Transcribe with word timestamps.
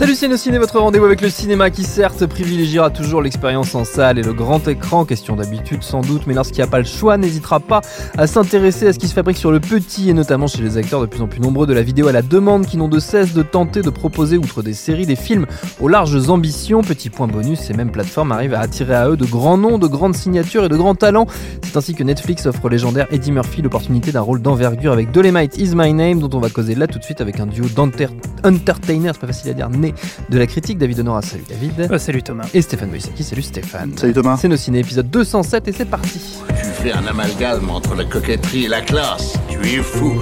Salut 0.00 0.14
Ciné, 0.14 0.56
votre 0.56 0.80
rendez-vous 0.80 1.04
avec 1.04 1.20
le 1.20 1.28
cinéma 1.28 1.68
qui 1.68 1.84
certes 1.84 2.24
privilégiera 2.24 2.88
toujours 2.88 3.20
l'expérience 3.20 3.74
en 3.74 3.84
salle 3.84 4.18
et 4.18 4.22
le 4.22 4.32
grand 4.32 4.66
écran, 4.66 5.04
question 5.04 5.36
d'habitude 5.36 5.82
sans 5.82 6.00
doute, 6.00 6.22
mais 6.26 6.32
lorsqu'il 6.32 6.56
n'y 6.56 6.62
a 6.62 6.68
pas 6.68 6.78
le 6.78 6.86
choix, 6.86 7.18
n'hésitera 7.18 7.60
pas 7.60 7.82
à 8.16 8.26
s'intéresser 8.26 8.86
à 8.86 8.94
ce 8.94 8.98
qui 8.98 9.08
se 9.08 9.12
fabrique 9.12 9.36
sur 9.36 9.52
le 9.52 9.60
petit 9.60 10.08
et 10.08 10.14
notamment 10.14 10.46
chez 10.46 10.62
les 10.62 10.78
acteurs 10.78 11.02
de 11.02 11.06
plus 11.06 11.20
en 11.20 11.26
plus 11.26 11.40
nombreux 11.40 11.66
de 11.66 11.74
la 11.74 11.82
vidéo 11.82 12.08
à 12.08 12.12
la 12.12 12.22
demande 12.22 12.64
qui 12.64 12.78
n'ont 12.78 12.88
de 12.88 12.98
cesse 12.98 13.34
de 13.34 13.42
tenter 13.42 13.82
de 13.82 13.90
proposer, 13.90 14.38
outre 14.38 14.62
des 14.62 14.72
séries, 14.72 15.04
des 15.04 15.16
films 15.16 15.44
aux 15.80 15.88
larges 15.88 16.30
ambitions. 16.30 16.80
Petit 16.80 17.10
point 17.10 17.26
bonus, 17.26 17.60
ces 17.60 17.74
mêmes 17.74 17.92
plateformes 17.92 18.32
arrivent 18.32 18.54
à 18.54 18.60
attirer 18.60 18.94
à 18.94 19.10
eux 19.10 19.18
de 19.18 19.26
grands 19.26 19.58
noms, 19.58 19.76
de 19.76 19.86
grandes 19.86 20.16
signatures 20.16 20.64
et 20.64 20.70
de 20.70 20.76
grands 20.78 20.94
talents. 20.94 21.26
C'est 21.62 21.76
ainsi 21.76 21.94
que 21.94 22.04
Netflix 22.04 22.46
offre 22.46 22.64
au 22.64 22.68
légendaire 22.70 23.06
Eddie 23.10 23.32
Murphy 23.32 23.60
l'opportunité 23.60 24.12
d'un 24.12 24.22
rôle 24.22 24.40
d'envergure 24.40 24.92
avec 24.94 25.10
Dolemite 25.10 25.58
Is 25.58 25.74
My 25.74 25.92
Name, 25.92 26.20
dont 26.20 26.30
on 26.34 26.40
va 26.40 26.48
causer 26.48 26.74
là 26.74 26.86
tout 26.86 26.98
de 26.98 27.04
suite 27.04 27.20
avec 27.20 27.38
un 27.38 27.46
duo 27.46 27.66
d'entertainers, 27.66 29.12
c'est 29.12 29.20
pas 29.20 29.26
facile 29.26 29.50
à 29.50 29.54
dire, 29.54 29.68
né 29.68 29.89
de 30.28 30.38
la 30.38 30.46
critique. 30.46 30.78
David 30.78 31.00
Honora, 31.00 31.22
salut 31.22 31.44
David. 31.48 31.98
Salut 31.98 32.22
Thomas. 32.22 32.48
Et 32.54 32.62
Stéphane 32.62 32.90
Moïsaki, 32.90 33.22
salut 33.22 33.42
Stéphane. 33.42 33.96
Salut 33.96 34.12
Thomas. 34.12 34.38
C'est 34.40 34.48
nos 34.48 34.56
ciné 34.56 34.80
épisode 34.80 35.10
207 35.10 35.68
et 35.68 35.72
c'est 35.72 35.84
parti. 35.84 36.20
Tu 36.48 36.64
fais 36.82 36.92
un 36.92 37.06
amalgame 37.06 37.68
entre 37.70 37.94
la 37.94 38.04
coquetterie 38.04 38.64
et 38.64 38.68
la 38.68 38.80
classe. 38.80 39.34
Tu 39.48 39.58
es 39.66 39.82
fou. 39.82 40.20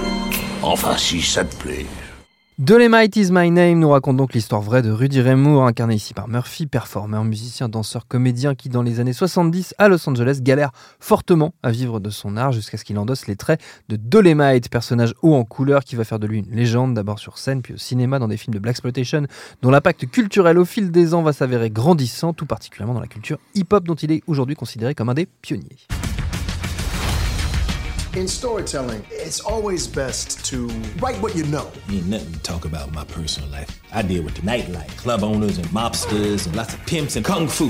Enfin, 0.62 0.96
si 0.96 1.22
ça 1.22 1.44
te 1.44 1.54
plaît. 1.56 1.86
Dolemite 2.58 3.14
is 3.14 3.30
My 3.30 3.52
Name 3.52 3.78
nous 3.78 3.90
raconte 3.90 4.16
donc 4.16 4.34
l'histoire 4.34 4.62
vraie 4.62 4.82
de 4.82 4.90
Rudy 4.90 5.20
Ray 5.20 5.36
Moore, 5.36 5.68
incarné 5.68 5.94
ici 5.94 6.12
par 6.12 6.26
Murphy, 6.26 6.66
performeur, 6.66 7.22
musicien, 7.22 7.68
danseur, 7.68 8.08
comédien 8.08 8.56
qui, 8.56 8.68
dans 8.68 8.82
les 8.82 8.98
années 8.98 9.12
70 9.12 9.76
à 9.78 9.86
Los 9.86 10.08
Angeles, 10.08 10.40
galère 10.42 10.72
fortement 10.98 11.54
à 11.62 11.70
vivre 11.70 12.00
de 12.00 12.10
son 12.10 12.36
art 12.36 12.50
jusqu'à 12.50 12.76
ce 12.76 12.84
qu'il 12.84 12.98
endosse 12.98 13.28
les 13.28 13.36
traits 13.36 13.60
de 13.88 13.94
Dolemite, 13.94 14.70
personnage 14.70 15.14
haut 15.22 15.36
en 15.36 15.44
couleur 15.44 15.84
qui 15.84 15.94
va 15.94 16.02
faire 16.02 16.18
de 16.18 16.26
lui 16.26 16.40
une 16.40 16.50
légende, 16.50 16.94
d'abord 16.94 17.20
sur 17.20 17.38
scène 17.38 17.62
puis 17.62 17.74
au 17.74 17.78
cinéma 17.78 18.18
dans 18.18 18.26
des 18.26 18.36
films 18.36 18.54
de 18.54 18.58
Black 18.58 18.72
Exploitation, 18.72 19.28
dont 19.62 19.70
l'impact 19.70 20.10
culturel 20.10 20.58
au 20.58 20.64
fil 20.64 20.90
des 20.90 21.14
ans 21.14 21.22
va 21.22 21.32
s'avérer 21.32 21.70
grandissant, 21.70 22.32
tout 22.32 22.46
particulièrement 22.46 22.94
dans 22.94 23.00
la 23.00 23.06
culture 23.06 23.38
hip-hop 23.54 23.84
dont 23.84 23.94
il 23.94 24.10
est 24.10 24.22
aujourd'hui 24.26 24.56
considéré 24.56 24.96
comme 24.96 25.10
un 25.10 25.14
des 25.14 25.26
pionniers. 25.42 25.86
In 28.18 28.26
storytelling, 28.26 29.06
it's 29.12 29.38
always 29.38 29.86
best 29.86 30.44
to 30.46 30.66
write 30.98 31.14
what 31.22 31.36
you 31.36 31.44
know. 31.44 31.70
Ain't 31.88 32.08
nothing 32.08 32.32
to 32.32 32.40
talk 32.40 32.64
about 32.64 32.92
my 32.92 33.04
personal 33.04 33.48
life. 33.50 33.80
I 33.92 34.02
deal 34.02 34.24
with 34.24 34.34
the 34.34 34.40
nightlife, 34.40 34.88
club 34.96 35.22
owners 35.22 35.56
and 35.56 35.68
mobsters 35.68 36.44
and 36.44 36.56
lots 36.56 36.74
of 36.74 36.84
pimps 36.84 37.14
and 37.14 37.24
kung 37.24 37.46
fu. 37.46 37.68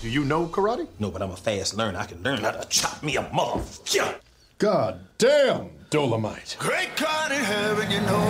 Do 0.00 0.08
you 0.08 0.24
know 0.24 0.46
karate? 0.46 0.88
No, 0.98 1.10
but 1.10 1.20
I'm 1.20 1.32
a 1.32 1.36
fast 1.36 1.76
learner. 1.76 1.98
I 1.98 2.06
can 2.06 2.22
learn 2.22 2.38
how 2.38 2.52
to 2.52 2.66
chop 2.68 3.02
me 3.02 3.18
a 3.18 3.24
motherfucker. 3.24 4.14
God 4.56 5.00
damn, 5.18 5.68
Dolomite. 5.90 6.56
Great 6.58 6.96
God 6.96 7.32
in 7.32 7.44
heaven, 7.44 7.90
you 7.90 8.00
know 8.00 8.24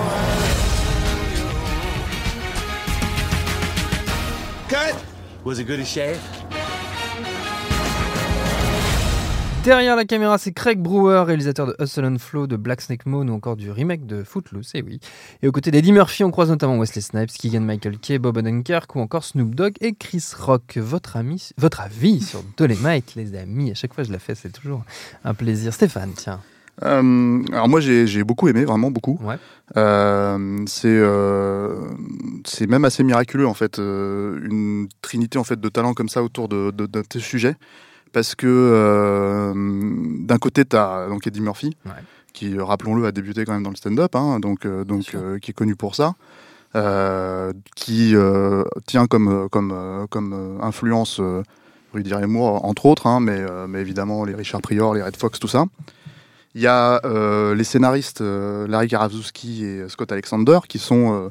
Cut! 4.68 5.04
Was 5.44 5.60
it 5.60 5.68
good 5.68 5.78
as 5.78 5.88
Shaft? 5.88 6.35
Derrière 9.66 9.96
la 9.96 10.04
caméra, 10.04 10.38
c'est 10.38 10.52
Craig 10.52 10.78
Brewer, 10.78 11.24
réalisateur 11.26 11.66
de 11.66 11.74
Hustle 11.80 12.04
and 12.04 12.18
Flow, 12.20 12.46
de 12.46 12.54
Black 12.54 12.80
Snake 12.80 13.04
Moon 13.04 13.26
ou 13.26 13.32
encore 13.32 13.56
du 13.56 13.72
remake 13.72 14.06
de 14.06 14.22
Footloose, 14.22 14.70
et 14.74 14.80
oui. 14.80 15.00
Et 15.42 15.48
aux 15.48 15.50
côtés 15.50 15.72
d'Eddie 15.72 15.90
Murphy, 15.90 16.22
on 16.22 16.30
croise 16.30 16.50
notamment 16.50 16.78
Wesley 16.78 17.00
Snipes, 17.00 17.32
Keegan 17.32 17.62
Michael 17.62 17.98
Kay, 17.98 18.20
Bob 18.20 18.36
Odenkirk 18.36 18.94
ou 18.94 19.00
encore 19.00 19.24
Snoop 19.24 19.56
Dogg 19.56 19.74
et 19.80 19.92
Chris 19.92 20.24
Rock. 20.38 20.78
Votre, 20.80 21.16
ami, 21.16 21.50
votre 21.58 21.80
avis 21.80 22.20
sur 22.20 22.44
Dolemite, 22.56 23.16
les 23.16 23.36
amis 23.36 23.72
À 23.72 23.74
chaque 23.74 23.92
fois 23.92 24.04
je 24.04 24.12
la 24.12 24.20
fais, 24.20 24.36
c'est 24.36 24.52
toujours 24.52 24.84
un 25.24 25.34
plaisir. 25.34 25.74
Stéphane, 25.74 26.12
tiens. 26.14 26.38
Euh, 26.84 27.42
alors 27.50 27.68
moi 27.68 27.80
j'ai 27.80 28.22
beaucoup 28.22 28.46
aimé, 28.46 28.64
vraiment 28.64 28.92
beaucoup. 28.92 29.18
Ouais. 29.20 29.36
Euh, 29.76 30.62
c'est 30.68 30.86
euh, 30.86 31.88
c'est 32.44 32.68
même 32.68 32.84
assez 32.84 33.02
miraculeux 33.02 33.48
en 33.48 33.54
fait, 33.54 33.78
une 33.78 34.86
trinité 35.02 35.38
en 35.38 35.44
fait 35.44 35.60
de 35.60 35.68
talents 35.68 35.94
comme 35.94 36.08
ça 36.08 36.22
autour 36.22 36.48
de, 36.48 36.70
de, 36.70 36.86
de 36.86 37.02
tes 37.02 37.18
sujets, 37.18 37.56
parce 38.12 38.34
que 38.34 38.46
euh, 38.46 39.52
d'un 39.54 40.38
côté 40.38 40.64
tu 40.64 40.76
as 40.76 41.06
donc 41.08 41.26
Eddie 41.26 41.40
Murphy, 41.40 41.76
Ouais. 41.86 41.92
qui 42.32 42.58
rappelons-le 42.58 43.06
a 43.06 43.12
débuté 43.12 43.44
quand 43.44 43.52
même 43.52 43.62
dans 43.62 43.70
le 43.70 43.76
stand-up, 43.76 44.14
hein, 44.14 44.40
donc 44.40 44.64
euh, 44.66 44.84
donc 44.84 45.14
euh, 45.14 45.38
qui 45.38 45.50
est 45.50 45.54
connu 45.54 45.76
pour 45.76 45.94
ça, 45.94 46.14
euh, 46.74 47.52
qui 47.74 48.14
euh, 48.14 48.64
tient 48.86 49.06
comme 49.06 49.48
comme 49.50 49.72
euh, 49.74 50.06
comme 50.08 50.32
euh, 50.32 50.58
influence 50.62 51.18
euh, 51.20 51.42
Rudy 51.94 52.12
Ray 52.14 52.26
Moore 52.26 52.64
entre 52.64 52.86
autres, 52.86 53.06
hein, 53.06 53.20
mais 53.20 53.38
euh, 53.38 53.66
mais 53.66 53.80
évidemment 53.80 54.24
les 54.24 54.34
Richard 54.34 54.60
Pryor, 54.62 54.94
les 54.94 55.02
Red 55.02 55.16
Fox, 55.16 55.38
tout 55.38 55.48
ça. 55.48 55.64
Il 56.54 56.62
y 56.62 56.66
a 56.66 57.00
euh, 57.04 57.54
les 57.54 57.64
scénaristes 57.64 58.22
euh, 58.22 58.66
Larry 58.66 58.88
Karaszewski 58.88 59.62
et 59.64 59.88
Scott 59.90 60.10
Alexander 60.10 60.60
qui 60.66 60.78
sont 60.78 61.12
euh, 61.12 61.28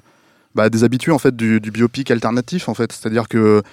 bah, 0.53 0.69
des 0.69 0.83
habitués 0.83 1.11
en 1.11 1.17
fait 1.17 1.35
du, 1.35 1.59
du 1.59 1.71
biopic 1.71 2.11
alternatif 2.11 2.69
en 2.69 2.75
fait. 2.75 2.91
C'est-à-dire 2.91 3.27
que 3.27 3.63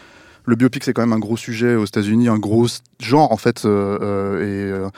le 0.45 0.57
biopic 0.57 0.85
c'est 0.85 0.93
quand 0.93 1.03
même 1.03 1.13
un 1.13 1.19
gros 1.19 1.37
sujet 1.37 1.75
aux 1.77 1.85
États-Unis, 1.85 2.29
un 2.29 2.39
gros 2.39 2.67
genre 3.01 3.33
en 3.33 3.37
fait. 3.37 3.65
euh, 3.65 3.99
euh, 4.03 4.41
et 4.41 4.73
euh, 4.73 4.89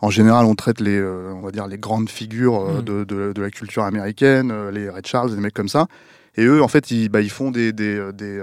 en 0.00 0.10
général, 0.10 0.44
on 0.44 0.54
traite 0.54 0.80
les, 0.80 1.02
on 1.02 1.40
va 1.40 1.50
dire 1.50 1.66
les 1.66 1.78
grandes 1.78 2.08
figures 2.08 2.60
Mhm. 2.68 2.82
de, 2.82 3.04
de- 3.04 3.32
de 3.32 3.42
la 3.42 3.50
culture 3.50 3.82
américaine, 3.82 4.52
les 4.70 4.88
Red 4.88 5.06
Charles, 5.06 5.34
des 5.34 5.40
mecs 5.40 5.54
comme 5.54 5.68
ça. 5.68 5.86
Et 6.36 6.44
eux, 6.44 6.62
en 6.62 6.68
fait, 6.68 6.92
ils, 6.92 7.08
bah, 7.08 7.20
ils 7.20 7.30
font 7.30 7.50
des 7.50 7.72
des, 7.72 8.12
des, 8.12 8.40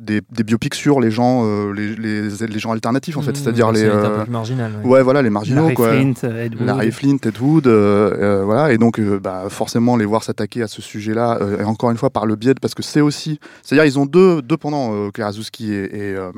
des- 0.00 0.20
des 0.30 0.44
biopics 0.44 0.74
sur 0.74 1.00
les 1.00 1.10
gens, 1.10 1.42
euh, 1.44 1.72
les, 1.72 1.94
les, 1.96 2.28
les 2.46 2.58
gens 2.58 2.70
alternatifs 2.72 3.16
en 3.16 3.22
fait. 3.22 3.32
Mmh, 3.32 3.34
C'est-à-dire 3.34 3.72
les, 3.72 3.80
c'est 3.80 3.90
un 3.90 4.00
peu 4.00 4.20
euh, 4.20 4.24
marginal. 4.28 4.72
ouais. 4.84 4.88
ouais, 4.90 5.02
voilà, 5.02 5.22
les 5.22 5.30
marginaux 5.30 5.62
Larry 5.62 5.74
quoi. 5.74 5.90
Flint, 5.90 6.12
Ed 6.36 6.54
Wood. 6.54 6.64
Larry 6.66 6.92
Flint, 6.92 7.16
Ted 7.18 7.38
Wood, 7.40 7.66
euh, 7.66 8.14
euh, 8.16 8.44
voilà, 8.44 8.72
et 8.72 8.78
donc 8.78 8.98
euh, 9.00 9.18
bah, 9.18 9.44
forcément 9.48 9.96
les 9.96 10.04
voir 10.04 10.22
s'attaquer 10.22 10.62
à 10.62 10.68
ce 10.68 10.80
sujet-là, 10.82 11.38
euh, 11.40 11.60
et 11.60 11.64
encore 11.64 11.90
une 11.90 11.96
fois 11.96 12.10
par 12.10 12.26
le 12.26 12.36
biais 12.36 12.54
de, 12.54 12.60
parce 12.60 12.74
que 12.74 12.82
c'est 12.82 13.00
aussi, 13.00 13.40
c'est-à-dire 13.62 13.84
ils 13.86 13.98
ont 13.98 14.06
deux, 14.06 14.40
deux 14.42 14.56
pendant 14.56 14.94
euh, 14.94 15.10
Karaszewski 15.10 15.72
et, 15.72 15.84
et, 15.84 16.14
euh, 16.14 16.30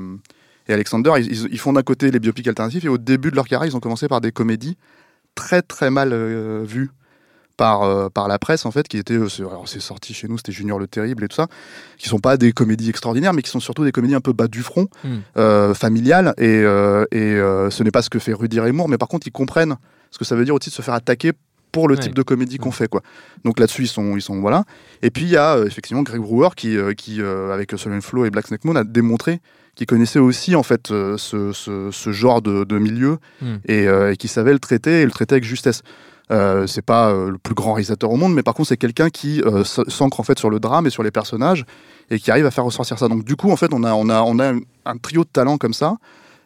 et 0.68 0.72
Alexander, 0.72 1.12
ils, 1.18 1.26
ils- 1.26 1.48
ils 1.52 1.58
font 1.58 1.72
d'un 1.74 1.82
côté 1.82 2.10
les 2.10 2.18
biopics 2.20 2.46
alternatifs, 2.48 2.84
et 2.84 2.88
au 2.88 2.98
début 2.98 3.30
de 3.30 3.36
leur 3.36 3.46
carrière, 3.46 3.68
ils 3.70 3.76
ont 3.76 3.80
commencé 3.80 4.08
par 4.08 4.20
des 4.20 4.32
comédies 4.32 4.76
très 5.34 5.62
très 5.62 5.90
mal 5.90 6.10
euh, 6.12 6.62
vues 6.66 6.90
par, 7.60 7.82
euh, 7.82 8.08
par 8.08 8.26
la 8.26 8.38
presse 8.38 8.64
en 8.64 8.70
fait, 8.70 8.88
qui 8.88 8.96
étaient, 8.96 9.14
euh, 9.14 9.28
alors, 9.40 9.68
c'est 9.68 9.80
sorti 9.80 10.14
chez 10.14 10.28
nous, 10.28 10.38
c'était 10.38 10.50
Junior 10.52 10.78
le 10.78 10.86
Terrible 10.86 11.24
et 11.24 11.28
tout 11.28 11.36
ça, 11.36 11.46
qui 11.98 12.08
sont 12.08 12.18
pas 12.18 12.38
des 12.38 12.52
comédies 12.52 12.88
extraordinaires, 12.88 13.34
mais 13.34 13.42
qui 13.42 13.50
sont 13.50 13.60
surtout 13.60 13.84
des 13.84 13.92
comédies 13.92 14.14
un 14.14 14.20
peu 14.22 14.32
bas 14.32 14.48
du 14.48 14.62
front, 14.62 14.86
Mm. 15.04 15.08
euh, 15.36 15.74
familiales, 15.74 16.32
et, 16.38 16.60
et 17.20 17.36
ce 17.76 17.82
n'est 17.82 17.90
pas 17.90 18.00
ce 18.02 18.08
que 18.08 18.18
fait 18.18 18.32
Rudy 18.32 18.58
Ray 18.60 18.72
Moore, 18.72 18.88
mais 18.88 18.96
par 18.98 19.08
contre 19.08 19.26
ils 19.26 19.32
comprennent 19.32 19.76
ce 20.10 20.16
que 20.18 20.24
ça 20.24 20.34
veut 20.36 20.44
dire 20.46 20.54
aussi 20.54 20.70
de 20.70 20.74
se 20.74 20.82
faire 20.82 20.94
attaquer 20.94 21.32
pour 21.72 21.86
le 21.86 21.94
Ouais. 21.96 22.00
type 22.00 22.14
de 22.14 22.22
comédie 22.22 22.56
qu'on 22.58 22.70
Ouais. 22.70 22.74
fait 22.74 22.88
quoi. 22.88 23.02
Donc 23.44 23.60
là-dessus 23.60 23.82
ils 23.82 23.88
sont 23.88 24.16
ils 24.16 24.22
sont 24.22 24.40
voilà. 24.40 24.64
Et 25.02 25.10
puis 25.10 25.24
il 25.24 25.30
y 25.30 25.36
a 25.36 25.54
euh, 25.56 25.66
effectivement 25.66 26.02
Greg 26.02 26.20
Brewer 26.20 26.48
qui 26.56 26.76
euh, 26.76 26.94
qui 26.94 27.20
euh, 27.22 27.52
avec 27.54 27.70
Solon 27.76 28.00
Flow 28.00 28.24
et 28.24 28.30
Black 28.30 28.46
Snake 28.48 28.64
Moon 28.64 28.74
a 28.74 28.82
démontré 28.84 29.40
qu'il 29.76 29.86
connaissait 29.86 30.18
aussi 30.18 30.56
en 30.56 30.64
fait 30.64 30.88
ce, 30.88 31.52
ce, 31.52 31.90
ce 31.92 32.10
genre 32.12 32.40
de, 32.42 32.64
de 32.64 32.78
milieu 32.78 33.18
Mm. 33.40 33.46
et, 33.66 33.84
et 33.84 34.16
qui 34.18 34.26
savait 34.28 34.52
le 34.52 34.58
traiter 34.58 35.02
et 35.02 35.04
le 35.04 35.12
traiter 35.12 35.34
avec 35.36 35.44
justesse. 35.44 35.82
Euh, 36.30 36.66
c'est 36.66 36.82
pas 36.82 37.10
euh, 37.10 37.30
le 37.30 37.38
plus 37.38 37.54
grand 37.54 37.72
réalisateur 37.72 38.10
au 38.10 38.16
monde, 38.16 38.34
mais 38.34 38.42
par 38.42 38.54
contre 38.54 38.68
c'est 38.68 38.76
quelqu'un 38.76 39.10
qui 39.10 39.42
euh, 39.42 39.64
s'ancre 39.64 40.20
en 40.20 40.22
fait 40.22 40.38
sur 40.38 40.48
le 40.48 40.60
drame 40.60 40.86
et 40.86 40.90
sur 40.90 41.02
les 41.02 41.10
personnages 41.10 41.64
et 42.10 42.20
qui 42.20 42.30
arrive 42.30 42.46
à 42.46 42.52
faire 42.52 42.64
ressortir 42.64 42.98
ça. 42.98 43.08
Donc 43.08 43.24
du 43.24 43.34
coup 43.34 43.50
en 43.50 43.56
fait 43.56 43.72
on 43.72 43.82
a 43.82 43.92
on 43.94 44.08
a 44.08 44.22
on 44.22 44.38
a 44.38 44.52
un 44.52 44.96
trio 44.98 45.24
de 45.24 45.28
talents 45.28 45.58
comme 45.58 45.74
ça. 45.74 45.96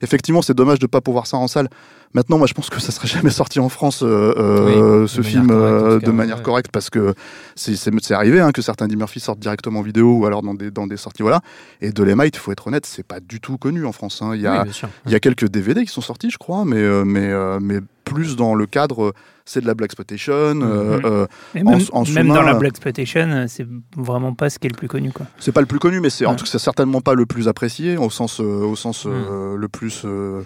Effectivement 0.01 0.41
c'est 0.41 0.55
dommage 0.55 0.79
de 0.79 0.87
pas 0.87 1.03
pouvoir 1.03 1.27
ça 1.27 1.37
en 1.37 1.49
salle. 1.49 1.69
Maintenant 2.15 2.39
moi 2.39 2.47
je 2.47 2.55
pense 2.55 2.71
que 2.71 2.81
ça 2.81 2.93
serait 2.93 3.09
jamais 3.17 3.31
sorti 3.31 3.59
en 3.61 3.69
France 3.69 4.03
euh, 4.03 4.33
euh, 4.37 5.03
Oui, 5.03 5.09
ce 5.09 5.17
de 5.19 5.23
film 5.23 5.47
manière 5.47 5.59
correcte, 5.59 5.83
en 5.85 5.87
euh, 5.97 5.99
cas, 6.01 6.07
de 6.07 6.13
manière 6.13 6.37
ouais. 6.39 6.43
correcte 6.43 6.71
parce 6.73 6.91
que 6.91 7.15
c'est 7.57 8.13
arrivé 8.13 8.41
hein, 8.41 8.53
que 8.53 8.63
certains 8.63 8.87
Eddie 8.87 8.97
Murphy 8.97 9.21
sortent 9.21 9.41
directement 9.41 9.81
en 9.81 9.83
vidéo 9.83 10.19
ou 10.19 10.27
alors 10.27 10.43
dans 10.43 10.55
des 10.55 10.71
dans 10.71 10.87
des 10.87 10.97
sorties 10.97 11.23
voilà. 11.23 11.41
Et 11.81 11.91
Dolemite, 11.91 12.37
il 12.37 12.39
faut 12.39 12.53
être 12.53 12.67
honnête, 12.69 12.87
c'est 12.87 13.03
pas 13.07 13.21
du 13.21 13.41
tout 13.41 13.59
connu 13.59 13.85
en 13.85 13.93
France. 13.93 14.21
hein. 14.23 14.33
Il 14.35 14.41
y 14.41 14.47
a 14.47 14.59
Oui, 14.59 14.65
bien 14.65 14.73
sûr. 14.73 14.89
il 15.07 15.13
y 15.13 15.15
a 15.15 15.21
quelques 15.21 15.49
DVD 15.49 15.85
qui 15.85 15.93
sont 15.93 16.01
sortis, 16.01 16.31
je 16.31 16.39
crois, 16.39 16.65
mais, 16.65 16.83
mais, 17.05 17.33
mais 17.61 17.79
plus 18.05 18.37
dans 18.37 18.55
le 18.55 18.67
cadre, 18.67 19.13
c'est 19.45 19.61
de 19.61 19.67
la 19.67 19.75
black 19.75 19.89
exploitation. 19.89 20.55
Mhm. 20.55 20.63
euh, 20.63 21.27
en- 21.57 21.71
même, 21.71 21.81
en 21.93 22.05
même 22.05 22.29
dans 22.29 22.43
la 22.43 22.55
Black 22.55 22.71
Exploitation, 22.73 23.47
c'est 23.49 23.67
vraiment 23.97 24.35
pas 24.35 24.51
ce 24.51 24.59
qui 24.59 24.67
est 24.67 24.71
le 24.71 24.77
plus 24.77 24.89
connu. 24.89 25.11
Quoi. 25.13 25.27
c'est 25.39 25.53
pas 25.53 25.61
le 25.61 25.67
plus 25.67 25.79
connu, 25.79 26.01
mais 26.01 26.11
c'est 26.11 26.27
en 26.27 26.31
Ouais. 26.31 26.37
tout 26.37 26.45
cas 26.45 26.51
c'est 26.51 26.59
certainement 26.59 27.01
pas 27.01 27.15
le 27.15 27.27
plus 27.27 27.49
apprécié 27.49 27.97
au 27.97 28.11
sens, 28.11 28.41
euh, 28.41 28.45
au 28.45 28.77
sens 28.77 29.05
euh, 29.07 29.57
le 29.57 29.69
plus 29.69 30.03
euh, 30.05 30.43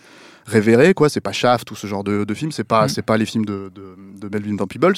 révéré. 0.48 0.94
Quoi, 0.94 1.08
c'est 1.08 1.20
pas 1.20 1.32
Shaft 1.32 1.70
ou 1.70 1.76
ce 1.76 1.86
genre 1.86 2.04
de, 2.04 2.24
de 2.24 2.34
film. 2.34 2.50
C'est 2.52 2.64
pas, 2.64 2.86
Mm. 2.86 2.88
c'est 2.88 3.02
pas 3.02 3.16
les 3.16 3.26
films 3.26 3.44
de, 3.44 3.70
de, 3.74 3.94
de 4.20 4.28
Melvin 4.36 4.56
Van 4.56 4.66
Peebles. 4.66 4.94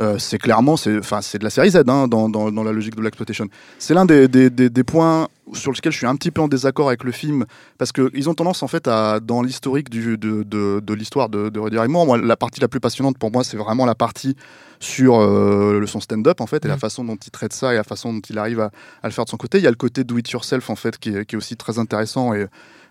Euh, 0.00 0.16
c'est 0.16 0.38
clairement, 0.38 0.76
c'est, 0.76 0.96
enfin, 0.96 1.20
c'est 1.22 1.38
de 1.38 1.44
la 1.44 1.50
série 1.50 1.70
Z 1.72 1.78
hein, 1.88 2.06
dans, 2.06 2.28
dans, 2.28 2.52
dans 2.52 2.62
la 2.62 2.70
logique 2.70 2.94
de 2.94 3.02
l'exploitation. 3.02 3.48
C'est 3.80 3.94
l'un 3.94 4.04
des, 4.06 4.28
des, 4.28 4.48
des, 4.48 4.70
des 4.70 4.84
points 4.84 5.26
sur 5.54 5.72
lesquels 5.72 5.90
je 5.90 5.96
suis 5.98 6.06
un 6.06 6.14
petit 6.14 6.30
peu 6.30 6.40
en 6.40 6.46
désaccord 6.46 6.86
avec 6.86 7.02
le 7.02 7.10
film 7.10 7.46
parce 7.78 7.90
que 7.90 8.08
ils 8.14 8.30
ont 8.30 8.34
tendance 8.34 8.62
en 8.62 8.68
fait 8.68 8.86
à, 8.86 9.18
dans 9.18 9.42
l'historique 9.42 9.90
du, 9.90 10.16
de, 10.16 10.44
de, 10.44 10.78
de 10.80 10.94
l'histoire 10.94 11.28
de, 11.28 11.48
de 11.48 11.58
Rudy 11.58 11.76
Moore, 11.88 12.06
moi, 12.06 12.16
la 12.16 12.36
partie 12.36 12.60
la 12.60 12.68
plus 12.68 12.78
passionnante 12.78 13.18
pour 13.18 13.32
moi, 13.32 13.42
c'est 13.42 13.56
vraiment 13.56 13.86
la 13.86 13.96
partie 13.96 14.36
sur 14.78 15.18
euh, 15.18 15.80
le 15.80 15.86
son 15.88 15.98
stand-up 15.98 16.40
en 16.40 16.46
fait 16.46 16.64
et 16.64 16.68
la 16.68 16.76
Mm. 16.76 16.78
façon 16.78 17.02
dont 17.04 17.16
il 17.16 17.30
traite 17.32 17.52
ça 17.52 17.72
et 17.72 17.76
la 17.76 17.82
façon 17.82 18.12
dont 18.12 18.20
il 18.30 18.38
arrive 18.38 18.60
à, 18.60 18.70
à 19.02 19.08
le 19.08 19.12
faire 19.12 19.24
de 19.24 19.30
son 19.30 19.36
côté. 19.36 19.58
Il 19.58 19.64
y 19.64 19.66
a 19.66 19.70
le 19.70 19.74
côté 19.76 20.04
do 20.04 20.16
it 20.18 20.30
yourself 20.30 20.70
en 20.70 20.76
fait 20.76 20.96
qui 20.98 21.08
est, 21.10 21.24
qui 21.26 21.34
est 21.34 21.38
aussi 21.38 21.56
très 21.56 21.80
intéressant 21.80 22.34
et 22.34 22.46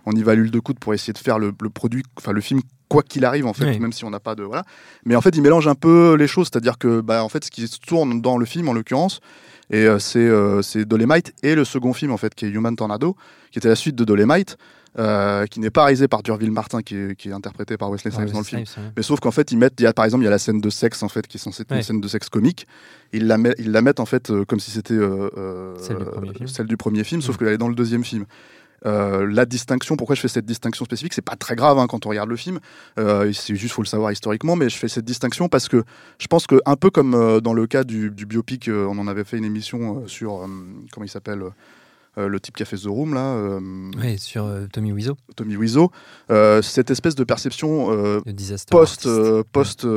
on 0.07 0.13
y 0.13 0.23
va 0.23 0.31
à 0.31 0.35
l'huile 0.35 0.51
de 0.51 0.59
coude 0.59 0.79
pour 0.79 0.93
essayer 0.93 1.13
de 1.13 1.17
faire 1.17 1.37
le, 1.37 1.51
le 1.61 1.69
produit, 1.69 2.03
enfin 2.17 2.31
le 2.31 2.41
film 2.41 2.61
quoi 2.89 3.03
qu'il 3.03 3.25
arrive 3.25 3.45
en 3.45 3.53
fait, 3.53 3.65
Oui. 3.65 3.79
même 3.79 3.91
si 3.91 4.05
on 4.05 4.09
n'a 4.09 4.19
pas 4.21 4.33
de 4.35 4.43
voilà. 4.43 4.63
Mais 5.05 5.15
en 5.15 5.21
fait, 5.21 5.35
il 5.35 5.41
mélange 5.41 5.67
un 5.67 5.75
peu 5.75 6.15
les 6.15 6.27
choses, 6.27 6.47
c'est-à-dire 6.51 6.77
que 6.77 7.01
bah 7.01 7.23
en 7.23 7.29
fait, 7.29 7.43
ce 7.43 7.51
qui 7.51 7.67
se 7.67 7.77
tourne 7.79 8.21
dans 8.21 8.37
le 8.37 8.45
film 8.45 8.69
en 8.69 8.73
l'occurrence, 8.73 9.19
et 9.69 9.85
euh, 9.85 9.99
c'est 9.99 10.19
euh, 10.19 10.61
Dolemite 10.85 11.33
et 11.43 11.53
le 11.55 11.65
second 11.65 11.91
film 11.93 12.11
en 12.11 12.17
fait 12.17 12.33
qui 12.33 12.45
est 12.45 12.49
Human 12.49 12.75
Tornado, 12.75 13.15
qui 13.51 13.59
était 13.59 13.67
la 13.67 13.75
suite 13.75 13.95
de 13.95 14.05
Dolemite, 14.05 14.57
euh, 14.97 15.45
qui 15.45 15.59
n'est 15.59 15.69
pas 15.69 15.83
réalisé 15.83 16.07
par 16.07 16.23
Durville 16.23 16.49
Martin, 16.51 16.81
qui 16.81 16.95
est, 16.95 17.15
qui 17.19 17.27
est 17.29 17.33
interprété 17.33 17.75
par 17.77 17.91
Wesley 17.91 18.09
Snipes 18.09 18.31
dans 18.31 18.39
le 18.39 18.45
film. 18.45 18.63
Mais 18.95 19.03
sauf 19.03 19.19
qu'en 19.19 19.29
fait, 19.31 19.51
ils 19.51 19.57
mettent, 19.57 19.73
il 19.79 19.83
y 19.83 19.85
a, 19.85 19.93
par 19.93 20.05
exemple, 20.05 20.23
il 20.23 20.25
y 20.25 20.29
a 20.29 20.31
la 20.31 20.39
scène 20.39 20.59
de 20.61 20.69
sexe 20.69 21.03
en 21.03 21.09
fait, 21.09 21.27
qui 21.27 21.37
est 21.37 21.39
censée 21.39 21.61
être 21.63 21.71
Ouais. 21.71 21.77
une 21.77 21.83
scène 21.83 22.01
de 22.01 22.07
sexe 22.07 22.29
comique. 22.29 22.65
Ils 23.13 23.27
la, 23.27 23.37
met- 23.37 23.53
ils 23.59 23.71
la 23.71 23.81
mettent 23.81 23.99
en 23.99 24.05
fait 24.05 24.31
euh, 24.31 24.45
comme 24.45 24.59
si 24.61 24.71
c'était 24.71 24.93
euh, 24.95 25.75
Celle 25.77 25.97
du 25.97 26.05
premier 26.05 26.33
film. 26.33 26.47
celle 26.47 26.65
du 26.67 26.77
premier 26.77 27.03
film, 27.03 27.21
sauf 27.21 27.37
qu'elle 27.37 27.49
est 27.49 27.57
dans 27.57 27.67
le 27.69 27.75
deuxième 27.75 28.03
film. 28.05 28.25
Euh, 28.85 29.27
la 29.29 29.45
distinction, 29.45 29.97
pourquoi 29.97 30.15
je 30.15 30.21
fais 30.21 30.27
cette 30.27 30.45
distinction 30.45 30.85
spécifique, 30.85 31.13
c'est 31.13 31.21
pas 31.21 31.35
très 31.35 31.55
grave 31.55 31.79
hein, 31.79 31.87
quand 31.87 32.05
on 32.05 32.09
regarde 32.09 32.29
le 32.29 32.35
film. 32.35 32.59
Euh, 32.99 33.31
c'est 33.33 33.55
juste 33.55 33.73
faut 33.73 33.81
le 33.81 33.87
savoir 33.87 34.11
historiquement, 34.11 34.55
mais 34.55 34.69
je 34.69 34.77
fais 34.77 34.87
cette 34.87 35.05
distinction 35.05 35.49
parce 35.49 35.67
que 35.67 35.83
je 36.19 36.27
pense 36.27 36.47
que 36.47 36.55
un 36.65 36.75
peu 36.75 36.89
comme 36.89 37.13
euh, 37.15 37.39
dans 37.39 37.53
le 37.53 37.67
cas 37.67 37.83
du, 37.83 38.11
du 38.11 38.25
biopic, 38.25 38.67
euh, 38.67 38.87
on 38.89 38.97
en 38.99 39.07
avait 39.07 39.23
fait 39.23 39.37
une 39.37 39.45
émission 39.45 40.07
sur 40.07 40.47
comment 40.91 41.05
il 41.05 41.09
s'appelle. 41.09 41.43
Euh, 42.17 42.27
le 42.27 42.39
type 42.39 42.55
qui 42.55 42.63
a 42.63 42.65
fait 42.65 42.77
The 42.77 42.87
Room, 42.87 43.13
là, 43.13 43.33
euh, 43.35 43.59
Oui, 44.01 44.17
sur 44.17 44.45
euh, 44.45 44.65
Tommy 44.71 44.91
Wiseau, 44.91 45.17
Tommy 45.35 45.55
Wiseau, 45.55 45.91
cette 46.61 46.89
espèce 46.89 47.15
de 47.15 47.23
perception 47.23 48.21
post, 48.69 49.07
post 49.51 49.87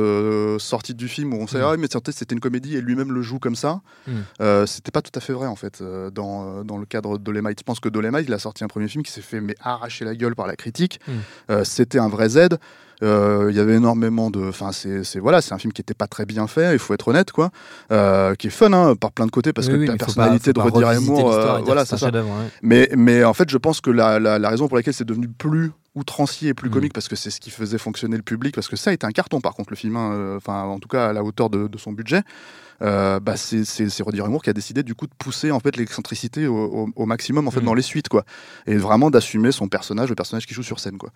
sortie 0.59 0.93
du 0.93 1.07
film 1.07 1.33
où 1.33 1.37
on 1.37 1.47
sait 1.47 1.61
Mm. 1.61 1.63
ah 1.63 1.77
mais 1.77 1.87
c'était 2.11 2.33
une 2.33 2.39
comédie 2.39 2.75
et 2.75 2.81
lui-même 2.81 3.11
le 3.11 3.21
joue 3.21 3.39
comme 3.39 3.55
ça. 3.55 3.81
Mm. 4.07 4.65
C'était 4.65 4.91
pas 4.91 5.01
tout 5.01 5.11
à 5.15 5.19
fait 5.19 5.33
vrai 5.33 5.47
en 5.47 5.55
fait 5.55 5.83
dans, 6.13 6.63
dans 6.63 6.77
le 6.77 6.85
cadre 6.85 7.17
de 7.17 7.23
Dolemite 7.23 7.59
je 7.59 7.63
pense 7.63 7.79
que 7.79 7.89
Dolemite 7.89 8.25
il 8.27 8.33
a 8.33 8.39
sorti 8.39 8.63
un 8.63 8.67
premier 8.67 8.87
film 8.87 9.03
qui 9.03 9.11
s'est 9.11 9.21
fait 9.21 9.41
mais 9.41 9.55
arracher 9.61 10.05
la 10.05 10.15
gueule 10.15 10.35
par 10.35 10.47
la 10.47 10.55
critique. 10.55 10.99
Mm. 11.07 11.63
C'était 11.63 11.99
un 11.99 12.09
vrai 12.09 12.29
Z 12.29 12.57
il 13.01 13.55
y 13.55 13.59
avait 13.59 13.75
énormément 13.75 14.29
de 14.29 14.47
enfin 14.49 14.71
c'est 14.71 15.19
voilà 15.19 15.41
c'est 15.41 15.53
un 15.53 15.57
film 15.57 15.73
qui 15.73 15.81
était 15.81 15.93
pas 15.93 16.07
très 16.07 16.25
bien 16.25 16.45
fait 16.47 16.73
il 16.73 16.79
faut 16.79 16.93
être 16.93 17.07
honnête 17.07 17.31
quoi 17.31 17.49
Euh, 17.91 18.35
qui 18.35 18.47
est 18.47 18.51
fun 18.51 18.71
hein, 18.73 18.95
par 18.95 19.11
plein 19.11 19.25
de 19.25 19.31
côtés 19.31 19.53
parce 19.53 19.67
Oui, 19.67 19.73
que 19.73 19.79
oui, 19.79 19.87
la 19.87 19.95
personnalité 19.97 20.53
pas- 20.53 20.69
de 20.69 20.85
revisiter 20.85 21.11
Moore, 21.11 21.33
euh, 21.33 21.59
voilà 21.65 21.85
c'est 21.85 21.97
ça 21.97 22.09
ouais. 22.11 22.21
mais, 22.61 22.89
mais 22.95 23.23
en 23.23 23.33
fait, 23.33 23.49
je 23.49 23.57
pense 23.57 23.81
que 23.81 23.89
la, 23.91 24.19
la- 24.19 24.37
la 24.39 24.49
raison 24.49 24.67
pour 24.67 24.77
laquelle 24.77 24.93
c'est 24.93 25.03
devenu 25.07 25.27
plus 25.27 25.71
outrancier 25.95 26.49
et 26.49 26.53
plus 26.53 26.69
Mm. 26.69 26.73
comique, 26.73 26.93
parce 26.93 27.07
que 27.09 27.15
c'est 27.17 27.29
ce 27.31 27.39
qui 27.41 27.49
faisait 27.49 27.77
fonctionner 27.77 28.15
le 28.15 28.23
public, 28.23 28.55
parce 28.55 28.67
que 28.69 28.75
ça 28.77 28.91
a 28.91 28.93
été 28.93 29.05
un 29.05 29.11
carton 29.11 29.41
par 29.41 29.53
contre, 29.55 29.71
le 29.71 29.75
film, 29.75 29.95
hein, 29.97 30.11
euh, 30.13 30.37
enfin, 30.37 30.61
en 30.63 30.79
tout 30.79 30.87
cas 30.87 31.09
à 31.09 31.13
la 31.13 31.23
hauteur 31.23 31.49
de, 31.49 31.67
de 31.67 31.77
son 31.77 31.91
budget. 31.91 32.21
Euh, 32.81 33.19
bah, 33.19 33.37
c'est 33.37 33.63
c'est 33.65 33.89
c'est 33.89 34.03
Moore 34.05 34.41
qui 34.43 34.49
a 34.49 34.53
décidé 34.53 34.83
du 34.83 34.95
coup 34.95 35.07
de 35.07 35.13
pousser 35.17 35.51
en 35.51 35.59
fait 35.59 35.75
l'excentricité 35.77 36.47
au, 36.47 36.55
au- 36.55 36.89
au 36.95 37.05
maximum 37.05 37.47
en 37.47 37.51
fait 37.51 37.61
Mm. 37.61 37.65
dans 37.65 37.73
les 37.73 37.81
suites 37.81 38.09
quoi 38.09 38.23
et 38.67 38.75
vraiment 38.77 39.11
d'assumer 39.11 39.51
son 39.51 39.67
personnage 39.67 40.09
le 40.09 40.15
personnage 40.15 40.45
qui 40.47 40.53
joue 40.53 40.63
sur 40.63 40.79
scène 40.79 40.97
quoi 40.97 41.11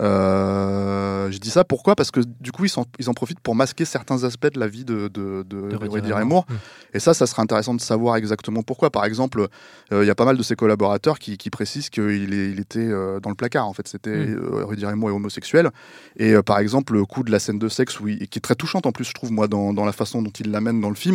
euh, 0.00 1.30
je 1.30 1.38
dis 1.38 1.50
ça 1.50 1.64
pourquoi? 1.64 1.94
Parce 1.96 2.10
que 2.10 2.20
du 2.40 2.52
coup 2.52 2.64
ils, 2.64 3.08
en 3.08 3.14
profitent 3.14 3.40
pour 3.40 3.54
masquer 3.54 3.84
certains 3.84 4.24
aspects 4.24 4.52
de 4.52 4.60
la 4.60 4.68
vie 4.68 4.84
de, 4.84 5.08
de, 5.08 5.42
de, 5.46 6.24
Moore 6.24 6.46
Mm. 6.48 6.54
et 6.94 6.98
ça, 7.00 7.14
ça 7.14 7.26
serait 7.26 7.42
intéressant 7.42 7.74
de 7.74 7.80
savoir 7.80 8.16
exactement 8.16 8.62
pourquoi. 8.62 8.90
Par 8.90 9.04
exemple, 9.04 9.46
euh, 9.92 10.04
il 10.04 10.06
y 10.06 10.10
a 10.10 10.14
pas 10.14 10.24
mal 10.24 10.36
de 10.36 10.42
ses 10.42 10.56
collaborateurs 10.56 11.18
qui, 11.18 11.36
qui 11.36 11.50
précisent 11.50 11.90
qu'il 11.90 12.32
est- 12.34 12.50
il 12.50 12.60
était 12.60 12.86
dans 13.22 13.30
le 13.30 13.34
placard. 13.34 13.66
En 13.66 13.72
fait, 13.72 13.88
c'était 13.88 14.10
Mm. 14.26 14.38
euh, 14.38 14.64
Rudy 14.64 14.84
Ray 14.86 14.94
Moore 14.94 15.10
est 15.10 15.14
homosexuel. 15.14 15.70
Et 16.16 16.34
par 16.42 16.58
exemple, 16.58 16.94
le 16.94 17.04
coup 17.04 17.22
de 17.22 17.30
la 17.30 17.38
scène 17.38 17.58
de 17.58 17.68
sexe, 17.68 18.00
où 18.00 18.08
il- 18.08 18.28
qui 18.28 18.38
est 18.38 18.42
très 18.42 18.54
touchante 18.54 18.86
en 18.86 18.92
plus, 18.92 19.04
je 19.04 19.12
trouve, 19.14 19.32
moi, 19.32 19.48
dans, 19.48 19.72
dans 19.72 19.84
la 19.84 19.92
façon 19.92 20.22
dont 20.22 20.30
il 20.30 20.50
l'amène 20.50 20.80
dans 20.80 20.90
le 20.90 20.94
film, 20.94 21.07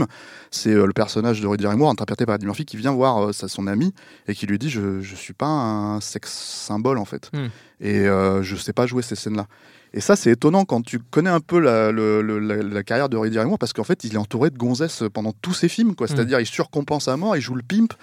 c'est 0.52 0.70
euh, 0.72 0.86
le 0.86 0.94
personnage 0.94 1.42
de 1.42 1.48
Rudy 1.48 1.66
Moore, 1.66 1.90
interprété 1.92 2.26
par 2.26 2.36
Eddie 2.36 2.46
Murphy, 2.46 2.66
qui 2.66 2.78
vient 2.78 2.92
voir 2.94 3.26
euh, 3.30 3.32
sa- 3.34 3.48
son 3.48 3.68
ami 3.68 3.94
et 4.28 4.36
qui 4.36 4.46
lui 4.46 4.58
dit 4.60 4.70
Je, 4.70 5.02
je 5.02 5.16
suis 5.16 5.34
pas 5.34 5.48
un 5.48 6.00
sexe 6.02 6.32
symbole, 6.34 6.98
en 6.98 7.06
fait. 7.06 7.30
Mm. 7.34 7.46
Et 7.82 8.00
euh, 8.08 8.42
je 8.44 8.56
sais 8.56 8.74
pas 8.74 8.86
jouer 8.86 9.02
ces 9.04 9.16
scènes-là. 9.16 9.48
Et 9.96 10.02
ça, 10.02 10.16
c'est 10.16 10.32
étonnant 10.32 10.66
quand 10.66 10.82
tu 10.82 10.98
connais 10.98 11.30
un 11.30 11.40
peu 11.40 11.60
la, 11.60 11.92
le- 11.92 12.22
la- 12.40 12.64
la 12.64 12.84
carrière 12.84 13.10
de 13.10 13.18
Ray 13.18 13.30
Moore, 13.46 13.60
parce 13.60 13.74
qu'en 13.74 13.84
fait, 13.84 14.04
il 14.04 14.16
est 14.16 14.18
entouré 14.18 14.50
de 14.50 14.58
gonzesses 14.58 15.04
pendant 15.14 15.34
tous 15.40 15.54
ses 15.54 15.68
films. 15.70 15.94
quoi. 15.94 16.08
C'est-à-dire, 16.08 16.40
il 16.40 16.48
surcompense 16.48 17.08
à 17.08 17.16
mort, 17.16 17.38
il 17.38 17.42
joue 17.42 17.54
le 17.54 17.62
pimp, 17.62 17.94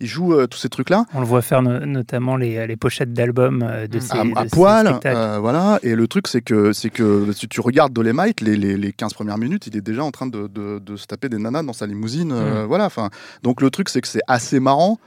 il 0.00 0.06
joue 0.06 0.32
euh, 0.34 0.46
tous 0.46 0.58
ces 0.58 0.68
trucs-là. 0.68 1.06
On 1.12 1.18
le 1.20 1.26
voit 1.26 1.42
faire 1.42 1.60
no- 1.62 1.84
notamment 1.84 2.36
les, 2.36 2.66
les 2.68 2.76
pochettes 2.76 3.12
d'albums 3.12 3.64
euh, 3.68 3.88
de 3.88 3.98
Mm. 3.98 4.00
ses, 4.00 4.18
À, 4.18 4.24
de 4.24 4.30
à 4.36 4.42
ses 4.44 4.48
poil, 4.50 5.00
euh, 5.06 5.38
voilà. 5.40 5.80
Et 5.82 5.96
le 5.96 6.06
truc, 6.06 6.28
c'est 6.28 6.40
que, 6.40 6.72
c'est 6.72 6.90
que 6.90 7.32
si 7.32 7.48
tu 7.48 7.60
regardes 7.60 7.92
Dolemite, 7.92 8.40
les, 8.42 8.54
les, 8.56 8.76
les 8.76 8.92
15 8.92 9.12
premières 9.14 9.38
minutes, 9.38 9.66
il 9.66 9.76
est 9.76 9.80
déjà 9.80 10.04
en 10.04 10.12
train 10.12 10.28
de, 10.28 10.46
de- 10.46 10.78
de 10.78 10.96
se 10.96 11.06
taper 11.06 11.28
des 11.28 11.38
nanas 11.38 11.64
dans 11.64 11.72
sa 11.72 11.86
limousine. 11.88 12.30
euh, 12.32 12.64
voilà. 12.66 12.86
Enfin, 12.86 13.10
donc 13.42 13.60
le 13.60 13.70
truc, 13.70 13.88
c'est 13.88 14.00
que 14.00 14.08
c'est 14.08 14.22
assez 14.28 14.60
marrant 14.60 14.98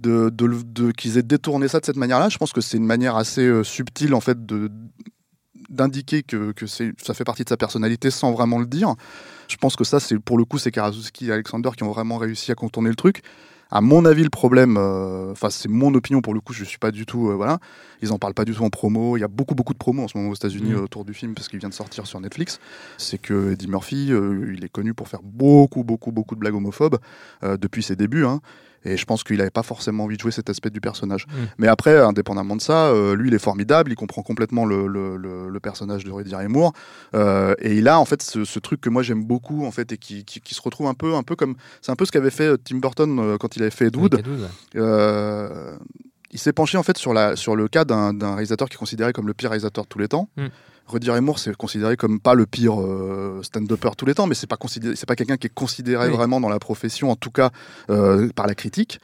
de, 0.00 0.30
de, 0.30 0.90
qu'ils 0.92 1.18
aient 1.18 1.22
détourné 1.22 1.68
ça 1.68 1.80
de 1.80 1.84
cette 1.84 1.96
manière-là. 1.98 2.30
Je 2.30 2.38
pense 2.38 2.52
que 2.54 2.62
c'est 2.62 2.78
une 2.78 2.86
manière 2.86 3.14
assez 3.16 3.62
subtile, 3.62 4.14
en 4.14 4.20
fait, 4.20 4.46
de 4.46 4.70
d'indiquer 5.72 6.22
que, 6.22 6.52
que 6.52 6.66
ça 6.66 7.14
fait 7.14 7.24
partie 7.24 7.44
de 7.44 7.48
sa 7.48 7.56
personnalité 7.56 8.10
sans 8.10 8.32
vraiment 8.32 8.58
le 8.58 8.66
dire. 8.66 8.94
Je 9.48 9.56
pense 9.56 9.74
que 9.76 9.84
ça, 9.84 9.98
c'est 10.00 10.18
pour 10.18 10.38
le 10.38 10.44
coup, 10.44 10.58
c'est 10.58 10.70
Karaszewski 10.70 11.28
et 11.28 11.32
Alexander 11.32 11.70
qui 11.76 11.82
ont 11.82 11.90
vraiment 11.90 12.18
réussi 12.18 12.52
à 12.52 12.54
contourner 12.54 12.90
le 12.90 12.96
truc. 12.96 13.22
À 13.74 13.80
mon 13.80 14.04
avis, 14.04 14.22
le 14.22 14.28
problème, 14.28 14.76
euh, 14.76 15.32
enfin 15.32 15.48
c'est 15.48 15.70
mon 15.70 15.94
opinion 15.94 16.20
pour 16.20 16.34
le 16.34 16.40
coup, 16.40 16.52
je 16.52 16.62
suis 16.62 16.76
pas 16.76 16.90
du 16.90 17.06
tout, 17.06 17.30
euh, 17.30 17.34
voilà, 17.34 17.58
ils 18.02 18.12
en 18.12 18.18
parlent 18.18 18.34
pas 18.34 18.44
du 18.44 18.52
tout 18.54 18.62
en 18.62 18.68
promo. 18.68 19.16
Il 19.16 19.20
y 19.20 19.24
a 19.24 19.28
beaucoup 19.28 19.54
beaucoup 19.54 19.72
de 19.72 19.78
promos 19.78 20.02
en 20.02 20.08
ce 20.08 20.18
moment 20.18 20.28
aux 20.28 20.34
États-Unis 20.34 20.72
Mm. 20.72 20.76
euh, 20.76 20.82
autour 20.82 21.06
du 21.06 21.14
film 21.14 21.32
parce 21.34 21.48
qu'il 21.48 21.58
vient 21.58 21.70
de 21.70 21.74
sortir 21.74 22.06
sur 22.06 22.20
Netflix. 22.20 22.60
C'est 22.98 23.16
que 23.16 23.52
Eddie 23.52 23.68
Murphy, 23.68 24.12
euh, 24.12 24.52
il 24.54 24.62
est 24.62 24.68
connu 24.68 24.92
pour 24.92 25.08
faire 25.08 25.20
beaucoup 25.22 25.84
beaucoup 25.84 26.12
beaucoup 26.12 26.34
de 26.34 26.40
blagues 26.40 26.54
homophobes 26.54 26.98
depuis 27.42 27.82
ses 27.82 27.96
débuts. 27.96 28.26
hein. 28.26 28.40
Et 28.84 28.96
je 28.96 29.04
pense 29.04 29.22
qu'il 29.24 29.36
n'avait 29.38 29.50
pas 29.50 29.62
forcément 29.62 30.04
envie 30.04 30.16
de 30.16 30.20
jouer 30.22 30.32
cet 30.32 30.50
aspect 30.50 30.70
du 30.70 30.80
personnage. 30.80 31.26
Mm. 31.28 31.32
Mais 31.58 31.68
après, 31.68 31.96
indépendamment 31.98 32.56
de 32.56 32.60
ça, 32.62 32.86
euh, 32.88 33.14
lui, 33.14 33.28
il 33.28 33.34
est 33.34 33.38
formidable, 33.38 33.92
il 33.92 33.94
comprend 33.96 34.22
complètement 34.22 34.64
le, 34.64 34.86
le- 34.86 35.16
le- 35.16 35.48
le 35.48 35.60
personnage 35.60 36.04
de 36.04 36.10
Rudy 36.10 36.34
Moore. 36.48 36.72
Euh, 37.14 37.54
et 37.60 37.74
il 37.76 37.88
a 37.88 37.98
en 37.98 38.04
fait 38.04 38.22
ce, 38.22 38.44
ce 38.44 38.58
truc 38.58 38.80
que 38.80 38.88
moi 38.90 39.02
j'aime 39.02 39.24
beaucoup 39.24 39.64
en 39.66 39.70
fait 39.70 39.92
et 39.92 39.98
qui, 39.98 40.24
qui- 40.24 40.40
qui 40.40 40.54
se 40.54 40.60
retrouve 40.62 40.86
un 40.86 40.94
peu, 40.94 41.14
un 41.14 41.22
peu 41.22 41.36
comme 41.36 41.54
c'est 41.80 41.92
un 41.92 41.96
peu 41.96 42.04
ce 42.04 42.12
qu'avait 42.12 42.30
fait 42.30 42.48
euh, 42.48 42.56
Tim 42.56 42.78
Burton 42.78 43.18
euh, 43.18 43.36
quand 43.38 43.56
il 43.56 43.62
avait 43.62 43.70
fait 43.70 43.86
Ed 43.86 43.96
Wood. 43.96 44.14
Ed. 44.14 44.26
Euh, 44.76 45.76
il 46.30 46.38
s'est 46.38 46.52
penché 46.52 46.78
en 46.78 46.82
fait 46.82 46.96
sur, 46.96 47.12
la, 47.12 47.36
sur 47.36 47.56
le 47.56 47.68
cas 47.68 47.84
d'un 47.84 48.14
d'un 48.14 48.30
réalisateur 48.34 48.68
qui 48.68 48.74
est 48.74 48.78
considéré 48.78 49.12
comme 49.12 49.26
le 49.26 49.34
pire 49.34 49.50
réalisateur 49.50 49.84
de 49.84 49.88
tous 49.88 49.98
les 49.98 50.08
temps. 50.08 50.28
Mm. 50.36 50.46
Rudy 50.86 51.10
Ray 51.10 51.20
Moore, 51.20 51.38
c'est 51.38 51.54
considéré 51.56 51.96
comme 51.96 52.20
pas 52.20 52.34
le 52.34 52.44
pire 52.44 52.80
euh, 52.80 53.40
stand-upper 53.42 53.90
tous 53.96 54.04
les 54.06 54.14
temps, 54.14 54.26
mais 54.26 54.34
c'est 54.34 54.46
pas 54.48 54.56
considéré, 54.56 54.96
c'est 54.96 55.06
pas 55.06 55.16
quelqu'un 55.16 55.36
qui 55.36 55.46
est 55.46 55.54
considéré 55.54 56.08
Oui. 56.08 56.12
vraiment 56.14 56.40
dans 56.40 56.48
la 56.48 56.58
profession, 56.58 57.10
en 57.10 57.16
tout 57.16 57.30
cas 57.30 57.50
euh, 57.90 58.28
par 58.34 58.46
la 58.46 58.54
critique. 58.54 59.00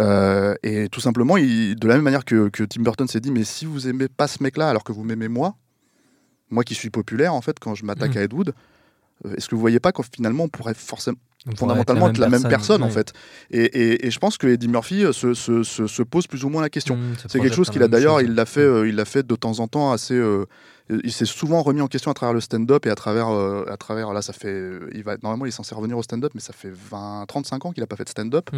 Euh, 0.00 0.54
et 0.62 0.88
tout 0.88 1.00
simplement, 1.00 1.36
il- 1.36 1.76
de 1.76 1.86
la 1.88 1.94
même 1.94 2.04
manière 2.04 2.24
que, 2.24 2.48
que 2.48 2.64
Tim 2.64 2.82
Burton 2.82 3.06
s'est 3.08 3.20
dit, 3.20 3.30
mais 3.30 3.44
si 3.44 3.66
vous 3.66 3.88
aimez 3.88 4.08
pas 4.08 4.26
ce 4.28 4.42
mec-là 4.42 4.68
alors 4.68 4.84
que 4.84 4.92
vous 4.92 5.04
m'aimez 5.04 5.28
moi, 5.28 5.56
moi 6.50 6.64
qui 6.64 6.74
suis 6.74 6.90
populaire 6.90 7.34
en 7.34 7.40
fait, 7.40 7.58
quand 7.60 7.74
je 7.74 7.84
m'attaque 7.84 8.14
Mm. 8.14 8.18
à 8.18 8.22
Ed 8.22 8.32
Wood, 8.32 8.54
est-ce 9.36 9.48
que 9.48 9.54
vous 9.54 9.60
voyez 9.60 9.80
pas 9.80 9.92
finalement 10.14 10.44
on 10.44 10.48
pourrait 10.48 10.74
forcément 10.74 11.18
On 11.46 11.56
fondamentalement 11.56 12.08
être 12.08 12.18
la 12.18 12.28
même 12.28 12.42
personne, 12.48 12.82
en 12.82 12.86
ouais. 12.86 12.92
fait. 12.92 13.12
Et, 13.50 13.62
et- 13.64 14.06
et 14.06 14.10
je 14.10 14.18
pense 14.18 14.38
que 14.38 14.46
Eddie 14.46 14.68
Murphy 14.68 15.04
euh, 15.04 15.12
se, 15.12 15.34
se- 15.34 15.62
se- 15.62 15.86
se 15.86 16.02
pose 16.02 16.26
plus 16.26 16.44
ou 16.44 16.48
moins 16.48 16.62
la 16.62 16.70
question. 16.70 16.96
Mm, 16.96 17.16
se 17.16 17.28
C'est 17.28 17.40
quelque 17.40 17.54
chose 17.54 17.70
qu'il 17.70 17.82
a 17.82 17.88
d'ailleurs, 17.88 18.20
il 18.20 18.34
l'a 18.34 18.44
fait, 18.46 18.60
euh, 18.60 18.88
il 18.88 18.94
l'a 18.96 19.04
fait 19.04 19.26
de 19.26 19.34
temps 19.36 19.58
en 19.60 19.68
temps 19.68 19.92
assez. 19.92 20.14
euh, 20.14 20.46
il 21.04 21.12
s'est 21.12 21.26
souvent 21.26 21.62
remis 21.62 21.80
en 21.82 21.86
question 21.86 22.10
à 22.10 22.14
travers 22.14 22.32
le 22.32 22.40
stand-up 22.40 22.86
et 22.86 22.90
à 22.90 22.94
travers, 22.94 23.28
euh, 23.28 23.64
à 23.70 23.76
travers 23.76 24.12
là, 24.14 24.22
ça 24.22 24.32
fait, 24.32 24.48
euh, 24.48 24.88
il 24.94 25.02
va 25.02 25.16
normalement 25.22 25.44
il 25.44 25.48
est 25.48 25.52
censé 25.52 25.74
revenir 25.74 25.98
au 25.98 26.02
stand-up, 26.02 26.32
mais 26.34 26.40
ça 26.40 26.54
fait 26.54 26.72
20, 26.72 27.26
35 27.28 27.66
ans 27.66 27.72
qu'il 27.72 27.82
a 27.82 27.86
pas 27.86 27.96
fait 27.96 28.04
de 28.04 28.08
stand-up. 28.08 28.48
Mm. 28.52 28.56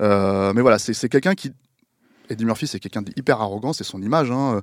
Euh, 0.00 0.52
mais 0.54 0.62
voilà, 0.62 0.78
c'est 0.78 1.08
quelqu'un 1.08 1.34
qui, 1.34 1.52
Eddie 2.30 2.44
Murphy, 2.46 2.66
c'est 2.66 2.80
quelqu'un 2.80 3.02
d'hyper 3.02 3.40
arrogant, 3.40 3.72
c'est 3.72 3.84
son 3.84 4.00
image, 4.02 4.30
hein, 4.30 4.62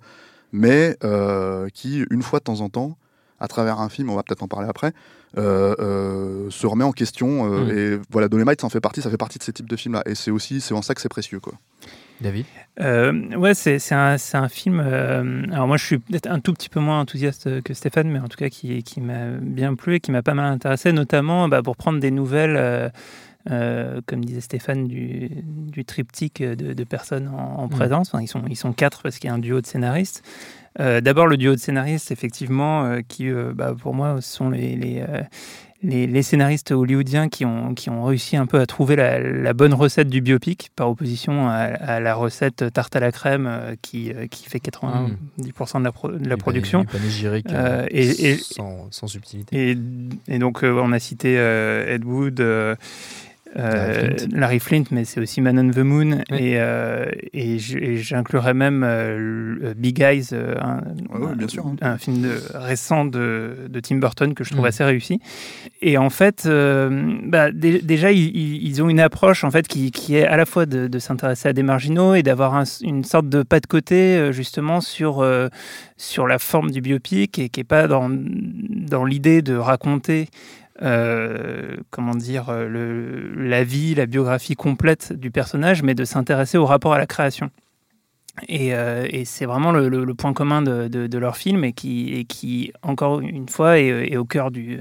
mais 0.51 0.97
euh, 1.03 1.67
qui 1.73 2.03
une 2.09 2.21
fois 2.23 2.39
de 2.39 2.43
temps 2.45 2.61
en 2.61 2.69
temps, 2.69 2.97
à 3.39 3.47
travers 3.47 3.79
un 3.79 3.89
film, 3.89 4.09
on 4.09 4.15
va 4.15 4.23
peut-être 4.23 4.43
en 4.43 4.47
parler 4.47 4.67
après, 4.67 4.87
euh, 4.87 4.91
euh, 4.91 5.22
se 5.35 6.67
remet 6.67 6.83
en 6.83 6.91
question. 6.91 7.51
euh, 7.51 7.63
Mm. 7.63 7.77
Et 7.77 8.01
voilà, 8.11 8.27
Dolemite, 8.27 8.61
ça 8.61 8.67
en 8.67 8.69
fait 8.69 8.81
partie, 8.81 9.01
ça 9.01 9.09
fait 9.09 9.17
partie 9.17 9.37
de 9.39 9.43
ces 9.43 9.53
types 9.53 9.69
de 9.69 9.75
films-là. 9.75 10.03
Et 10.05 10.15
c'est 10.15 10.31
aussi, 10.31 10.61
c'est 10.61 10.73
en 10.73 10.81
ça 10.81 10.93
que 10.93 11.01
c'est 11.01 11.09
précieux, 11.09 11.39
quoi. 11.39 11.53
David? 12.21 12.45
Euh, 12.79 13.35
ouais, 13.35 13.53
c'est 13.53 13.79
c'est 13.79 13.95
un, 13.95 14.17
c'est 14.17 14.37
un 14.37 14.47
film. 14.47 14.79
euh, 14.79 15.43
alors 15.51 15.67
moi, 15.67 15.77
je 15.77 15.85
suis 15.85 15.97
peut-être 15.99 16.27
un 16.29 16.39
tout 16.39 16.53
petit 16.53 16.69
peu 16.69 16.79
moins 16.79 16.99
enthousiaste 17.01 17.61
que 17.63 17.73
Stéphane, 17.73 18.09
mais 18.09 18.19
en 18.19 18.27
tout 18.27 18.37
cas 18.37 18.49
qui, 18.49 18.81
qui 18.83 19.01
m'a 19.01 19.31
bien 19.41 19.75
plu 19.75 19.95
et 19.95 19.99
qui 19.99 20.11
m'a 20.11 20.21
pas 20.21 20.33
mal 20.33 20.45
intéressé, 20.45 20.91
notamment 20.93 21.49
bah, 21.49 21.61
pour 21.61 21.75
prendre 21.75 21.99
des 21.99 22.11
nouvelles, 22.11 22.55
euh, 22.55 22.89
euh, 23.51 23.99
comme 24.05 24.23
disait 24.23 24.41
Stéphane, 24.41 24.87
du, 24.87 25.29
du 25.43 25.83
triptyque 25.85 26.41
de, 26.41 26.73
de 26.73 26.83
personnes 26.83 27.27
en, 27.27 27.59
en 27.63 27.67
présence. 27.67 28.09
Enfin, 28.13 28.21
ils 28.23 28.27
sont 28.27 28.43
ils 28.49 28.55
sont 28.55 28.73
quatre 28.73 29.01
parce 29.03 29.19
qu'il 29.19 29.27
y 29.29 29.31
a 29.31 29.33
un 29.35 29.39
duo 29.39 29.61
de 29.61 29.65
scénaristes. 29.65 30.23
Euh, 30.79 31.01
D'abord 31.01 31.27
le 31.27 31.37
duo 31.37 31.53
de 31.53 31.59
scénaristes, 31.59 32.11
effectivement, 32.11 32.85
euh, 32.85 33.01
qui 33.07 33.29
bah, 33.53 33.75
pour 33.79 33.93
moi 33.93 34.21
sont 34.21 34.49
les, 34.49 34.75
les, 34.75 35.03
les, 35.83 36.07
les 36.07 36.23
scénaristes 36.23 36.71
hollywoodiens 36.71 37.27
qui 37.29 37.45
ont, 37.45 37.73
qui 37.75 37.89
ont 37.91 38.03
réussi 38.05 38.37
un 38.37 38.45
peu 38.47 38.59
à 38.59 38.65
trouver 38.65 38.95
la, 38.95 39.19
la 39.19 39.53
bonne 39.53 39.73
recette 39.73 40.07
du 40.09 40.21
biopic, 40.21 40.69
par 40.75 40.89
opposition 40.89 41.47
à, 41.49 41.55
à 41.57 41.99
la 41.99 42.15
recette 42.15 42.71
tarte 42.73 42.95
à 42.95 43.01
la 43.01 43.11
crème 43.11 43.75
qui, 43.83 44.13
qui 44.31 44.49
fait 44.49 44.59
90% 44.59 45.79
de 45.79 45.83
la, 45.83 45.91
pro- 45.91 46.11
de 46.11 46.27
la 46.27 46.35
Du 46.37 46.41
production. 46.41 46.85
et- 47.91 48.31
et- 48.31 48.37
sans, 48.37 48.87
sans 48.89 49.07
subtilité. 49.07 49.77
Et, 50.29 50.39
donc, 50.39 50.63
on 50.63 50.91
a 50.93 50.99
cité 50.99 51.33
Ed 51.33 52.03
Wood, 52.05 52.41
Larry 53.55 53.93
Flint. 54.17 54.27
Larry 54.39 54.59
Flint, 54.59 54.83
mais 54.91 55.05
c'est 55.05 55.19
aussi 55.19 55.41
Man 55.41 55.59
on 55.59 55.69
the 55.71 55.77
Moon. 55.79 56.23
Oui. 56.31 56.37
Et, 56.39 56.53
euh, 56.57 57.05
et 57.33 57.57
j'inclurais 57.59 58.53
même 58.53 58.83
euh, 58.85 59.73
Big 59.77 59.99
Eyes, 60.01 60.29
euh, 60.33 60.55
un, 60.59 60.81
Ouais, 61.13 61.25
ouais, 61.27 61.35
bien 61.35 61.47
sûr, 61.47 61.65
hein. 61.67 61.75
un 61.81 61.97
film 61.97 62.21
de- 62.21 62.39
récent 62.55 63.05
de, 63.05 63.55
de 63.69 63.79
Tim 63.79 63.97
Burton 63.97 64.33
que 64.33 64.43
je 64.43 64.51
trouve 64.51 64.63
Mm. 64.65 64.67
assez 64.67 64.83
réussi. 64.83 65.19
Et 65.81 65.97
en 65.97 66.09
fait, 66.09 66.43
euh, 66.45 67.17
bah, 67.25 67.51
dé- 67.51 67.81
déjà, 67.81 68.11
ils, 68.11 68.81
ont 68.81 68.89
une 68.89 68.99
approche 68.99 69.43
en 69.43 69.51
fait 69.51 69.67
qui, 69.67 69.91
qui 69.91 70.15
est 70.15 70.25
à 70.25 70.35
la 70.37 70.45
fois 70.45 70.65
de, 70.65 70.87
de 70.87 70.99
s'intéresser 70.99 71.49
à 71.49 71.53
des 71.53 71.63
marginaux 71.63 72.15
et 72.15 72.23
d'avoir 72.23 72.55
un- 72.55 72.63
une 72.81 73.03
sorte 73.03 73.29
de 73.29 73.43
pas 73.43 73.59
de 73.59 73.67
côté 73.67 74.17
euh, 74.17 74.31
justement 74.31 74.81
sur 74.81 75.21
euh, 75.21 75.47
sur 75.97 76.27
la 76.27 76.39
forme 76.39 76.71
du 76.71 76.81
biopic 76.81 77.37
et 77.39 77.49
qui 77.49 77.59
est 77.59 77.63
pas 77.63 77.87
dans 77.87 78.09
dans 78.09 79.05
l'idée 79.05 79.41
de 79.41 79.55
raconter 79.55 80.27
euh, 80.83 81.77
comment 81.89 82.15
dire 82.15 82.49
euh, 82.49 82.67
le, 82.67 83.33
la 83.35 83.63
vie, 83.63 83.95
la 83.95 84.05
biographie 84.05 84.55
complète 84.55 85.13
du 85.13 85.31
personnage, 85.31 85.81
mais 85.83 85.95
de 85.95 86.03
s'intéresser 86.03 86.57
au 86.57 86.65
rapport 86.65 86.93
à 86.93 86.97
la 86.97 87.05
création. 87.05 87.49
Et, 88.49 88.73
euh, 88.73 89.05
et 89.11 89.25
c'est 89.25 89.45
vraiment 89.45 89.71
le, 89.71 89.89
le- 89.89 90.05
le 90.05 90.13
point 90.15 90.33
commun 90.33 90.63
de, 90.63 90.87
de- 90.87 91.05
de 91.05 91.17
leur 91.19 91.37
film 91.37 91.63
et 91.63 91.71
qui, 91.71 92.13
et 92.15 92.25
qui, 92.25 92.73
encore 92.81 93.19
une 93.19 93.47
fois, 93.47 93.77
est, 93.79 94.11
est 94.11 94.17
au 94.17 94.25
cœur 94.25 94.49
du, 94.49 94.79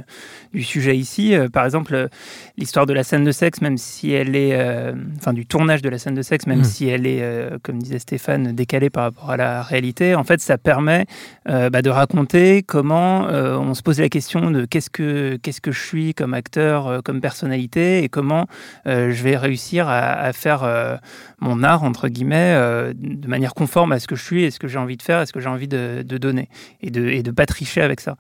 du 0.55 0.63
sujet 0.63 0.97
ici. 0.97 1.35
Euh, 1.35 1.51
par 1.51 1.67
exemple, 1.67 2.09
l'histoire 2.57 2.87
de 2.87 2.95
la 2.95 3.05
scène 3.05 3.25
de 3.25 3.31
sexe, 3.31 3.61
même 3.61 3.77
si 3.77 4.11
elle 4.11 4.35
est, 4.37 4.55
euh, 4.55 4.95
enfin 5.19 5.35
du 5.35 5.45
tournage 5.45 5.83
de 5.83 5.91
la 5.91 5.99
scène 5.99 6.15
de 6.15 6.23
sexe, 6.23 6.47
même 6.47 6.61
Mm. 6.61 6.65
si 6.65 6.89
elle 6.89 7.07
est, 7.07 7.23
comme 7.63 7.79
disait 7.83 7.99
Stéphane, 7.99 8.53
décalée 8.53 8.89
par 8.89 9.05
rapport 9.05 9.31
à 9.31 9.37
la 9.37 9.63
réalité, 9.63 10.15
en 10.15 10.25
fait, 10.25 10.41
ça 10.41 10.57
permet 10.57 11.05
bah, 11.45 11.83
de 11.83 11.91
raconter 11.91 12.63
comment 12.63 13.27
on 13.27 13.75
se 13.75 13.83
pose 13.83 14.01
la 14.01 14.09
question 14.09 14.51
de 14.51 14.65
qu'est-ce 14.65 14.89
que 14.91 15.37
qu'est-ce 15.43 15.61
que 15.61 15.73
je 15.73 15.81
suis 15.81 16.15
comme 16.15 16.33
acteur, 16.35 17.03
comme 17.05 17.21
personnalité, 17.21 18.03
et 18.03 18.09
comment 18.09 18.47
je 18.87 19.23
vais 19.23 19.37
réussir 19.37 19.89
à, 19.89 19.99
à 20.13 20.33
faire 20.33 21.01
mon 21.41 21.63
art 21.63 21.83
entre 21.83 22.09
guillemets 22.09 22.55
de 22.95 23.29
manière 23.29 23.42
conforme 23.49 23.93
à 23.93 23.99
ce 23.99 24.07
que 24.07 24.17
je 24.17 24.25
suis 24.25 24.45
et 24.45 24.51
ce 24.51 24.59
que 24.59 24.69
j'ai 24.69 24.79
envie 24.79 24.97
de 24.97 25.03
faire 25.03 25.21
et 25.21 25.27
ce 25.27 25.33
que 25.33 25.41
j'ai 25.41 25.49
envie 25.49 25.69
de, 25.69 26.03
donner 26.03 26.49
et 26.81 26.91
de 26.91 27.09
et 27.09 27.23
pas 27.23 27.47
tricher 27.47 27.83
avec 27.83 28.01
ça. 28.01 28.17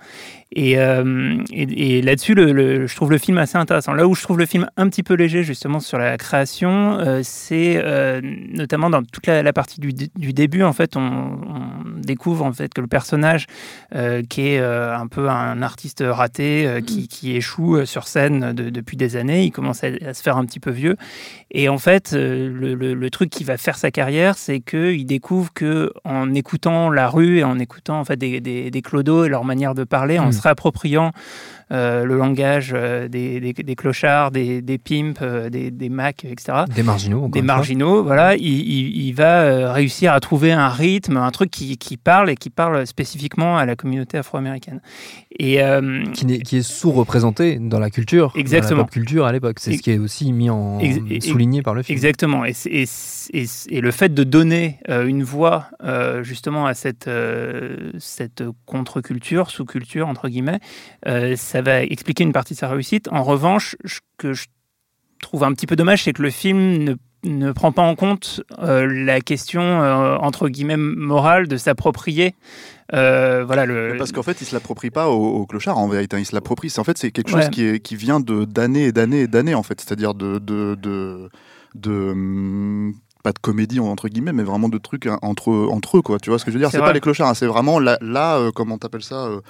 Et, 0.55 0.79
euh, 0.79 1.39
et, 1.51 1.97
et 1.99 2.03
là-dessus, 2.03 2.35
le, 2.35 2.53
le- 2.53 2.87
je 2.87 2.95
trouve 2.95 3.11
le 3.11 3.17
film 3.17 3.39
assez 3.39 3.57
intéressant. 3.57 3.95
Là 3.95 4.07
où 4.07 4.15
je 4.15 4.23
trouve 4.23 4.39
le 4.39 4.45
film 4.45 4.67
un 4.77 4.89
petit 4.91 5.03
peu 5.03 5.15
léger, 5.15 5.43
justement, 5.45 5.81
sur 5.81 5.97
la 5.99 6.19
création, 6.19 6.99
euh, 6.99 7.21
c'est 7.23 7.81
euh, 7.83 8.21
notamment 8.23 8.91
dans 8.91 9.03
toute 9.03 9.27
la, 9.27 9.43
la 9.43 9.53
partie 9.55 9.81
du, 9.81 9.93
du 9.95 10.33
début. 10.35 10.63
En 10.63 10.75
fait, 10.75 10.95
on, 10.97 11.01
on 11.01 11.99
découvre 12.01 12.45
en 12.45 12.53
fait 12.53 12.73
que 12.75 12.83
le 12.83 12.87
personnage, 12.87 13.47
euh, 13.95 14.23
qui 14.29 14.49
est 14.49 14.61
euh, 14.61 14.95
un 14.95 15.07
peu 15.07 15.31
un 15.31 15.63
artiste 15.63 16.05
raté, 16.07 16.67
euh, 16.67 16.81
qui, 16.83 17.09
qui 17.09 17.35
échoue 17.35 17.87
sur 17.87 18.07
scène 18.07 18.53
de- 18.53 18.69
depuis 18.69 18.99
des 18.99 19.17
années, 19.17 19.45
il 19.45 19.53
commence 19.53 19.83
à, 19.85 19.89
à 20.07 20.13
se 20.13 20.23
faire 20.23 20.37
un 20.37 20.45
petit 20.45 20.61
peu 20.61 20.71
vieux. 20.71 20.97
Et 21.51 21.71
en 21.71 21.79
fait, 21.79 22.13
le, 22.13 22.75
le- 22.75 22.93
le 22.95 23.11
truc 23.11 23.31
qui 23.31 23.45
va 23.45 23.57
faire 23.57 23.79
sa 23.79 23.91
carrière, 23.91 24.37
c'est 24.37 24.61
qu'il 24.61 25.07
découvre 25.07 25.53
que 25.55 25.93
en 26.05 26.35
écoutant 26.35 26.91
la 26.91 27.09
rue 27.09 27.39
et 27.39 27.45
en 27.45 27.59
écoutant 27.59 27.99
en 28.01 28.05
fait 28.05 28.17
des, 28.17 28.41
des, 28.41 28.71
des 28.71 28.83
clodos 28.83 29.25
et 29.25 29.29
leur 29.31 29.45
manière 29.45 29.75
de 29.75 29.85
parler, 29.85 30.19
en 30.19 30.29
Mm. 30.29 30.33
se 30.33 30.42
réappropriant 30.43 31.13
euh, 31.71 32.05
le 32.05 32.19
langage 32.19 32.73
euh, 32.75 33.09
des, 33.09 33.41
des, 33.41 33.55
des 33.55 33.75
clochards, 33.77 34.31
des, 34.31 34.61
des 34.61 34.77
pimps, 34.77 35.19
euh, 35.23 35.49
des, 35.49 35.71
des 35.71 35.89
macs, 35.89 36.27
etc. 36.27 36.65
Des 36.75 36.83
marginaux, 36.83 37.29
Des 37.29 37.41
marginaux, 37.41 38.03
voilà, 38.03 38.35
il, 38.37 38.43
il- 38.45 39.07
il 39.07 39.13
va 39.15 39.41
euh, 39.41 39.73
réussir 39.73 40.13
à 40.13 40.21
trouver 40.21 40.53
un 40.53 40.69
rythme, 40.69 41.17
un 41.17 41.31
truc 41.31 41.51
qui, 41.51 41.79
qui 41.79 41.97
parle 41.97 42.29
et 42.29 42.35
qui 42.35 42.51
parle 42.51 42.87
spécifiquement 42.87 43.57
à 43.57 43.65
la 43.65 43.75
communauté 43.75 44.19
afro-américaine. 44.19 44.81
Et 45.39 45.63
euh, 45.63 46.05
qui, 46.13 46.57
est 46.59 46.63
sous-représenté 46.63 47.59
dans 47.59 47.79
la 47.79 47.89
culture, 47.89 48.35
Exactement. 48.37 48.71
dans 48.73 48.77
la 48.79 48.85
pop 48.85 48.91
culture 48.93 49.25
à 49.25 49.33
l'époque. 49.33 49.57
C'est 49.59 49.73
ce 49.79 49.83
qui 49.83 49.93
est 49.93 49.99
aussi 49.99 50.31
mis 50.33 50.51
en 50.51 50.79
souligné 51.23 51.63
par 51.63 51.75
le 51.75 51.83
film. 51.83 51.97
Exactement. 51.97 52.45
Et, 52.45 52.53
le 53.81 53.91
fait 53.91 54.13
de 54.13 54.25
donner 54.25 54.79
euh, 54.91 55.07
une 55.07 55.23
voix 55.23 55.69
justement 56.23 56.67
à 56.67 56.75
cette, 56.75 57.09
cette 57.99 58.43
contre-culture, 58.67 59.51
sous-culture, 59.51 60.07
entre 60.09 60.29
guillemets, 60.29 60.32
euh, 61.07 61.37
ça 61.37 61.61
va 61.63 61.83
expliquer 61.83 62.25
une 62.25 62.33
partie 62.33 62.55
de 62.55 62.59
sa 62.59 62.69
réussite. 62.69 63.09
En 63.13 63.23
revanche, 63.23 63.77
ce 63.85 64.01
que 64.17 64.33
je 64.33 64.47
trouve 65.21 65.45
un 65.45 65.53
petit 65.53 65.67
peu 65.67 65.77
dommage, 65.77 66.05
c'est 66.05 66.13
que 66.13 66.23
le 66.23 66.31
film 66.31 66.79
ne 66.85 66.95
ne 67.25 67.53
prend 67.53 67.71
pas 67.71 67.83
en 67.83 67.95
compte 67.95 68.41
euh, 68.59 68.85
la 68.85 69.21
question 69.21 69.63
euh, 69.63 70.17
entre 70.17 70.49
guillemets 70.49 70.77
morale 70.77 71.47
de 71.47 71.57
s'approprier 71.57 72.35
euh, 72.95 73.45
voilà 73.47 73.65
le 73.65 73.95
Parce 73.97 74.11
qu'en 74.11 74.25
fait, 74.25 74.41
il 74.41 74.45
se 74.45 74.53
l'approprie 74.53 74.91
pas 74.91 75.09
au, 75.09 75.37
au 75.37 75.47
clochard 75.47 75.79
en 75.79 75.87
vérité. 75.87 76.17
hein. 76.17 76.19
Il 76.19 76.27
se 76.27 76.35
l'approprie. 76.35 76.69
C'est 76.69 76.81
en 76.81 76.85
fait 76.85 76.99
c'est 76.99 77.13
quelque 77.13 77.33
Ouais. 77.33 77.43
chose 77.43 77.51
qui, 77.51 77.65
est, 77.65 77.79
qui 77.79 77.95
vient 77.95 78.19
de 78.19 78.45
d'années 78.45 78.87
et 78.87 78.93
d'années 78.93 79.21
et 79.21 79.27
d'années 79.29 79.55
en 79.55 79.63
fait. 79.63 79.81
C'est-à-dire 79.81 80.15
de 80.15 80.39
de 80.39 80.75
de, 80.75 81.31
de, 81.77 81.93
hum, 82.11 82.93
pas 83.23 83.31
de 83.33 83.39
comédie 83.39 83.79
entre 83.79 84.09
guillemets, 84.09 84.33
mais 84.33 84.43
vraiment 84.43 84.69
de 84.69 84.79
trucs 84.79 85.07
hein, 85.07 85.19
entre 85.23 85.53
entre 85.71 85.99
eux 85.99 86.03
quoi. 86.03 86.19
Tu 86.19 86.29
vois 86.31 86.41
ce 86.41 86.45
que 86.45 86.51
je 86.51 86.57
veux 86.57 86.61
dire? 86.63 86.73
C'est 86.73 86.81
pas 86.81 86.93
les 86.93 87.01
clochards. 87.01 87.29
hein. 87.29 87.35
C'est 87.35 87.47
vraiment 87.47 87.79
là, 87.79 87.99
là 88.01 88.37
euh, 88.39 88.51
comment 88.53 88.79
t'appelles 88.79 89.05
ça 89.05 89.27
euh, 89.27 89.41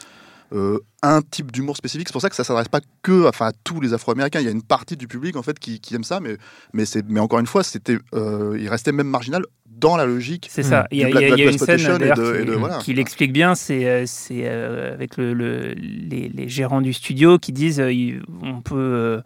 Uh. 0.52 0.91
Un 1.02 1.21
type 1.23 1.50
d'humour 1.52 1.76
spécifique. 1.76 2.09
C'est 2.09 2.12
pour 2.12 2.23
ça 2.23 2.28
que 2.30 2.37
ça 2.37 2.44
s'adresse 2.44 2.68
pas 2.68 2.80
que 3.02 3.28
enfin, 3.28 3.47
à 3.49 3.52
tous 3.64 3.80
les 3.80 3.92
Afro-Américains. 3.94 4.40
Il 4.40 4.44
y 4.47 4.49
a 4.49 4.52
une 4.52 4.62
partie 4.62 4.97
du 4.97 5.09
public 5.09 5.37
en 5.37 5.42
fait 5.42 5.59
qui, 5.59 5.80
qui 5.80 5.94
aime 5.94 6.04
ça, 6.04 6.21
mais 6.21 6.37
mais 6.73 6.85
c'est 6.85 7.04
mais 7.09 7.21
encore 7.21 7.40
une 7.40 7.47
fois, 7.47 7.62
c'était 7.64 7.99
euh, 8.14 8.56
il 8.61 8.68
restait 8.68 8.92
même 8.92 9.09
marginal 9.09 9.44
dans 9.66 9.97
la 9.97 10.06
logique. 10.06 10.47
C'est 10.50 10.62
ça. 10.62 10.87
Il 10.92 10.99
y 10.99 11.02
a, 11.04 11.06
du 11.06 11.12
il 11.12 11.14
y 11.14 11.16
a- 11.16 11.26
Black 11.26 11.38
il 11.38 11.44
y 11.44 11.49
a 11.49 11.50
une 11.50 11.59
scène 11.59 11.80
et 12.02 12.09
de- 12.11 12.14
qui, 12.37 12.42
et 12.42 12.44
de- 12.44 12.52
voilà. 12.52 12.78
qui 12.78 12.94
l'explique 12.94 13.32
bien. 13.32 13.54
C'est 13.56 13.85
euh, 13.88 14.04
c'est, 14.06 14.42
euh, 14.44 14.92
avec 14.94 15.16
le, 15.16 15.35
le- 15.35 15.75
les, 15.75 16.28
les 16.28 16.49
gérants 16.49 16.80
du 16.82 16.92
studio 16.92 17.38
qui 17.38 17.52
disent 17.52 17.80
euh, 17.80 18.21
on 18.42 18.61
peut 18.61 19.23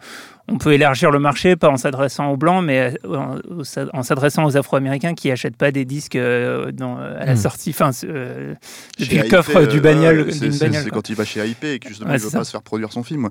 on 0.49 0.59
peut 0.59 0.73
élargir 0.73 1.11
le 1.11 1.19
marché 1.19 1.57
pas 1.57 1.69
en 1.69 1.77
s'adressant 1.77 2.29
aux 2.31 2.37
blancs, 2.37 2.65
mais 2.65 2.95
en, 3.05 4.03
s'adressant 4.05 4.45
aux 4.45 4.57
Afro-Américains 4.57 5.15
qui 5.15 5.29
achètent 5.33 5.57
pas 5.57 5.73
des 5.73 5.85
disques 5.85 6.17
dans, 6.17 6.97
à 6.99 7.25
la 7.27 7.35
Mm. 7.35 7.37
sortie, 7.37 7.71
enfin 7.71 7.91
euh, 8.05 8.55
depuis 8.99 9.19
le 9.19 9.29
coffre 9.29 9.57
euh, 9.57 9.67
du 9.67 9.81
bagnole. 9.81 10.33
c'est- 10.33 10.89
quand 10.91 11.09
il 11.09 11.17
va 11.17 11.25
chez 11.25 11.41
Et 11.75 11.79
que 11.79 11.89
justement 11.89 12.11
Ouais, 12.11 12.17
il 12.17 12.23
veut 12.23 12.31
pas 12.31 12.45
se 12.45 12.51
faire 12.51 12.63
produire 12.63 12.93
son 12.93 13.03
film. 13.03 13.29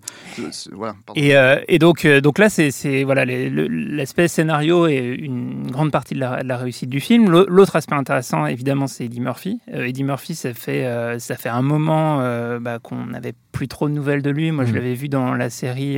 Voilà. 0.74 0.96
Et, 1.16 1.36
euh, 1.36 1.60
et 1.68 1.80
donc, 1.80 2.06
euh, 2.06 2.22
donc 2.22 2.38
là, 2.40 2.50
c'est 2.50 3.04
voilà, 3.04 3.26
l'aspect 3.26 4.28
scénario 4.28 4.88
est 4.88 5.16
une 5.16 5.70
grande 5.72 5.92
partie 5.92 6.14
de 6.16 6.20
la, 6.20 6.44
de 6.44 6.48
la 6.48 6.58
réussite 6.58 6.90
du 6.90 7.00
film. 7.00 7.30
L'au- 7.30 7.48
L'autre 7.48 7.76
aspect 7.76 7.96
intéressant, 7.96 8.46
évidemment, 8.46 8.88
c'est 8.88 9.06
Eddie 9.06 9.22
Murphy. 9.22 9.60
Euh, 9.74 9.86
Eddie 9.86 10.04
Murphy, 10.04 10.36
ça 10.36 10.54
fait, 10.54 10.86
ça 11.20 11.36
fait 11.36 11.50
un 11.50 11.62
moment 11.62 12.18
bah, 12.60 12.80
qu'on 12.82 13.06
n'avait 13.08 13.34
plus 13.52 13.68
trop 13.68 13.88
de 13.88 13.94
nouvelles 13.94 14.22
de 14.22 14.30
lui. 14.30 14.52
Moi, 14.52 14.66
je 14.66 14.70
Mhm. 14.72 14.76
l'avais 14.76 14.94
vu 14.96 15.10
dans 15.10 15.34
la 15.34 15.50
série. 15.50 15.98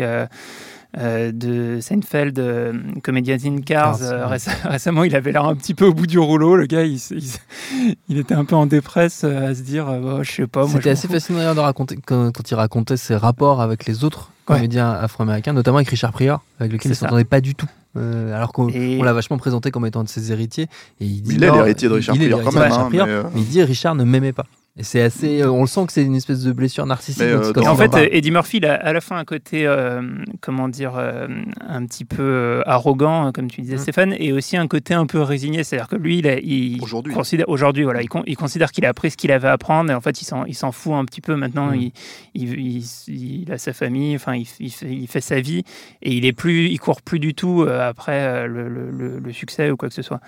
Euh, 0.98 1.32
de 1.32 1.80
Seinfeld, 1.82 2.40
euh, 2.40 2.74
Comedians 3.04 3.38
in 3.46 3.62
Cars. 3.62 4.00
Cars, 4.00 4.02
Euh, 4.02 4.26
ouais. 4.28 4.38
réce- 4.38 4.50
récemment, 4.66 5.04
il 5.04 5.16
avait 5.16 5.32
l'air 5.32 5.46
un 5.46 5.56
petit 5.56 5.74
peu 5.74 5.86
au 5.86 5.94
bout 5.94 6.08
du 6.08 6.20
rouleau. 6.20 6.56
Le 6.56 6.66
gars, 6.66 6.84
il, 6.84 6.96
il 7.12 7.96
il 8.10 8.18
était 8.18 8.34
un 8.36 8.46
peu 8.46 8.56
en 8.56 8.66
dépresse 8.66 9.22
euh, 9.24 9.50
à 9.52 9.56
se 9.56 9.62
dire, 9.62 9.86
Bah, 9.86 10.20
je 10.24 10.32
sais 10.32 10.48
pas. 10.48 10.62
moi, 10.62 10.70
C'était 10.74 10.90
assez 10.92 11.08
fascinant 11.08 11.54
de 11.54 11.60
raconter 11.60 11.98
quand, 12.06 12.32
quand 12.36 12.50
il 12.52 12.56
racontait 12.56 12.98
ses 12.98 13.16
rapports 13.16 13.62
avec 13.62 13.86
les 13.86 14.04
autres 14.04 14.32
Ouais. 14.50 14.56
comédiens 14.56 14.90
afro-américains, 14.92 15.52
notamment 15.52 15.76
avec 15.80 15.90
Richard 15.90 16.14
Pryor, 16.14 16.42
avec 16.58 16.72
lequel 16.72 16.92
il 16.94 16.96
ça. 16.96 17.02
s'entendait 17.02 17.26
pas 17.26 17.42
du 17.42 17.54
tout. 17.54 17.68
Euh, 17.98 18.34
alors 18.34 18.54
qu'on 18.54 18.70
Et- 18.70 18.98
l'a 18.98 19.12
vachement 19.12 19.38
présenté 19.38 19.72
comme 19.72 19.86
étant 19.86 20.00
un 20.00 20.04
de 20.06 20.10
ses 20.10 20.32
héritiers. 20.32 20.68
Et 21.02 21.06
il 21.06 21.22
dit 21.22 21.36
Il 21.36 21.44
est 21.44 21.52
l'héritier 21.52 21.90
de 21.90 21.96
Richard 21.96 22.16
Pryor 22.16 22.42
quand 22.44 22.54
même, 22.54 22.64
Richard 22.64 22.80
hein, 22.86 22.90
mais, 22.94 23.00
euh, 23.02 23.24
mais 23.36 23.42
il 23.42 23.48
dit 23.48 23.62
Richard 23.62 23.96
ne 23.96 24.06
m'aimait 24.06 24.32
pas. 24.32 24.46
Et 24.80 24.84
c'est 24.84 25.02
assez. 25.02 25.42
euh, 25.42 25.50
on 25.50 25.62
le 25.62 25.68
sent 25.68 25.88
que 25.88 25.92
c'est 25.94 26.04
une 26.04 26.16
espèce 26.16 26.44
de 26.44 26.52
blessure 26.52 26.86
narcissique. 26.86 27.24
Euh, 27.24 27.52
en 27.66 27.76
fait, 27.76 27.90
pas- 27.90 28.02
euh, 28.02 28.10
Eddie 28.12 28.30
Murphy, 28.30 28.58
il 28.58 28.66
a 28.68 28.76
à 28.76 28.94
la 28.94 29.02
fois 29.02 29.18
un 29.18 29.26
côté, 29.26 29.66
euh, 29.66 30.02
comment 30.40 30.70
dire, 30.70 30.94
euh, 30.98 31.28
un 31.68 31.84
petit 31.88 32.06
peu 32.06 32.62
arrogant, 32.68 33.32
comme 33.32 33.50
tu 33.50 33.62
disais, 33.62 33.78
Mm. 33.78 33.80
Stéphane, 33.80 34.16
et 34.20 34.32
aussi 34.34 34.56
un 34.56 34.68
côté 34.68 34.94
un 34.94 35.08
peu 35.08 35.20
résigné. 35.22 35.64
C'est-à-dire 35.64 35.88
que 35.88 35.96
lui, 35.96 36.20
il, 36.20 36.28
a- 36.28 36.38
il 36.40 36.80
Aujourd'hui. 36.84 37.12
considère 37.12 37.50
aujourd'hui, 37.50 37.86
voilà, 37.86 38.04
il, 38.04 38.08
con- 38.08 38.22
il 38.28 38.38
considère 38.38 38.72
qu'il 38.72 38.86
a 38.86 38.90
appris 38.90 39.10
ce 39.10 39.18
qu'il 39.18 39.32
avait 39.32 39.48
à 39.48 39.54
apprendre, 39.54 39.90
et 39.92 39.96
en 39.96 40.02
fait, 40.02 40.22
il 40.22 40.26
s'en, 40.26 40.46
il 40.46 40.54
s'en 40.54 40.72
fout 40.72 40.94
un 40.94 41.06
petit 41.06 41.22
peu. 41.22 41.36
Maintenant, 41.36 41.72
Mm. 41.72 41.76
il, 41.76 41.92
il, 42.36 42.60
il- 43.08 43.44
il 43.44 43.52
a 43.52 43.58
sa 43.58 43.74
famille, 43.74 44.16
enfin, 44.16 44.36
il, 44.36 44.46
il 44.60 44.72
fait, 44.72 44.92
il 44.92 45.08
fait 45.08 45.22
sa 45.22 45.40
vie, 45.42 45.64
et 46.04 46.14
il 46.14 46.24
est 46.24 46.34
plus, 46.34 46.68
il 46.68 46.80
court 46.80 47.02
plus 47.02 47.18
du 47.20 47.34
tout 47.34 47.66
après 47.68 48.48
le, 48.48 48.70
le- 48.70 48.92
le- 48.92 49.18
le 49.20 49.34
succès 49.34 49.72
ou 49.72 49.76
quoi 49.78 49.90
que 49.90 49.96
ce 49.96 50.04
soit. 50.04 50.20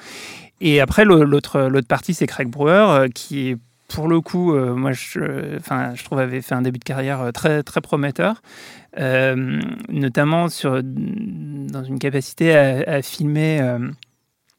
Et 0.61 0.81
après, 0.81 1.05
l'autre, 1.05 1.61
l'autre 1.69 1.87
partie, 1.87 2.15
c'est 2.15 2.25
Craig 2.27 2.47
Brewer, 2.49 3.07
qui 3.13 3.49
est 3.49 3.57
pour 3.89 4.07
le 4.07 4.21
coup, 4.21 4.53
euh, 4.53 4.75
moi, 4.75 4.91
je, 4.93 5.57
enfin, 5.57 5.93
je 5.95 6.03
trouve 6.03 6.19
avait 6.19 6.41
fait 6.41 6.55
un 6.55 6.61
début 6.61 6.79
de 6.79 6.83
carrière 6.83 7.21
euh, 7.21 7.31
très, 7.31 7.63
très 7.63 7.81
prometteur, 7.81 8.41
euh, 8.97 9.59
notamment 9.89 10.47
sur, 10.47 10.81
dans 10.83 11.83
une 11.83 11.99
capacité 11.99 12.55
à, 12.55 13.01
filmer 13.01 13.59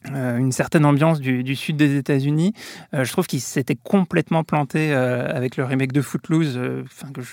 une 0.04 0.52
certaine 0.52 0.84
ambiance 0.84 1.20
du, 1.20 1.56
sud 1.56 1.76
des 1.76 1.96
États-Unis. 1.96 2.54
Je 2.92 3.10
trouve 3.12 3.26
qu'il 3.26 3.40
s'était 3.40 3.76
complètement 3.76 4.44
planté 4.44 4.92
avec 4.92 5.56
le 5.56 5.64
remake 5.64 5.92
de 5.92 6.00
Footloose, 6.00 6.54
que 7.12 7.22
je, 7.22 7.30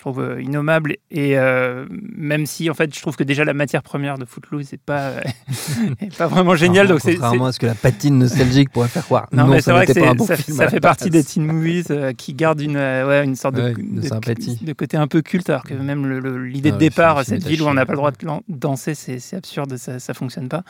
je 0.00 0.02
trouve 0.02 0.20
euh, 0.22 0.40
innommable. 0.40 0.96
Et 1.10 1.36
euh, 1.38 1.84
même 2.16 2.46
si, 2.46 2.70
en 2.70 2.74
fait, 2.74 2.94
je 2.94 3.02
trouve 3.02 3.16
que 3.16 3.22
déjà 3.22 3.44
la 3.44 3.52
matière 3.52 3.82
première 3.82 4.16
de 4.16 4.24
Footloose 4.24 4.72
n'est 4.72 4.78
pas, 4.78 5.10
est 6.00 6.16
pas 6.16 6.26
vraiment 6.26 6.54
géniale. 6.54 6.88
Donc 6.88 7.00
c'est- 7.02 7.12
contrairement 7.16 7.44
à 7.46 7.52
ce 7.52 7.58
que 7.58 7.66
la 7.66 7.74
patine 7.74 8.18
nostalgique 8.18 8.70
pourrait 8.70 8.88
faire 8.88 9.04
croire. 9.04 9.28
non, 9.30 9.46
mais 9.46 9.60
c'est 9.60 9.72
vrai 9.72 9.84
que 9.84 9.92
pas 9.92 10.08
un 10.08 10.14
bon 10.14 10.24
ça, 10.24 10.38
film 10.38 10.56
ça 10.56 10.68
fait 10.70 10.80
partie 10.80 11.10
des 11.10 11.22
teen 11.22 11.44
movies 11.44 11.84
euh, 11.90 12.14
qui 12.14 12.32
gardent 12.32 12.62
une, 12.62 12.78
euh, 12.78 13.06
ouais, 13.06 13.24
une 13.26 13.36
sorte 13.36 13.56
de, 13.56 13.60
Ouais, 13.62 13.74
de 13.78 14.00
sympathie. 14.00 14.58
de 14.64 14.72
côté 14.72 14.96
un 14.96 15.06
peu 15.06 15.20
culte, 15.20 15.50
alors 15.50 15.64
que 15.64 15.74
même 15.74 16.08
l'idée 16.46 16.70
Ah 16.70 16.72
de 16.72 16.78
départ, 16.78 17.22
film 17.22 17.38
cette 17.38 17.46
ville 17.46 17.60
où 17.60 17.66
on 17.66 17.74
n'a 17.74 17.84
pas 17.84 17.92
le 17.92 17.98
droit 17.98 18.10
de 18.10 18.16
danser, 18.48 18.94
c'est 18.94 19.36
absurde, 19.36 19.76
ça, 19.76 19.98
ça 19.98 20.14
fonctionne 20.14 20.48
pas. 20.48 20.62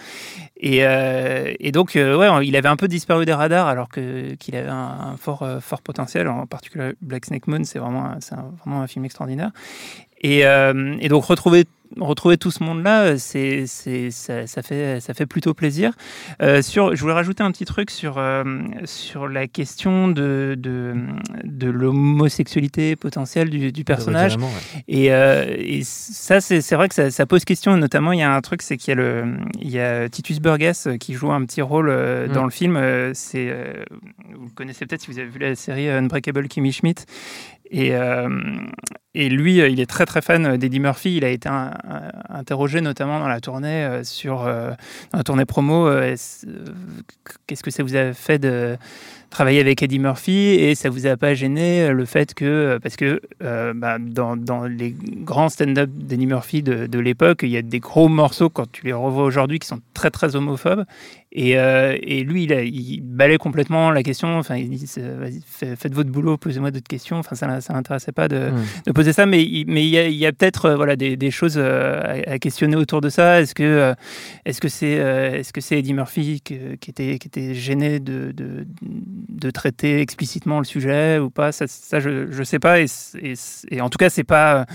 Et, 0.56 0.84
euh, 0.84 1.52
et 1.60 1.70
donc, 1.70 1.94
euh, 1.94 2.16
ouais, 2.16 2.46
il 2.48 2.56
avait 2.56 2.68
un 2.68 2.76
peu 2.76 2.88
disparu 2.88 3.26
des 3.26 3.32
radars, 3.32 3.68
alors 3.68 3.88
que- 3.90 4.34
qu'il 4.34 4.56
avait 4.56 4.68
un, 4.68 4.74
un 5.12 5.16
fort, 5.16 5.42
euh, 5.44 5.60
fort 5.60 5.82
potentiel, 5.82 6.26
en 6.26 6.46
particulier 6.48 6.94
Black 7.00 7.26
Snake 7.26 7.46
Moon, 7.46 7.62
c'est 7.62 7.78
vraiment, 7.78 8.16
c'est 8.18 8.34
vraiment 8.64 8.82
un 8.82 8.86
film 8.88 9.04
extraordinaire. 9.04 9.19
Et, 10.22 10.44
euh, 10.44 10.96
et 11.00 11.08
donc 11.08 11.24
retrouver 11.24 11.64
retrouver 11.98 12.38
tout 12.38 12.52
ce 12.52 12.62
monde-là, 12.62 13.18
c'est, 13.18 13.64
c'est, 13.66 14.12
ça, 14.12 14.46
ça 14.46 14.62
fait, 14.62 15.00
ça 15.00 15.12
fait 15.12 15.26
plutôt 15.26 15.54
plaisir. 15.54 15.92
Euh, 16.40 16.62
sur, 16.62 16.94
je 16.94 17.00
voulais 17.00 17.14
rajouter 17.14 17.42
un 17.42 17.50
petit 17.50 17.64
truc 17.64 17.90
sur, 17.90 18.18
euh, 18.18 18.44
sur 18.84 19.26
la 19.26 19.48
question 19.48 20.06
de, 20.06 20.54
de, 20.56 20.94
de 21.42 21.68
l'homosexualité 21.68 22.94
potentielle 22.94 23.50
du, 23.50 23.72
du 23.72 23.82
personnage. 23.82 24.36
Ouais. 24.36 24.42
Et, 24.86 25.12
euh, 25.12 25.56
et 25.58 25.80
ça, 25.82 26.40
c'est 26.40 26.60
c'est 26.60 26.76
vrai 26.76 26.88
que 26.88 26.94
ça, 26.94 27.10
ça 27.10 27.26
pose 27.26 27.44
question. 27.44 27.76
Notamment, 27.76 28.12
il 28.12 28.20
y 28.20 28.22
a 28.22 28.32
un 28.32 28.40
truc, 28.40 28.62
c'est 28.62 28.76
qu'il 28.76 28.90
y 28.90 28.92
a, 28.92 28.96
le, 28.96 29.38
il 29.60 29.70
y 29.70 29.80
a 29.80 30.08
Titus 30.08 30.38
Burgess 30.38 30.86
euh, 30.86 30.96
qui 30.96 31.14
joue 31.14 31.32
un 31.32 31.44
petit 31.44 31.60
rôle 31.62 31.88
euh, 31.90 32.28
Mm. 32.28 32.32
dans 32.32 32.44
le 32.44 32.50
film. 32.50 32.76
Euh, 32.76 33.10
C'est, 33.14 33.48
euh, 33.50 33.84
vous 34.36 34.44
le 34.44 34.54
connaissez 34.54 34.86
peut-être 34.86 35.00
si 35.02 35.10
vous 35.10 35.18
avez 35.18 35.28
vu 35.28 35.40
la 35.40 35.56
série 35.56 35.88
Unbreakable 35.88 36.46
Kimmy 36.46 36.72
Schmidt. 36.72 37.04
Et, 37.72 37.94
euh, 37.94 38.28
et 39.14 39.28
lui, 39.28 39.60
euh, 39.60 39.68
il 39.68 39.80
est 39.80 39.86
très 39.90 40.06
très 40.06 40.22
fan 40.22 40.56
d'Eddie 40.56 40.80
Murphy. 40.80 41.16
Il 41.16 41.24
a 41.24 41.28
été 41.30 41.48
un- 41.48 41.72
un- 41.88 42.12
interrogé 42.38 42.80
notamment 42.80 43.18
dans 43.18 43.28
la 43.28 43.40
tournée 43.40 43.84
euh, 43.84 44.04
sur 44.04 44.46
euh, 44.46 44.70
dans 45.12 45.18
la 45.18 45.24
tournée 45.24 45.44
promo. 45.46 45.86
euh, 45.88 46.12
est-ce- 46.12 46.46
euh, 46.46 46.64
Qu'est-ce 47.46 47.62
que 47.62 47.70
ça 47.70 47.82
vous 47.82 47.96
a 47.96 48.12
fait 48.12 48.38
de 48.38 48.76
travailler 49.30 49.60
avec 49.60 49.82
Eddie 49.82 49.98
Murphy? 49.98 50.32
Et 50.32 50.74
ça 50.74 50.90
vous 50.90 51.06
a 51.06 51.16
pas 51.16 51.34
gêné 51.34 51.82
euh, 51.82 51.92
le 51.92 52.04
fait 52.04 52.34
que 52.34 52.44
euh, 52.44 52.78
parce 52.78 52.96
que 52.96 53.20
euh, 53.42 53.72
bah, 53.74 53.98
dans, 54.00 54.36
dans 54.36 54.64
les 54.64 54.94
grands 55.24 55.48
stand-up 55.48 55.90
d'Eddie 55.92 56.26
Murphy 56.26 56.62
de, 56.62 56.86
de 56.86 56.98
l'époque, 57.00 57.40
il 57.42 57.50
y 57.50 57.56
a 57.56 57.62
des 57.62 57.80
gros 57.80 58.08
morceaux 58.08 58.48
quand 58.50 58.70
tu 58.70 58.84
les 58.86 58.92
revois 58.92 59.24
aujourd'hui 59.24 59.58
qui 59.58 59.66
sont 59.68 59.80
très 59.94 60.10
très 60.10 60.36
homophobes 60.36 60.84
et, 61.32 61.58
euh, 61.58 61.96
et 62.02 62.22
lui 62.24 62.44
il, 62.44 62.52
a- 62.52 62.62
il 62.62 63.00
balaye 63.02 63.38
complètement 63.38 63.90
la 63.92 64.02
question. 64.02 64.36
Enfin, 64.38 64.56
il 64.56 64.68
dit 64.70 64.86
faites 65.46 65.94
votre 65.94 66.10
boulot, 66.10 66.36
posez-moi 66.36 66.70
d'autres 66.70 66.88
questions. 66.88 67.18
Enfin, 67.18 67.36
ça 67.36 67.60
ça 67.60 67.72
l'intéressait 67.72 68.12
pas 68.12 68.26
de, 68.28 68.50
Mm. 68.50 68.64
de 68.86 68.92
poser 69.00 69.12
ça, 69.14 69.24
mais 69.26 69.42
il 69.42 69.64
mais 69.66 69.82
il 69.86 69.90
y 69.90 69.98
a, 69.98 70.08
y 70.08 70.26
a 70.26 70.32
peut-être 70.32 70.66
euh, 70.66 70.76
voilà 70.76 70.94
des, 70.96 71.16
des 71.16 71.30
choses 71.30 71.56
euh, 71.56 72.00
à, 72.26 72.32
à 72.34 72.38
questionner 72.38 72.76
autour 72.76 73.00
de 73.00 73.08
ça. 73.08 73.40
Est-ce 73.40 73.54
que 73.54 73.62
euh, 73.62 73.94
est-ce 74.44 74.60
que 74.60 74.68
c'est 74.68 74.98
euh, 74.98 75.38
est-ce 75.38 75.52
que 75.54 75.60
c'est 75.60 75.78
Eddie 75.78 75.94
Murphy 75.94 76.40
qui 76.44 76.54
était 76.90 77.18
qui 77.18 77.28
était 77.28 77.54
gêné 77.54 77.98
de, 78.00 78.32
de, 78.32 78.66
de 78.82 79.50
traiter 79.50 80.00
explicitement 80.00 80.58
le 80.58 80.64
sujet 80.64 81.18
ou 81.18 81.30
pas? 81.30 81.50
Ça, 81.52 81.64
ça 81.66 81.98
je 82.00 82.30
je 82.30 82.42
sais 82.42 82.58
pas 82.58 82.80
et, 82.80 82.86
et, 83.70 83.80
en 83.80 83.88
tout 83.88 83.98
cas 83.98 84.10
c'est 84.10 84.24
pas 84.36 84.66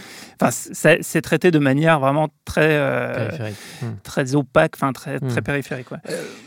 enfin 0.41 0.50
c'est 0.51 1.00
c'est 1.01 1.22
traité 1.22 1.51
de 1.51 1.60
manière 1.60 2.00
vraiment 2.00 2.29
très 2.46 2.72
euh, 2.72 3.13
Périphérique. 3.27 3.55
Mm. 3.82 3.86
très 4.03 4.36
opaque, 4.36 4.74
enfin 4.75 4.91
très 4.94 5.20
très 5.20 5.41
Mm. 5.41 5.44
périphérique. 5.44 5.91
Ouais. 5.91 6.00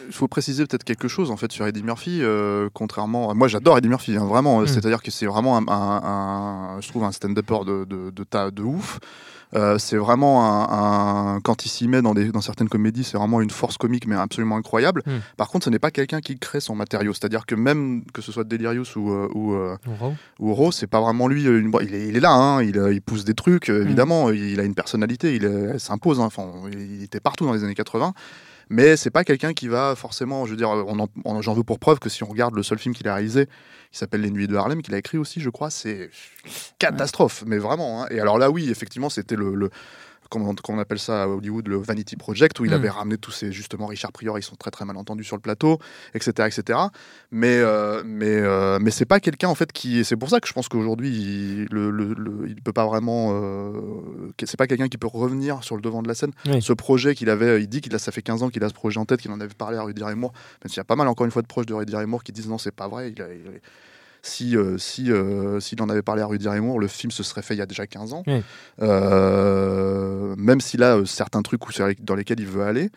Il 0.08 0.14
faut 0.14 0.26
préciser 0.28 0.64
peut-être 0.66 0.84
quelque 0.84 1.06
chose 1.08 1.30
en 1.30 1.36
fait 1.36 1.52
sur 1.52 1.66
Eddie 1.66 1.82
Murphy, 1.82 2.20
euh, 2.22 2.68
contrairement. 2.72 3.30
à- 3.30 3.34
Moi, 3.34 3.46
j'adore 3.48 3.76
Eddie 3.78 3.88
Murphy, 3.88 4.16
hein, 4.16 4.24
vraiment. 4.26 4.60
euh, 4.60 4.64
Mm. 4.64 4.68
C'est-à-dire 4.68 5.02
que 5.02 5.10
c'est 5.10 5.26
vraiment 5.26 5.56
un, 5.58 5.66
un- 5.68 6.02
un- 6.76 6.80
je 6.80 6.88
trouve 6.88 7.04
un 7.04 7.12
stand-upper 7.12 7.64
de 7.68 7.84
de, 7.84 8.10
de, 8.10 8.24
ta- 8.24 8.50
de 8.50 8.62
ouf. 8.62 8.98
Euh, 9.54 9.78
c'est 9.78 9.96
vraiment 9.96 10.34
un, 10.44 11.36
un- 11.36 11.40
quand 11.40 11.64
il 11.64 11.70
s'y 11.70 11.88
met 11.88 12.02
dans, 12.02 12.12
des, 12.12 12.30
dans 12.32 12.42
certaines 12.42 12.68
comédies, 12.68 13.02
c'est 13.02 13.16
vraiment 13.16 13.40
une 13.40 13.48
force 13.48 13.78
comique 13.78 14.06
mais 14.06 14.14
absolument 14.14 14.56
incroyable. 14.58 15.02
Mm. 15.06 15.10
Par 15.38 15.48
contre, 15.48 15.64
ce 15.64 15.70
n'est 15.70 15.78
pas 15.78 15.90
quelqu'un 15.90 16.20
qui 16.20 16.38
crée 16.38 16.60
son 16.60 16.74
matériau. 16.74 17.14
C'est-à-dire 17.14 17.46
que 17.46 17.54
même 17.54 18.02
que 18.12 18.20
ce 18.20 18.30
soit 18.30 18.44
Delirious 18.44 18.84
ou 18.96 19.10
euh, 19.10 19.26
ou, 19.34 19.54
euh, 19.54 19.74
ou 20.38 20.52
Raw, 20.52 20.70
c'est 20.70 20.86
pas 20.86 21.00
vraiment 21.00 21.28
lui. 21.28 21.46
euh, 21.46 21.60
Une... 21.60 21.72
Il, 21.80 21.94
est, 21.94 22.08
il 22.08 22.16
est 22.18 22.20
là, 22.20 22.32
hein, 22.34 22.62
il, 22.62 22.76
euh, 22.78 22.92
il 22.92 23.00
pousse 23.00 23.24
des 23.24 23.32
trucs, 23.34 23.70
euh, 23.70 23.78
Mm. 23.82 23.86
évidemment. 23.86 24.30
Il 24.30 24.60
a 24.60 24.64
une 24.64 24.74
personnalité, 24.74 25.34
il, 25.36 25.74
s'impose. 25.78 26.20
hein, 26.20 26.28
il 26.70 27.02
était 27.04 27.20
partout 27.20 27.46
dans 27.46 27.54
les 27.54 27.64
années 27.64 27.74
80. 27.74 28.12
Mais 28.70 28.96
c'est 28.96 29.10
pas 29.10 29.24
quelqu'un 29.24 29.54
qui 29.54 29.68
va 29.68 29.94
forcément, 29.96 30.44
je 30.46 30.50
veux 30.50 30.56
dire, 30.56 30.68
on 30.70 30.98
en- 30.98 31.08
on- 31.24 31.40
j'en 31.42 31.54
veux 31.54 31.62
pour 31.64 31.78
preuve 31.78 31.98
que 31.98 32.08
si 32.08 32.22
on 32.22 32.26
regarde 32.28 32.54
le 32.54 32.62
seul 32.62 32.78
film 32.78 32.94
qu'il 32.94 33.08
a 33.08 33.14
réalisé, 33.14 33.46
qui 33.90 33.98
s'appelle 33.98 34.20
Les 34.20 34.30
Nuits 34.30 34.46
de 34.48 34.56
Harlem, 34.56 34.82
qu'il 34.82 34.94
a 34.94 34.98
écrit 34.98 35.16
aussi, 35.18 35.40
je 35.40 35.48
crois, 35.50 35.70
c'est 35.70 36.10
catastrophe, 36.78 37.44
mais 37.46 37.58
vraiment. 37.58 38.02
hein. 38.02 38.06
Et 38.10 38.20
alors 38.20 38.38
là, 38.38 38.50
oui, 38.50 38.68
effectivement, 38.70 39.08
c'était 39.10 39.36
le, 39.36 39.54
le- 39.54 39.70
comment, 40.28 40.54
on 40.68 40.78
appelle 40.78 40.98
ça 40.98 41.22
à 41.24 41.26
Hollywood, 41.28 41.68
le 41.68 41.76
Vanity 41.76 42.16
Project, 42.16 42.58
où 42.60 42.64
il 42.64 42.70
Mm. 42.70 42.74
avait 42.74 42.88
ramené 42.90 43.18
tous 43.18 43.30
ces, 43.30 43.52
justement, 43.52 43.86
Richard 43.86 44.12
Prior, 44.12 44.38
ils 44.38 44.42
sont 44.42 44.56
très 44.56 44.70
très 44.70 44.84
mal 44.84 44.96
entendus 44.96 45.24
sur 45.24 45.36
le 45.36 45.40
plateau, 45.42 45.78
etc., 46.14 46.30
etc. 46.48 46.78
Mais 47.30 47.58
euh, 47.58 48.02
mais 48.04 48.26
euh, 48.36 48.78
mais 48.80 48.90
c'est 48.90 49.04
pas 49.06 49.20
quelqu'un 49.20 49.48
en 49.48 49.54
fait 49.54 49.72
qui, 49.72 50.04
c'est 50.04 50.16
pour 50.16 50.30
ça 50.30 50.40
que 50.40 50.48
je 50.48 50.52
pense 50.52 50.68
qu'aujourd'hui, 50.68 51.10
il, 51.10 51.66
le, 51.70 51.90
le- 51.90 52.14
le- 52.14 52.48
il 52.48 52.60
peut 52.62 52.72
pas 52.72 52.86
vraiment, 52.86 53.30
euh, 53.32 53.72
c'est 54.44 54.56
pas 54.56 54.66
quelqu'un 54.66 54.88
qui 54.88 54.98
peut 54.98 55.06
revenir 55.06 55.64
sur 55.64 55.76
le 55.76 55.82
devant 55.82 56.02
de 56.02 56.08
la 56.08 56.14
scène. 56.14 56.32
Oui. 56.46 56.60
Ce 56.62 56.72
projet 56.72 57.14
qu'il 57.14 57.30
avait, 57.30 57.60
il 57.62 57.68
dit 57.68 57.80
qu'il 57.80 57.94
a, 57.94 57.98
ça 57.98 58.12
fait 58.12 58.22
15 58.22 58.42
ans 58.42 58.48
qu'il 58.50 58.62
a 58.64 58.68
ce 58.68 58.74
projet 58.74 58.98
en 58.98 59.04
tête, 59.04 59.20
qu'il 59.20 59.30
en 59.30 59.40
avait 59.40 59.54
parlé 59.54 59.76
à 59.78 59.82
Rudy 59.82 60.02
Moore, 60.02 60.32
même 60.62 60.68
s'il 60.68 60.76
y 60.76 60.80
a 60.80 60.84
pas 60.84 60.96
mal 60.96 61.08
encore 61.08 61.24
une 61.24 61.32
fois 61.32 61.42
de 61.42 61.46
proches 61.46 61.66
de 61.66 61.74
Rudy 61.74 61.94
Moore 62.06 62.22
qui 62.24 62.32
disent 62.32 62.48
non, 62.48 62.58
c'est 62.58 62.70
pas 62.74 62.88
vrai. 62.88 63.12
Il 63.16 63.22
a- 63.22 63.32
il 63.32 63.46
a- 63.46 63.50
si 64.28 64.56
euh, 64.56 64.78
si 64.78 65.10
euh, 65.10 65.58
s'il 65.60 65.80
en 65.82 65.88
avait 65.88 66.02
parlé 66.02 66.22
à 66.22 66.26
Rudy 66.26 66.46
Moore, 66.60 66.78
le 66.78 66.86
film 66.88 67.10
se 67.10 67.22
serait 67.22 67.42
fait 67.42 67.54
il 67.54 67.58
y 67.58 67.62
a 67.62 67.66
déjà 67.66 67.86
15 67.86 68.12
ans. 68.12 68.22
Oui. 68.26 68.42
Euh, 68.80 70.34
même 70.36 70.60
s'il 70.60 70.82
a 70.82 71.04
certains 71.06 71.42
trucs 71.42 71.60
dans 72.00 72.14
lesquels 72.14 72.40
il 72.40 72.46
veut 72.46 72.62
aller, 72.64 72.90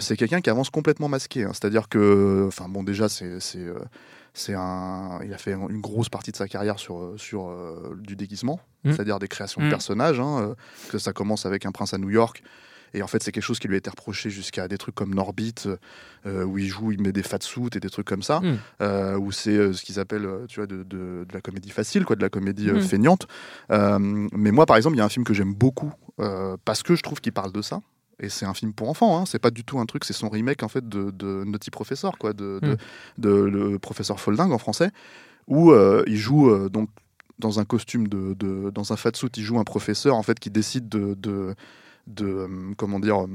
c'est 0.00 0.16
quelqu'un 0.16 0.40
qui 0.40 0.50
avance 0.50 0.70
complètement 0.70 1.08
masqué. 1.08 1.44
hein. 1.44 1.50
C'est-à-dire 1.52 1.88
que, 1.88 2.44
enfin 2.48 2.68
bon, 2.68 2.82
déjà 2.82 3.08
c'est 3.08 3.38
c'est 4.32 4.54
un, 4.54 5.18
il 5.24 5.32
a 5.34 5.38
fait 5.38 5.52
une 5.54 5.80
grosse 5.80 6.08
partie 6.08 6.30
de 6.30 6.36
sa 6.36 6.46
carrière 6.46 6.78
sur 6.78 7.14
sur 7.16 7.48
euh, 7.48 7.96
du 8.00 8.14
déguisement, 8.16 8.60
Mm. 8.84 8.92
c'est-à-dire 8.92 9.18
des 9.18 9.28
créations 9.28 9.60
Mm. 9.60 9.64
de 9.64 9.70
personnages. 9.70 10.20
hein, 10.20 10.40
euh, 10.40 10.54
que 10.90 10.98
ça 10.98 11.12
commence 11.12 11.44
avec 11.46 11.66
un 11.66 11.72
prince 11.72 11.92
à 11.94 11.98
New 11.98 12.10
York. 12.10 12.42
Et 12.94 13.02
en 13.02 13.06
fait, 13.06 13.22
c'est 13.22 13.32
quelque 13.32 13.42
chose 13.44 13.58
qui 13.58 13.68
lui 13.68 13.74
a 13.76 13.78
été 13.78 13.88
reproché 13.90 14.30
jusqu'à 14.30 14.66
des 14.68 14.78
trucs 14.78 14.94
comme 14.94 15.14
Norbit, 15.14 15.54
euh, 16.26 16.44
où 16.44 16.58
il 16.58 16.66
joue, 16.66 16.92
il 16.92 17.00
met 17.00 17.12
des 17.12 17.22
fat 17.22 17.38
suits 17.40 17.68
et 17.74 17.80
des 17.80 17.90
trucs 17.90 18.06
comme 18.06 18.22
ça, 18.22 18.40
Mm. 18.40 18.58
euh, 18.82 19.16
où 19.18 19.30
c'est 19.32 19.50
euh, 19.56 19.72
ce 19.72 19.82
qu'ils 19.84 20.00
appellent, 20.00 20.28
tu 20.48 20.60
vois, 20.60 20.66
de, 20.66 20.82
de- 20.82 21.24
de 21.28 21.32
la 21.32 21.40
comédie 21.40 21.70
facile, 21.70 22.04
quoi, 22.04 22.16
de 22.16 22.22
la 22.22 22.28
comédie 22.30 22.68
euh, 22.70 22.78
Mm. 22.78 22.80
feignante. 22.82 23.26
Mais 23.70 24.50
moi, 24.50 24.66
par 24.66 24.76
exemple, 24.76 24.96
il 24.96 24.98
y 24.98 25.02
a 25.02 25.04
un 25.04 25.08
film 25.08 25.24
que 25.24 25.34
j'aime 25.34 25.54
beaucoup 25.54 25.92
parce 26.64 26.82
que 26.82 26.94
je 26.96 27.02
trouve 27.02 27.20
qu'il 27.20 27.32
parle 27.32 27.52
de 27.52 27.62
ça. 27.62 27.80
Et 28.22 28.28
c'est 28.28 28.44
un 28.44 28.52
film 28.52 28.74
pour 28.74 28.90
enfants, 28.90 29.18
hein. 29.18 29.24
c'est 29.24 29.38
pas 29.38 29.50
du 29.50 29.64
tout 29.64 29.78
un 29.80 29.86
truc, 29.86 30.04
c'est 30.04 30.12
son 30.12 30.28
remake 30.28 30.62
en 30.62 30.68
fait 30.68 30.86
de, 30.86 31.10
de 31.10 31.42
Naughty 31.46 31.70
Professor, 31.70 32.18
quoi, 32.18 32.34
de, 32.34 32.58
de, 32.62 32.72
Mm. 32.72 32.76
de 33.16 33.30
le 33.30 33.78
professeur 33.78 34.20
Folding 34.20 34.50
en 34.52 34.58
français, 34.58 34.90
où 35.46 35.70
euh, 35.72 36.02
il 36.06 36.18
joue 36.18 36.50
euh, 36.50 36.68
donc 36.68 36.90
dans 37.38 37.60
un 37.60 37.64
costume 37.64 38.06
de, 38.08 38.70
dans 38.70 38.92
un 38.92 38.96
fat 38.96 39.12
suit, 39.14 39.30
il 39.38 39.42
joue 39.42 39.58
un 39.58 39.64
professeur 39.64 40.14
en 40.16 40.22
fait 40.22 40.38
qui 40.38 40.50
décide 40.50 40.86
de, 40.90 41.14
de, 42.06 42.26
euh, 42.26 42.48
comment 42.76 43.00
dire, 43.00 43.22
euh, 43.24 43.28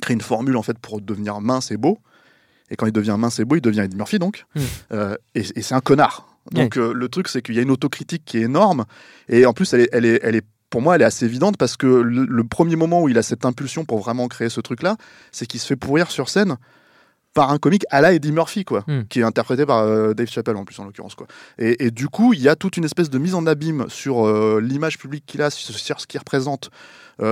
créer 0.00 0.14
une 0.14 0.20
formule 0.20 0.56
en 0.56 0.62
fait 0.62 0.78
pour 0.78 1.00
devenir 1.00 1.40
mince 1.40 1.70
et 1.70 1.76
beau. 1.76 1.98
Et 2.70 2.76
quand 2.76 2.86
il 2.86 2.92
devient 2.92 3.16
mince 3.18 3.38
et 3.38 3.44
beau, 3.44 3.56
il 3.56 3.60
devient 3.62 3.80
Eddie 3.80 3.96
Murphy 3.96 4.18
donc. 4.18 4.44
Mm. 4.54 4.60
Euh, 4.92 5.16
et 5.34 5.44
et 5.56 5.62
c'est 5.62 5.74
un 5.74 5.80
connard. 5.80 6.26
Donc 6.52 6.78
euh, 6.78 6.92
le 6.94 7.08
truc 7.08 7.28
c'est 7.28 7.42
qu'il 7.42 7.54
y 7.54 7.58
a 7.58 7.62
une 7.62 7.70
autocritique 7.70 8.24
qui 8.24 8.38
est 8.38 8.42
énorme 8.42 8.86
et 9.28 9.44
en 9.44 9.52
plus 9.52 9.72
elle 9.74 9.82
est, 9.82 9.88
elle 9.92 10.06
est, 10.06 10.20
elle 10.22 10.34
est 10.34 10.46
pour 10.70 10.82
moi, 10.82 10.96
elle 10.96 11.02
est 11.02 11.06
assez 11.06 11.24
évidente 11.24 11.56
parce 11.56 11.76
que 11.76 11.86
le, 11.86 12.24
le 12.26 12.44
premier 12.44 12.76
moment 12.76 13.02
où 13.02 13.08
il 13.08 13.16
a 13.18 13.22
cette 13.22 13.44
impulsion 13.44 13.84
pour 13.84 13.98
vraiment 13.98 14.28
créer 14.28 14.50
ce 14.50 14.60
truc-là, 14.60 14.96
c'est 15.32 15.46
qu'il 15.46 15.60
se 15.60 15.66
fait 15.66 15.76
pourrir 15.76 16.10
sur 16.10 16.28
scène 16.28 16.56
par 17.34 17.50
un 17.52 17.58
comique 17.58 17.84
à 17.90 18.00
la 18.00 18.12
Eddie 18.12 18.32
Murphy, 18.32 18.64
quoi, 18.64 18.84
Hmm. 18.86 19.02
qui 19.08 19.20
est 19.20 19.22
interprété 19.22 19.64
par 19.64 19.78
euh, 19.78 20.12
Dave 20.12 20.28
Chappelle 20.28 20.56
en 20.56 20.64
plus 20.64 20.78
en 20.80 20.84
l'occurrence, 20.84 21.14
quoi. 21.14 21.26
Et, 21.58 21.86
et 21.86 21.90
du 21.90 22.08
coup, 22.08 22.32
il 22.32 22.40
y 22.40 22.48
a 22.48 22.56
toute 22.56 22.76
une 22.76 22.84
espèce 22.84 23.10
de 23.10 23.18
mise 23.18 23.34
en 23.34 23.46
abîme 23.46 23.86
sur 23.88 24.26
euh, 24.26 24.60
l'image 24.60 24.98
publique 24.98 25.24
qu'il 25.26 25.42
a, 25.42 25.50
sur, 25.50 26.00
ce 26.00 26.06
qu'il 26.06 26.18
représente, 26.18 26.70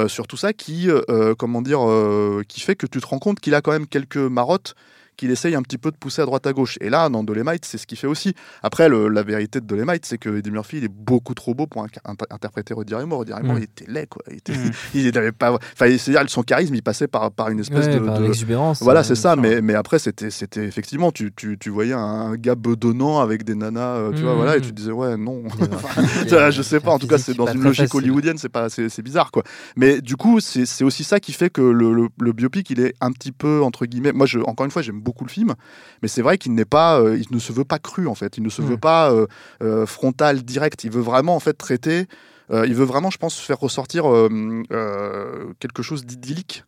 sur 0.09 0.27
tout 0.27 0.37
ça, 0.37 0.53
qui, 0.53 0.89
euh, 0.91 1.35
comment 1.35 1.63
dire, 1.63 1.81
euh, 1.89 2.43
qui 2.49 2.61
fait 2.61 2.77
que 2.77 2.87
tu 2.87 3.01
te 3.01 3.07
rends 3.07 3.19
compte 3.19 3.41
qu'il 3.41 3.55
a 3.55 3.61
quand 3.61 3.73
même 3.73 3.87
quelques 3.87 4.17
marottes 4.17 4.75
qu'il 5.17 5.31
essaye 5.31 5.55
un 5.55 5.63
petit 5.63 5.79
peu 5.79 5.91
de 5.91 5.97
pousser 5.97 6.23
à 6.23 6.27
droite 6.27 6.47
à 6.47 6.53
gauche. 6.53 6.77
Et 6.81 6.91
là, 6.91 7.09
dans 7.09 7.25
Dolemite, 7.25 7.65
c'est 7.65 7.79
ce 7.79 7.87
qu'il 7.87 7.99
fait 7.99 8.07
aussi. 8.07 8.35
Après, 8.63 8.89
le- 8.89 9.09
la 9.09 9.23
vérité 9.23 9.61
de 9.61 9.67
Dolemite, 9.67 10.05
c'est 10.07 10.19
que 10.19 10.37
Eddie 10.39 10.51
Murphy, 10.51 10.79
il 10.79 10.85
est 10.85 10.93
beaucoup 10.93 11.35
trop 11.35 11.55
beau 11.55 11.67
pour 11.67 11.83
inter- 11.83 12.01
interpréter 12.31 12.75
Roddy 12.75 12.95
Raymore. 12.95 13.19
Roddy 13.19 13.33
Raymore, 13.33 13.55
Mm. 13.57 13.59
il 13.59 13.63
était 13.65 13.85
laid, 13.91 14.07
quoi. 14.07 14.23
Il, 14.31 14.37
était, 14.37 14.53
Mm. 14.53 14.71
il 14.95 15.19
avait 15.19 15.33
pas. 15.33 15.53
Enfin, 15.53 15.97
c'est-à-dire, 15.99 16.29
son 16.31 16.43
charisme, 16.43 16.75
il 16.75 16.83
passait 16.83 17.09
par, 17.09 17.31
par 17.33 17.49
une 17.49 17.61
espèce 17.61 17.87
Ouais, 17.87 17.95
de. 17.99 18.05
par 18.05 18.19
de- 18.19 18.25
l'exubérance. 18.25 18.83
Voilà, 18.83 19.01
euh, 19.01 19.03
c'est 19.05 19.15
ça. 19.15 19.37
Mais, 19.37 19.61
mais 19.63 19.75
après, 19.75 19.99
c'était, 19.99 20.29
effectivement, 20.57 21.11
tu, 21.13 21.33
tu, 21.35 21.57
tu 21.59 21.71
voyais 21.71 21.93
un 21.95 22.35
gars 22.37 22.55
bedonnant 22.55 23.21
avec 23.21 23.45
des 23.45 23.55
nanas, 23.55 23.97
euh, 23.97 24.13
tu 24.13 24.23
vois, 24.23 24.35
Mm. 24.35 24.37
voilà, 24.37 24.57
et 24.57 24.61
tu 24.61 24.73
disais, 24.73 24.93
ouais, 24.93 25.17
non. 25.17 25.43
Enfin, 25.87 26.51
je 26.51 26.63
sais 26.63 26.81
pas, 26.81 26.93
en 26.93 26.99
tout 26.99 27.07
cas, 27.07 27.19
c'est 27.19 27.35
dans 27.35 27.47
une 27.47 27.63
logique 27.63 27.87
facile. 27.89 27.97
hollywoodienne, 27.99 28.39
c'est 28.39 28.49
pas, 28.49 28.69
c'est, 28.69 29.03
bizarre, 29.03 29.31
quoi. 29.31 29.43
Mais 29.77 30.01
du 30.01 30.17
coup, 30.17 30.41
c'est, 30.41 30.67
c'est 30.67 30.85
aussi 30.85 31.05
ça 31.05 31.21
qui 31.21 31.33
fait 31.33 31.51
que 31.51 31.61
le, 31.61 31.93
le, 31.93 32.09
le 32.21 32.33
biopic, 32.33 32.69
il 32.71 32.81
est 32.81 32.95
un 33.01 33.13
petit 33.13 33.33
peu 33.33 33.63
entre 33.63 33.87
guillemets. 33.87 34.13
Moi, 34.13 34.27
je, 34.27 34.39
encore 34.41 34.65
une 34.65 34.71
fois, 34.73 34.83
j'aime 34.83 35.01
beaucoup 35.07 35.25
le 35.25 35.31
film, 35.31 35.55
mais 36.03 36.09
c'est 36.09 36.23
vrai 36.23 36.37
qu'il 36.37 36.53
n'est 36.55 36.67
pas, 36.67 37.01
euh, 37.01 37.17
il 37.17 37.35
ne 37.35 37.39
se 37.39 37.53
veut 37.53 37.65
pas 37.65 37.79
cru 37.79 38.07
en 38.09 38.15
fait. 38.15 38.37
Il 38.37 38.43
ne 38.43 38.51
se 38.51 38.61
veut 38.61 38.77
pas 38.77 39.13
euh, 39.13 39.27
euh, 39.63 39.87
frontal, 39.87 40.43
direct. 40.43 40.85
Il 40.85 40.91
veut 40.91 41.01
vraiment 41.01 41.37
en 41.37 41.41
fait 41.41 41.55
traiter. 41.55 42.07
il 42.51 42.75
veut 42.75 42.85
vraiment, 42.85 43.11
je 43.11 43.19
pense, 43.19 43.39
faire 43.39 43.59
ressortir 43.59 44.05
quelque 45.63 45.83
chose 45.83 46.05
d'idyllique 46.05 46.65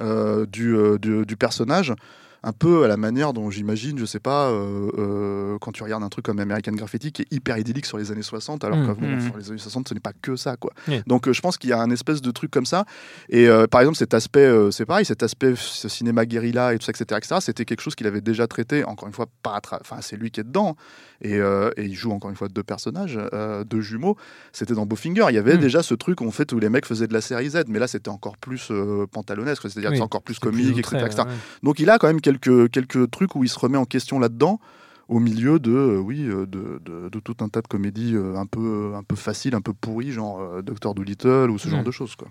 du, 0.00 0.76
du, 0.98 1.26
du 1.26 1.36
personnage. 1.36 1.94
Un 2.42 2.52
peu 2.52 2.84
à 2.84 2.88
la 2.88 2.96
manière 2.96 3.32
dont 3.32 3.50
j'imagine, 3.50 3.98
je 3.98 4.04
sais 4.06 4.18
pas, 4.20 4.48
euh, 4.50 4.90
euh, 4.98 5.58
quand 5.60 5.72
tu 5.72 5.82
regardes 5.82 6.02
un 6.02 6.08
truc 6.08 6.24
comme 6.24 6.38
American 6.38 6.72
Graffiti 6.72 7.12
qui 7.12 7.22
est 7.22 7.32
hyper 7.32 7.58
idyllique 7.58 7.84
sur 7.86 7.98
les 7.98 8.10
années 8.12 8.22
60, 8.22 8.64
alors 8.64 8.78
Mm. 8.78 8.96
que 8.96 9.04
Mm. 9.04 9.20
sur 9.20 9.36
les 9.36 9.48
années 9.50 9.58
60, 9.58 9.88
ce 9.88 9.94
n'est 9.94 10.00
pas 10.00 10.12
que 10.22 10.36
ça, 10.36 10.56
quoi. 10.56 10.72
Donc 11.06 11.28
euh, 11.28 11.32
je 11.32 11.40
pense 11.42 11.58
qu'il 11.58 11.68
y 11.70 11.72
a 11.72 11.80
un 11.80 11.90
espèce 11.90 12.22
de 12.22 12.30
truc 12.30 12.50
comme 12.50 12.66
ça. 12.66 12.84
Et 13.28 13.46
par 13.70 13.80
exemple, 13.82 13.98
cet 13.98 14.14
aspect, 14.14 14.48
c'est 14.70 14.86
pareil, 14.86 15.04
cet 15.04 15.22
aspect 15.22 15.54
ce 15.56 15.88
cinéma 15.88 16.24
guérilla 16.26 16.72
et 16.74 16.78
tout 16.78 16.84
ça, 16.86 16.92
etc., 16.92 17.18
etc., 17.18 17.36
c'était 17.40 17.64
quelque 17.64 17.80
chose 17.82 17.94
qu'il 17.94 18.06
avait 18.06 18.20
déjà 18.20 18.46
traité, 18.46 18.84
encore 18.84 19.08
une 19.08 19.14
fois, 19.14 19.26
pas 19.42 19.60
enfin, 19.80 19.98
c'est 20.00 20.16
lui 20.16 20.30
qui 20.30 20.40
est 20.40 20.44
dedans. 20.44 20.76
Et, 21.22 21.34
euh, 21.36 21.70
et 21.76 21.84
il 21.84 21.94
joue 21.94 22.12
encore 22.12 22.30
une 22.30 22.36
fois 22.36 22.48
deux 22.48 22.62
personnages, 22.62 23.18
euh, 23.34 23.62
deux 23.64 23.80
jumeaux. 23.82 24.16
C'était 24.52 24.74
dans 24.74 24.86
Bowfinger. 24.86 25.26
Il 25.28 25.34
y 25.34 25.38
avait 25.38 25.56
Mm. 25.56 25.60
déjà 25.60 25.82
ce 25.82 25.94
truc 25.94 26.20
où, 26.22 26.26
en 26.26 26.30
fait, 26.30 26.52
où 26.52 26.58
les 26.58 26.68
mecs 26.70 26.86
faisaient 26.86 27.06
de 27.08 27.12
la 27.12 27.20
série 27.20 27.50
Z, 27.50 27.64
mais 27.68 27.78
là, 27.78 27.86
c'était 27.86 28.08
encore 28.08 28.36
plus 28.38 28.68
euh, 28.70 29.06
pantalonesque, 29.06 29.62
c'est-à-dire 29.64 29.90
Oui, 29.90 29.94
que 29.96 29.98
c'est 29.98 30.02
encore 30.04 30.22
plus 30.22 30.38
comique, 30.38 30.78
etc., 30.78 30.96
ouais. 31.18 31.24
Donc 31.62 31.78
il 31.78 31.90
a 31.90 31.98
quand 31.98 32.06
même 32.06 32.20
quelques, 32.22 32.70
quelques 32.70 33.10
trucs 33.10 33.34
où 33.36 33.44
il 33.44 33.48
se 33.50 33.58
remet 33.58 33.76
en 33.78 33.84
question 33.84 34.18
là-dedans, 34.18 34.60
au 35.08 35.18
milieu 35.18 35.58
de, 35.58 35.72
euh, 35.72 35.98
oui, 35.98 36.22
de, 36.24 36.44
de- 36.46 37.08
de 37.10 37.20
tout 37.20 37.36
un 37.40 37.48
tas 37.48 37.60
de 37.60 37.66
comédies 37.68 38.14
euh, 38.14 38.36
un, 38.36 38.46
peu, 38.46 38.92
un 38.96 39.02
peu 39.02 39.16
faciles, 39.16 39.54
un 39.54 39.60
peu 39.60 39.72
pourries, 39.74 40.12
genre 40.12 40.62
Doctor 40.62 40.94
Dolittle 40.94 41.50
ou 41.50 41.58
ce 41.58 41.68
genre 41.68 41.80
Mm. 41.80 41.84
de 41.84 41.90
choses. 41.90 42.14
Quoi. 42.16 42.28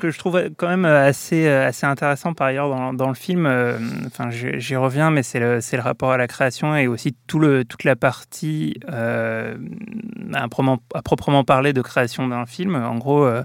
Que 0.00 0.10
je 0.10 0.18
trouve 0.18 0.42
quand 0.56 0.68
même 0.68 0.84
assez, 0.84 1.46
euh, 1.46 1.68
assez 1.68 1.86
intéressant 1.86 2.34
par 2.34 2.48
ailleurs 2.48 2.68
dans, 2.68 2.92
dans 2.92 3.08
le 3.08 3.14
film, 3.14 3.46
euh, 3.46 3.78
enfin 4.06 4.30
j'y 4.30 4.74
reviens, 4.74 5.10
mais 5.10 5.22
c'est 5.22 5.38
le, 5.38 5.60
le 5.60 5.80
rapport 5.80 6.10
à 6.10 6.16
la 6.16 6.26
création 6.26 6.74
et 6.74 6.88
aussi 6.88 7.14
tout 7.28 7.38
le, 7.38 7.64
toute 7.64 7.84
la 7.84 7.94
partie 7.94 8.74
euh, 8.90 9.56
à, 10.34 10.48
proprement, 10.48 11.44
parler 11.44 11.72
de 11.72 11.82
création 11.82 12.26
d'un 12.26 12.46
film. 12.46 12.74
En 12.74 12.96
gros, 12.96 13.24
euh, 13.24 13.44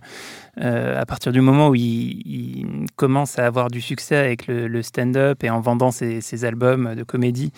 euh, 0.62 1.00
à 1.02 1.06
partir 1.06 1.32
du 1.32 1.42
moment 1.42 1.70
où 1.70 1.76
il, 1.76 2.22
il 2.26 2.66
commence 2.96 3.38
à 3.40 3.46
avoir 3.46 3.70
du 3.70 3.82
succès 3.82 4.16
avec 4.16 4.48
le, 4.48 4.68
le 4.68 4.82
stand-up 4.82 5.44
et 5.44 5.50
en 5.50 5.60
vendant 5.60 5.92
ses, 5.92 6.22
ses 6.22 6.46
albums 6.46 6.96
de 6.96 7.04
comédie, 7.04 7.52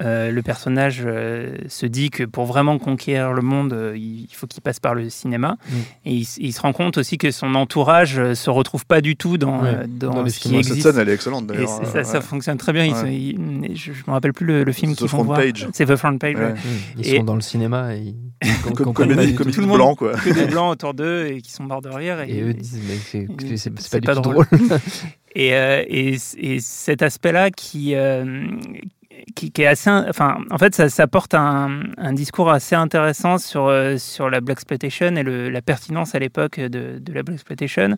euh, 0.00 0.30
le 0.32 0.42
personnage 0.42 1.02
euh, 1.04 1.56
se 1.68 1.86
dit 1.86 2.10
que 2.10 2.24
pour 2.24 2.46
vraiment 2.46 2.78
conquérir 2.78 3.32
le 3.32 3.42
monde, 3.42 3.72
euh, 3.72 3.96
il 3.96 4.28
faut 4.32 4.46
qu'il 4.46 4.60
passe 4.62 4.80
par 4.80 4.94
le 4.94 5.08
cinéma. 5.10 5.56
Mm. 5.68 5.74
Et 6.06 6.14
il, 6.38 6.52
se 6.52 6.60
rend 6.60 6.72
compte 6.72 6.98
aussi 6.98 7.16
que 7.18 7.30
son 7.30 7.54
entourage 7.54 8.18
euh, 8.18 8.34
se 8.34 8.50
retrouve 8.50 8.86
pas 8.86 9.00
du 9.00 9.16
tout 9.16 9.38
dans, 9.38 9.62
Ouais, 9.62 9.68
euh, 9.74 9.86
dans, 9.88 10.26
ce 10.28 10.38
qui 10.38 10.48
films. 10.48 10.62
Cette 10.62 10.72
existe. 10.72 10.90
scène, 10.92 11.00
elle 11.00 11.08
est 11.08 11.14
excellente 11.14 11.46
d'ailleurs. 11.46 11.80
euh, 11.94 12.02
ça, 12.04 12.20
fonctionne 12.20 12.56
très 12.58 12.72
bien. 12.72 12.92
Ouais. 12.92 13.14
ils- 13.14 13.76
je, 13.76 13.92
je 13.92 14.02
me 14.06 14.12
rappelle 14.12 14.32
plus 14.32 14.46
le, 14.46 14.64
le 14.64 14.72
film 14.72 14.94
The 14.94 14.98
qu'ils 14.98 15.08
font 15.08 15.18
Front 15.18 15.24
voir. 15.24 15.40
C'est 15.72 15.86
The 15.86 15.96
Front 15.96 16.18
Page. 16.18 16.34
Ouais. 16.36 16.42
ouais. 16.44 16.52
Mm. 16.52 16.98
Ils 16.98 17.06
Et- 17.14 17.16
sont 17.18 17.24
dans 17.24 17.34
le 17.36 17.40
cinéma 17.40 17.94
et 17.94 18.14
Comme 18.62 18.74
pas 18.92 18.92
comédie, 18.92 19.32
du 19.32 19.34
tout. 19.36 19.44
le 19.44 19.52
de 19.52 19.60
monde- 19.62 19.76
blanc, 19.76 19.94
quoi. 19.94 20.14
Que 20.14 20.30
des 20.30 20.46
blancs 20.46 20.72
autour 20.72 20.94
d'eux 20.94 21.26
et 21.26 21.40
qui 21.40 21.50
sont 21.52 21.64
morts 21.64 21.82
de 21.82 21.88
rire. 21.88 22.20
Et, 22.22 22.30
Et 22.38 22.42
eux 22.42 22.54
disent, 22.54 22.80
mais 22.86 22.96
c'est 22.96 23.26
c'est 23.78 23.90
pas 23.90 24.00
du 24.00 24.06
pas 24.06 24.14
tout 24.16 24.20
drôle. 24.22 24.46
drôle. 24.50 24.78
Et, 25.36 25.52
euh, 25.54 25.82
et, 25.88 26.16
et 26.36 26.60
cet 26.60 27.02
aspect-là 27.02 27.50
qui, 27.50 27.96
euh, 27.96 28.46
qui, 29.34 29.50
qui 29.50 29.62
est 29.62 29.66
assez. 29.66 29.90
Enfin, 29.90 30.38
en 30.50 30.58
fait, 30.58 30.74
ça, 30.74 30.88
ça 30.88 31.06
porte 31.06 31.34
un, 31.34 31.80
un 31.98 32.12
discours 32.12 32.50
assez 32.50 32.74
intéressant 32.74 33.38
sur, 33.38 33.66
euh, 33.66 33.96
sur 33.98 34.30
la 34.30 34.40
Black 34.40 34.58
Exploitation 34.58 35.14
et 35.16 35.22
le, 35.22 35.50
la 35.50 35.62
pertinence 35.62 36.14
à 36.14 36.18
l'époque 36.18 36.60
de, 36.60 36.98
de 36.98 37.12
la 37.12 37.22
Black 37.22 37.34
Exploitation, 37.34 37.96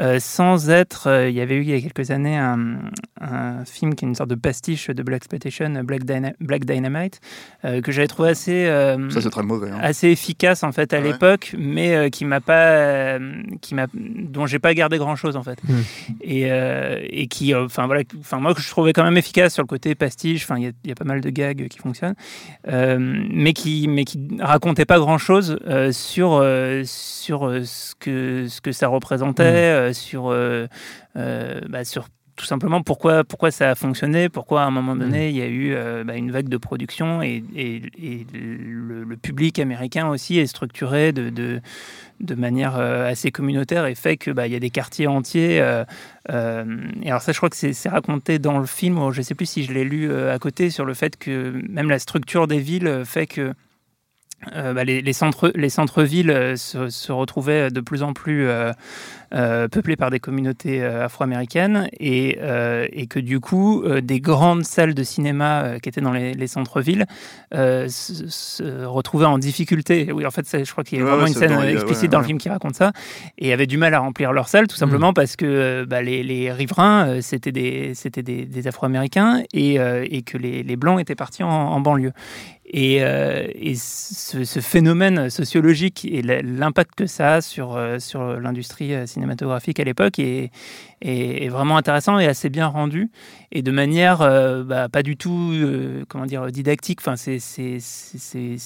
euh, 0.00 0.18
sans 0.20 0.70
être. 0.70 1.08
euh, 1.08 1.28
il 1.28 1.34
y 1.34 1.40
avait 1.40 1.56
eu 1.56 1.62
il 1.62 1.70
y 1.70 1.74
a 1.74 1.80
quelques 1.80 2.10
années 2.10 2.36
un, 2.36 2.78
un 3.20 3.64
film 3.64 3.94
qui 3.94 4.04
est 4.04 4.08
une 4.08 4.14
sorte 4.14 4.30
de 4.30 4.34
pastiche 4.34 4.88
de 4.90 5.02
Black 5.02 5.18
Exploitation, 5.18 5.70
Black, 5.84 6.04
Dyna- 6.04 6.34
Black 6.40 6.64
Dynamite, 6.64 7.20
euh, 7.64 7.80
que 7.80 7.90
j'avais 7.92 8.06
trouvé 8.08 8.30
assez. 8.30 8.66
euh, 8.66 9.08
Ça, 9.10 9.20
c'est 9.20 9.30
très 9.30 9.42
mauvais. 9.42 9.70
hein. 9.70 9.78
assez 9.80 10.08
efficace 10.08 10.62
en 10.62 10.72
fait 10.72 10.92
à 10.92 10.98
Ouais. 11.00 11.12
l'époque, 11.12 11.54
mais 11.58 11.94
euh, 11.96 12.08
qui 12.08 12.24
m'a 12.24 12.40
pas, 12.40 12.66
euh, 12.68 13.42
qui 13.60 13.74
m'a, 13.74 13.86
dont 13.94 14.46
j'ai 14.46 14.58
pas 14.58 14.74
gardé 14.74 14.98
grand 14.98 15.16
chose 15.16 15.36
en 15.36 15.42
fait, 15.42 15.58
Hmm. 15.66 15.80
et, 16.20 16.50
euh, 16.50 17.00
et 17.08 17.26
qui, 17.28 17.54
euh, 17.54 17.64
enfin 17.64 17.86
voilà, 17.86 18.02
enfin 18.20 18.38
moi 18.38 18.54
que 18.54 18.60
je 18.60 18.68
trouvais 18.70 18.92
quand 18.92 19.04
même 19.04 19.16
efficace 19.16 19.54
sur 19.54 19.62
le 19.62 19.66
côté 19.66 19.94
pastiche. 19.94 20.44
Enfin 20.44 20.55
il 20.56 20.64
y 20.64 20.66
a- 20.66 20.72
il 20.84 20.88
y, 20.88 20.92
a 20.92 20.94
pas 20.94 21.04
mal 21.04 21.20
de 21.20 21.30
gags 21.30 21.68
qui 21.68 21.78
fonctionnent, 21.78 22.14
euh, 22.68 22.98
mais 23.30 23.52
qui, 23.52 23.88
mais 23.88 24.04
qui 24.04 24.28
racontait 24.40 24.84
pas 24.84 24.98
grand 24.98 25.18
chose 25.18 25.58
sur 25.92 26.32
euh, 26.34 26.82
sur 26.84 27.46
euh, 27.46 27.62
ce 27.64 27.94
que 27.94 28.46
ce 28.48 28.60
que 28.60 28.72
ça 28.72 28.88
représentait, 28.88 29.42
euh, 29.44 29.92
sur 29.92 30.34
bah, 31.14 31.84
sur 31.84 32.08
tout 32.36 32.44
simplement 32.44 32.82
pourquoi, 32.82 33.24
pourquoi 33.24 33.50
ça 33.50 33.70
a 33.70 33.74
fonctionné, 33.74 34.28
pourquoi 34.28 34.62
à 34.62 34.66
un 34.66 34.70
moment 34.70 34.94
donné 34.94 35.30
il 35.30 35.36
y 35.36 35.42
a 35.42 35.46
eu 35.46 35.72
euh, 35.74 36.04
bah, 36.04 36.16
une 36.16 36.30
vague 36.30 36.48
de 36.48 36.56
production 36.58 37.22
et, 37.22 37.42
et- 37.54 37.82
et 37.98 38.26
le, 38.34 39.04
le 39.04 39.16
public 39.16 39.58
américain 39.58 40.08
aussi 40.08 40.38
est 40.38 40.46
structuré 40.46 41.12
de, 41.12 41.30
de, 41.30 41.60
de 42.20 42.34
manière 42.34 42.76
euh, 42.76 43.10
assez 43.10 43.30
communautaire 43.30 43.86
et 43.86 43.94
fait 43.94 44.16
que 44.18 44.30
bah, 44.30 44.46
y 44.46 44.54
a 44.54 44.60
des 44.60 44.70
quartiers 44.70 45.06
entiers. 45.06 45.60
euh, 45.60 45.84
et 47.02 47.08
alors 47.08 47.22
ça, 47.22 47.32
je 47.32 47.36
crois 47.38 47.50
que 47.50 47.56
c'est 47.56 47.88
raconté 47.88 48.38
dans 48.38 48.58
le 48.58 48.66
film, 48.66 49.12
je 49.12 49.18
ne 49.20 49.22
sais 49.24 49.34
plus 49.34 49.46
si 49.46 49.64
je 49.64 49.72
l'ai 49.72 49.84
lu 49.84 50.12
à 50.12 50.38
côté, 50.38 50.70
sur 50.70 50.84
le 50.84 50.94
fait 50.94 51.16
que 51.16 51.52
même 51.68 51.88
la 51.88 51.98
structure 51.98 52.46
des 52.46 52.58
villes 52.58 53.02
fait 53.04 53.26
que 53.26 53.52
euh, 54.54 54.72
bah, 54.74 54.84
les, 54.84 55.02
les 55.02 55.12
centres, 55.12 55.50
les 55.54 55.70
centres-villes 55.70 56.30
euh, 56.30 56.56
se, 56.56 56.88
se 56.88 57.10
retrouvaient 57.12 57.70
de 57.70 57.80
plus 57.80 58.02
en 58.02 58.12
plus 58.12 58.46
euh, 58.46 58.72
euh, 59.34 59.66
peuplés 59.66 59.96
par 59.96 60.10
des 60.10 60.20
communautés 60.20 60.84
afro-américaines 60.84 61.88
et, 61.98 62.38
et 62.92 63.06
que 63.08 63.18
du 63.18 63.40
coup, 63.40 63.82
des 64.02 64.20
grandes 64.20 64.62
salles 64.64 64.94
de 64.94 65.02
cinéma 65.02 65.80
qui 65.82 65.88
étaient 65.88 66.00
dans 66.00 66.12
les, 66.12 66.32
les 66.34 66.46
centres-villes 66.46 67.06
se, 67.52 67.88
se 68.28 68.84
retrouvaient 68.84 69.26
en 69.26 69.38
difficulté. 69.38 70.12
Oui, 70.12 70.24
en 70.26 70.30
fait, 70.30 70.46
je 70.64 70.70
crois 70.70 70.84
qu'il 70.84 70.98
y 70.98 71.00
a 71.00 71.04
Ouais, 71.04 71.10
vraiment 71.10 71.24
ouais, 71.24 71.30
une 71.30 71.34
scène 71.34 71.54
dans- 71.54 71.62
explicite 71.62 72.02
ouais, 72.04 72.08
dans 72.08 72.20
le 72.20 72.24
film 72.24 72.38
qui 72.38 72.48
raconte 72.48 72.76
ça 72.76 72.92
et 73.38 73.52
avaient 73.52 73.66
du 73.66 73.78
mal 73.78 73.94
à 73.94 73.98
remplir 73.98 74.32
leurs 74.32 74.48
salles, 74.48 74.68
tout 74.68 74.76
simplement 74.76 75.12
parce 75.12 75.34
que 75.34 75.84
bah, 75.84 76.02
les, 76.02 76.22
les 76.22 76.52
riverains, 76.52 77.20
c'était 77.20 77.52
des, 77.52 77.94
c'était 77.94 78.22
des, 78.22 78.44
des 78.46 78.66
afro-américains 78.68 79.42
et, 79.52 79.74
et 80.04 80.22
que 80.22 80.38
les, 80.38 80.62
les 80.62 80.76
blancs 80.76 81.00
étaient 81.00 81.16
partis 81.16 81.42
en, 81.42 81.48
en 81.50 81.80
banlieue. 81.80 82.12
Et, 82.68 82.98
euh, 83.00 83.46
et 83.54 83.76
ce, 83.76 84.44
ce 84.44 84.60
phénomène 84.60 85.30
sociologique 85.30 86.04
et 86.04 86.20
l'impact 86.22 86.96
que 86.96 87.06
ça 87.06 87.34
a 87.34 87.40
sur, 87.40 87.76
euh, 87.76 88.00
sur 88.00 88.40
l'industrie 88.40 88.92
euh, 88.92 89.06
cinématographique 89.06 89.78
à 89.78 89.84
l'époque 89.84 90.18
est, 90.18 90.50
est, 91.02 91.44
est 91.44 91.48
vraiment 91.48 91.76
intéressant 91.76 92.18
et 92.18 92.26
assez 92.26 92.48
bien 92.50 92.66
rendu. 92.66 93.10
Et 93.52 93.62
de 93.62 93.70
manière 93.70 94.22
euh, 94.22 94.64
bah, 94.64 94.88
pas 94.88 95.02
du 95.02 95.16
tout 95.16 95.50
euh, 95.54 96.04
comment 96.08 96.26
dire, 96.26 96.46
didactique. 96.50 96.98
Enfin, 97.00 97.16
c'est, 97.16 97.38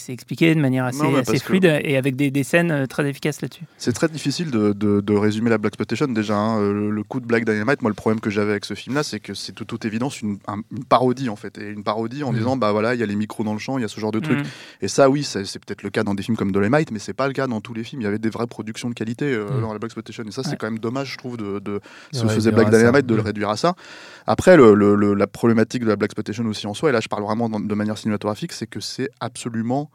expliqué 0.08 0.54
de 0.54 0.60
manière 0.60 0.84
assez, 0.84 1.02
Non, 1.02 1.10
mais 1.10 1.18
assez 1.18 1.32
parce 1.32 1.38
que- 1.42 1.46
fluide 1.46 1.64
et 1.84 1.96
avec 1.96 2.16
des, 2.16 2.30
des 2.30 2.42
scènes 2.44 2.70
euh, 2.70 2.86
très 2.86 3.08
efficaces 3.08 3.42
là-dessus. 3.42 3.64
C'est 3.78 3.92
très 3.92 4.08
difficile 4.08 4.50
de, 4.50 4.72
de- 4.72 5.00
de 5.00 5.12
résumer 5.14 5.50
la 5.50 5.58
Black 5.58 5.70
Exploitation 5.72 6.06
déjà. 6.08 6.36
hein. 6.36 6.60
Le, 6.60 6.90
le 6.90 7.02
coup 7.02 7.20
de 7.20 7.26
Black 7.26 7.44
Dynamite, 7.44 7.82
moi 7.82 7.90
le 7.90 7.94
problème 7.94 8.20
que 8.20 8.30
j'avais 8.30 8.50
avec 8.52 8.64
ce 8.64 8.74
film-là, 8.74 9.02
c'est 9.02 9.20
que 9.20 9.34
c'est 9.34 9.56
de 9.56 9.64
toute 9.64 9.84
évidence 9.84 10.20
une, 10.22 10.38
un- 10.48 10.62
une 10.72 10.84
parodie 10.84 11.28
en 11.28 11.36
fait. 11.36 11.58
Et 11.58 11.68
une 11.70 11.84
parodie 11.84 12.22
en 12.24 12.32
Mhm. 12.32 12.38
disant, 12.38 12.56
bah 12.56 12.72
voilà, 12.72 12.94
il 12.94 13.00
y 13.00 13.02
a 13.02 13.06
les 13.06 13.16
micros 13.16 13.44
dans 13.44 13.52
le 13.52 13.58
champ, 13.58 13.78
il 13.78 13.82
y 13.82 13.84
a 13.84 13.88
ce 13.88 14.00
genre 14.00 14.12
de 14.12 14.20
trucs. 14.20 14.38
Mm. 14.40 14.44
Et 14.82 14.88
ça, 14.88 15.10
oui, 15.10 15.22
c'est 15.24 15.42
peut-être 15.64 15.82
le 15.82 15.90
cas 15.90 16.02
dans 16.04 16.14
des 16.14 16.22
films 16.22 16.36
comme 16.36 16.52
Dolemite, 16.52 16.90
mais 16.90 16.98
c'est 16.98 17.12
pas 17.12 17.26
le 17.26 17.32
cas 17.32 17.46
dans 17.46 17.60
tous 17.60 17.74
les 17.74 17.84
films. 17.84 18.02
Il 18.02 18.04
y 18.04 18.08
avait 18.08 18.18
des 18.18 18.30
vraies 18.30 18.46
productions 18.46 18.88
de 18.88 18.94
qualité 18.94 19.26
euh, 19.26 19.44
Mm. 19.46 19.60
dans 19.60 19.72
la 19.72 19.78
Black 19.78 19.84
Exploitation. 19.90 20.24
Et 20.26 20.30
ça, 20.30 20.42
c'est 20.42 20.50
Ouais. 20.50 20.56
quand 20.58 20.70
même 20.70 20.78
dommage, 20.78 21.12
je 21.12 21.18
trouve, 21.18 21.36
De 21.36 21.50
se 22.28 22.34
faisait 22.34 22.50
Black. 22.52 22.70
Dynamite 22.70 23.06
de 23.06 23.14
le 23.14 23.22
Mm. 23.22 23.26
réduire 23.26 23.50
à 23.50 23.56
ça. 23.56 23.74
Après, 24.26 24.56
le, 24.56 24.74
le- 24.74 24.94
le- 24.94 25.14
la 25.14 25.26
problématique 25.26 25.82
de 25.82 25.88
la 25.88 25.96
Black 25.96 26.08
Exploitation 26.10 26.44
aussi 26.46 26.66
en 26.66 26.74
soi, 26.74 26.90
et 26.90 26.92
là 26.92 27.00
je 27.00 27.08
parle 27.08 27.22
vraiment 27.24 27.48
de 27.48 27.74
manière 27.74 27.98
cinématographique, 27.98 28.52
c'est 28.52 28.66
que 28.66 28.80
c'est 28.80 29.08
absolument. 29.20 29.90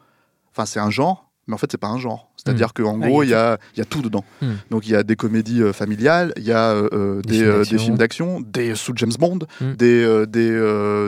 Enfin, 0.51 0.65
c'est 0.65 0.79
un 0.79 0.89
genre, 0.89 1.29
mais 1.47 1.53
en 1.53 1.57
fait, 1.57 1.71
c'est 1.71 1.77
pas 1.77 1.87
un 1.87 1.99
genre. 1.99 2.31
C'est-à-dire 2.37 2.73
qu'en 2.73 2.99
Ah, 3.01 3.07
gros, 3.07 3.23
il 3.23 3.27
y 3.27 3.31
y 3.31 3.33
a 3.35 3.57
tout 3.89 4.01
dedans. 4.01 4.23
Mm. 4.41 4.47
Donc 4.71 4.87
il 4.87 4.91
y 4.91 4.95
a 4.95 5.03
des 5.03 5.15
comédies 5.15 5.61
euh, 5.61 5.73
familiales, 5.73 6.33
il 6.37 6.43
y 6.43 6.51
a 6.51 6.71
euh, 6.71 7.21
Des 7.21 7.39
des, 7.39 7.43
films 7.43 7.47
euh, 7.49 7.57
d'action. 7.57 7.75
des 7.77 7.83
films 7.83 7.97
d'action, 7.97 8.41
des 8.41 8.75
sous 8.75 8.93
James 8.95 9.11
Bond, 9.19 9.39
Mm. 9.61 9.73
des, 9.75 10.03
euh, 10.03 10.25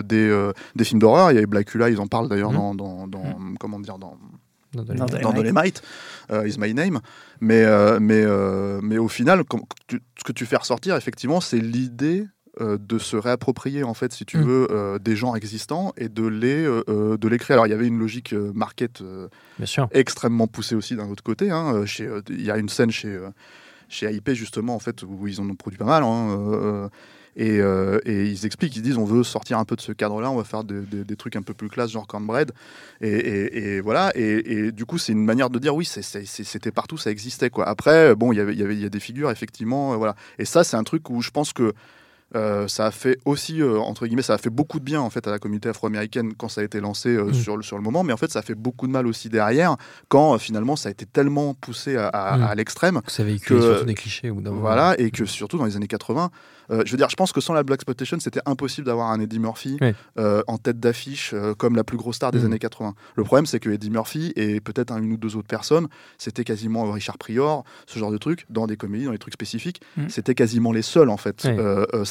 des, 0.03 0.51
des, 0.75 0.83
films 0.83 0.99
d'horreur. 0.99 1.31
Il 1.31 1.39
y 1.39 1.43
a 1.43 1.45
Blackula, 1.45 1.89
ils 1.89 1.99
en 1.99 2.07
parlent 2.07 2.29
d'ailleurs 2.29 2.51
Mm. 2.51 2.55
dans, 2.55 2.75
dans, 2.75 3.07
dans- 3.07 3.37
comment 3.59 3.79
dire, 3.79 3.97
dans, 3.97 4.17
Dans 4.83 5.05
Dolemite. 5.05 5.21
dans 5.21 5.33
Dolemite, 5.33 5.81
euh, 6.31 6.47
Is 6.47 6.55
My 6.57 6.73
Name. 6.73 6.99
Mais, 7.41 7.63
euh, 7.65 7.99
mais, 7.99 8.23
euh, 8.25 8.79
mais 8.81 8.97
au 8.97 9.07
final, 9.07 9.43
comme 9.43 9.61
tu- 9.87 10.01
ce 10.17 10.23
que 10.23 10.31
tu 10.31 10.45
fais 10.45 10.57
ressortir, 10.57 10.95
effectivement, 10.95 11.41
c'est 11.41 11.59
l'idée 11.59 12.25
de 12.59 12.97
se 12.97 13.15
réapproprier, 13.15 13.83
en 13.83 13.93
fait, 13.93 14.11
si 14.13 14.25
tu 14.25 14.39
Mm. 14.39 14.41
veux, 14.41 14.67
euh, 14.71 14.97
des 14.97 15.15
genres 15.15 15.37
existants 15.37 15.93
et 15.95 16.09
de 16.09 16.25
les, 16.25 16.65
euh, 16.65 17.15
de 17.15 17.27
les 17.27 17.37
créer. 17.37 17.53
Alors, 17.53 17.67
il 17.67 17.69
y 17.69 17.73
avait 17.73 17.85
une 17.85 17.99
logique 17.99 18.33
euh, 18.33 18.51
market 18.55 19.01
euh, 19.01 19.27
Bien 19.59 19.67
sûr. 19.67 19.87
extrêmement 19.91 20.47
poussée 20.47 20.73
aussi 20.73 20.95
d'un 20.95 21.07
autre 21.11 21.21
côté. 21.21 21.51
hein. 21.51 21.85
Chez, 21.85 22.07
euh, 22.07 22.21
Il 22.29 22.41
y 22.41 22.49
a 22.49 22.57
une 22.57 22.67
scène 22.69 22.89
chez, 22.89 23.09
euh, 23.09 23.29
chez 23.89 24.07
AIP, 24.07 24.33
justement, 24.33 24.73
en 24.73 24.79
fait, 24.79 25.03
où 25.03 25.27
ils 25.27 25.39
en 25.39 25.47
ont 25.47 25.53
produit 25.53 25.77
pas 25.77 25.85
mal. 25.85 26.01
hein, 26.01 26.29
euh, 26.31 26.85
euh, 26.85 26.89
et, 27.37 27.59
euh, 27.61 27.99
et 28.03 28.25
ils 28.25 28.45
expliquent, 28.47 28.75
ils 28.75 28.81
disent 28.81 28.97
on 28.97 29.05
veut 29.05 29.23
sortir 29.23 29.59
un 29.59 29.63
peu 29.65 29.75
de 29.75 29.81
ce 29.81 29.91
cadre-là, 29.91 30.31
on 30.31 30.35
va 30.35 30.43
faire 30.43 30.63
des, 30.63 31.15
trucs 31.15 31.35
un 31.35 31.43
peu 31.43 31.53
plus 31.53 31.69
classe, 31.69 31.91
genre 31.91 32.07
cornbread. 32.07 32.51
Et, 32.99 33.75
et- 33.75 33.79
voilà. 33.81 34.11
Et, 34.15 34.71
du 34.71 34.85
coup, 34.85 34.97
c'est 34.97 35.11
une 35.13 35.23
manière 35.23 35.49
de 35.51 35.59
dire 35.59 35.75
oui, 35.75 35.85
c'était 35.85 36.71
partout, 36.71 36.97
ça 36.97 37.11
existait. 37.11 37.51
Quoi. 37.51 37.67
Après, 37.67 38.15
bon, 38.15 38.33
il 38.33 38.37
y 38.37 38.41
avait- 38.41 38.55
y 38.55 38.85
a 38.85 38.89
des 38.89 38.99
figures, 38.99 39.29
effectivement. 39.29 39.93
euh, 39.93 39.97
voilà. 39.97 40.15
Et 40.39 40.45
ça, 40.45 40.63
c'est 40.63 40.77
un 40.77 40.83
truc 40.83 41.09
où 41.11 41.21
je 41.21 41.29
pense 41.29 41.53
que 41.53 41.73
euh, 42.35 42.67
ça 42.67 42.85
a 42.87 42.91
fait 42.91 43.17
aussi, 43.25 43.61
euh, 43.61 43.79
entre 43.79 44.05
guillemets, 44.05 44.21
ça 44.21 44.33
a 44.33 44.37
fait 44.37 44.49
beaucoup 44.49 44.79
de 44.79 44.83
bien 44.83 44.99
en 44.99 45.09
fait 45.09 45.25
à 45.27 45.31
la 45.31 45.39
communauté 45.39 45.69
afro-américaine 45.69 46.33
quand 46.35 46.49
ça 46.49 46.61
a 46.61 46.63
été 46.65 46.79
lancé 46.81 47.09
euh, 47.09 47.25
Mm. 47.29 47.33
sur, 47.33 47.57
le, 47.57 47.63
sur 47.63 47.77
le 47.77 47.83
moment, 47.83 48.03
mais 48.03 48.11
en 48.13 48.17
fait 48.17 48.31
ça 48.31 48.39
a 48.39 48.41
fait 48.41 48.55
beaucoup 48.55 48.85
de 48.87 48.91
mal 48.91 49.07
aussi 49.07 49.29
derrière 49.29 49.75
quand 50.09 50.37
finalement 50.37 50.75
ça 50.75 50.89
a 50.89 50.91
été 50.91 51.05
tellement 51.05 51.53
poussé 51.53 51.95
à, 51.95 52.07
à- 52.09 52.37
Mm. 52.37 52.43
à 52.43 52.55
l'extrême 52.55 53.01
Ça 53.07 53.23
véhicule 53.23 53.57
que- 53.59 53.61
surtout 53.71 53.85
des 53.85 53.93
clichés. 53.93 54.29
Voilà, 54.29 54.95
et 54.99 55.09
que 55.11 55.25
surtout 55.25 55.57
dans 55.57 55.65
les 55.65 55.75
années 55.77 55.87
80, 55.87 56.29
euh, 56.69 56.83
je 56.85 56.91
veux 56.91 56.97
dire, 56.97 57.09
je 57.09 57.15
pense 57.15 57.31
que 57.31 57.39
sans 57.39 57.53
la 57.53 57.63
Black 57.63 57.77
Exploitation, 57.77 58.17
c'était 58.19 58.41
impossible 58.45 58.85
d'avoir 58.87 59.09
un 59.11 59.21
Eddie 59.21 59.39
Murphy 59.39 59.77
Oui. 59.81 59.93
en 60.17 60.57
tête 60.57 60.79
d'affiche 60.81 61.33
comme 61.57 61.75
la 61.77 61.83
plus 61.85 61.95
grosse 61.97 62.17
star 62.17 62.31
des 62.31 62.39
Mm. 62.39 62.45
années 62.45 62.59
80. 62.59 62.93
Le 63.15 63.23
problème, 63.23 63.45
c'est 63.45 63.59
que 63.61 63.69
Eddie 63.69 63.89
Murphy 63.89 64.33
et 64.35 64.59
peut-être 64.59 64.91
un- 64.91 65.01
une 65.01 65.13
ou 65.13 65.17
deux 65.17 65.37
autres 65.37 65.47
personnes, 65.47 65.87
c'était 66.17 66.43
quasiment 66.43 66.91
Richard 66.91 67.17
Prior, 67.17 67.63
ce 67.85 67.97
genre 67.99 68.11
de 68.11 68.17
trucs, 68.17 68.45
dans 68.49 68.67
des 68.67 68.75
comédies, 68.75 69.05
dans 69.05 69.11
des 69.11 69.17
trucs 69.17 69.33
spécifiques, 69.33 69.81
Mm. 69.95 70.09
c'était 70.09 70.35
quasiment 70.35 70.73
les 70.73 70.81
seuls 70.81 71.09
en 71.09 71.17
fait, 71.17 71.43
Oui. 71.45 71.51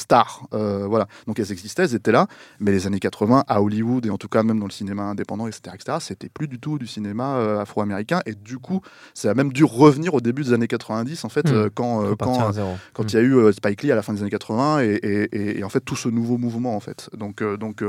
Euh, 0.06 0.80
stars. 0.80 0.88
voilà, 0.88 1.06
donc 1.26 1.38
elles 1.40 1.50
existaient, 1.52 1.82
elles 1.84 1.94
étaient 1.94 2.12
là, 2.12 2.26
mais 2.60 2.70
les 2.72 2.86
années 2.86 3.00
80 3.00 3.44
à 3.48 3.60
Hollywood 3.60 4.06
et 4.06 4.10
en 4.10 4.18
tout 4.18 4.28
cas 4.28 4.42
même 4.42 4.58
dans 4.60 4.66
le 4.66 4.70
cinéma 4.72 5.02
indépendant, 5.02 5.46
etc., 5.46 5.74
etc., 5.74 5.98
c'était 6.00 6.28
plus 6.28 6.48
du 6.48 6.58
tout 6.60 6.78
du 6.78 6.86
cinéma 6.86 7.36
euh, 7.36 7.60
afro-américain 7.60 8.20
et 8.26 8.34
du 8.34 8.58
coup, 8.58 8.80
ça 9.14 9.30
a 9.30 9.34
même 9.34 9.52
dû 9.52 9.64
revenir 9.64 10.14
au 10.14 10.20
début 10.20 10.42
des 10.44 10.52
années 10.52 10.68
90 10.68 11.24
en 11.24 11.28
fait, 11.28 11.50
Mm. 11.50 11.54
euh, 11.54 11.68
quand, 11.74 11.98
Repartir 11.98 12.44
quand 12.54 12.78
quand 12.94 13.04
Mm. 13.04 13.08
il 13.08 13.14
y 13.14 13.16
a 13.18 13.22
eu 13.22 13.52
Spike 13.52 13.82
Lee 13.82 13.92
à 13.92 13.96
la 13.96 14.02
fin 14.02 14.12
des 14.12 14.20
années 14.22 14.30
80 14.30 14.80
et, 14.82 14.86
et- 14.94 15.22
et- 15.36 15.58
et 15.58 15.64
en 15.64 15.68
fait 15.68 15.80
tout 15.80 15.96
ce 15.96 16.08
nouveau 16.08 16.38
mouvement 16.38 16.76
en 16.76 16.80
fait. 16.80 17.10
Donc 17.16 17.42
euh, 17.42 17.56
donc 17.56 17.82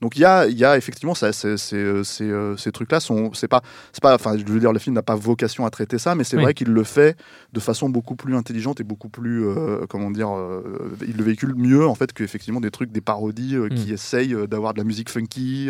donc 0.00 0.16
il 0.16 0.20
y 0.20 0.24
a 0.24 0.46
il 0.46 0.58
y 0.58 0.64
a 0.64 0.76
effectivement 0.76 1.14
ça 1.14 1.30
euh, 1.44 2.56
ces 2.56 2.72
trucs 2.72 2.92
là 2.92 3.00
sont 3.00 3.32
c'est 3.34 3.48
pas 3.48 3.62
c'est 3.92 4.02
pas 4.02 4.14
enfin 4.14 4.36
je 4.36 4.44
veux 4.44 4.60
dire 4.60 4.72
le 4.72 4.78
film 4.78 4.94
n'a 4.94 5.02
pas 5.02 5.14
vocation 5.14 5.64
à 5.66 5.70
traiter 5.70 5.98
ça 5.98 6.14
mais 6.14 6.24
c'est 6.24 6.36
Oui. 6.36 6.42
vrai 6.42 6.54
qu'il 6.54 6.68
le 6.68 6.84
fait 6.84 7.16
de 7.52 7.60
façon 7.60 7.88
beaucoup 7.88 8.16
plus 8.16 8.36
intelligente 8.36 8.80
et 8.80 8.84
beaucoup 8.84 9.08
plus 9.08 9.44
comment 9.88 10.10
dire 10.10 10.28
il 11.06 11.16
le 11.16 11.24
véhicule 11.24 11.54
mieux 11.62 11.86
en 11.86 11.94
fait 11.94 12.12
que 12.12 12.22
effectivement 12.24 12.60
des 12.60 12.70
trucs 12.70 12.92
des 12.92 13.00
parodies 13.00 13.56
euh, 13.56 13.68
qui 13.68 13.90
Mm. 13.90 13.94
essayent 13.94 14.34
euh, 14.34 14.46
d'avoir 14.46 14.74
de 14.74 14.78
la 14.78 14.84
musique 14.84 15.08
funky 15.10 15.68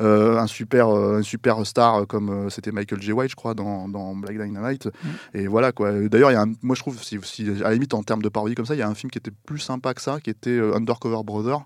euh, 0.00 0.38
un 0.38 0.46
super 0.46 0.88
un 0.88 1.22
super 1.22 1.66
star 1.66 2.06
comme 2.06 2.48
c'était 2.50 2.72
Michael 2.72 3.02
J 3.02 3.12
White 3.12 3.30
je 3.30 3.36
crois 3.36 3.54
dans, 3.54 3.88
dans 3.88 4.14
Black 4.14 4.38
Dynamite 4.40 4.88
et 5.34 5.46
voilà 5.46 5.72
quoi. 5.72 5.92
D'ailleurs, 6.08 6.30
il 6.30 6.34
y 6.34 6.36
a 6.36 6.42
un- 6.42 6.52
moi 6.62 6.74
je 6.76 6.80
trouve, 6.80 7.02
si, 7.02 7.18
si- 7.22 7.48
à 7.60 7.68
la 7.68 7.72
limite 7.74 7.94
en 7.94 8.02
termes 8.02 8.22
de 8.22 8.28
parodie 8.28 8.54
comme 8.54 8.66
ça, 8.66 8.74
il 8.74 8.78
y 8.78 8.82
a 8.82 8.88
un 8.88 8.94
film 8.94 9.10
qui 9.10 9.18
était 9.18 9.32
plus 9.46 9.58
sympa 9.58 9.92
que 9.94 10.00
ça, 10.00 10.20
qui 10.20 10.30
était 10.30 10.58
Undercover 10.58 11.22
Brother. 11.24 11.58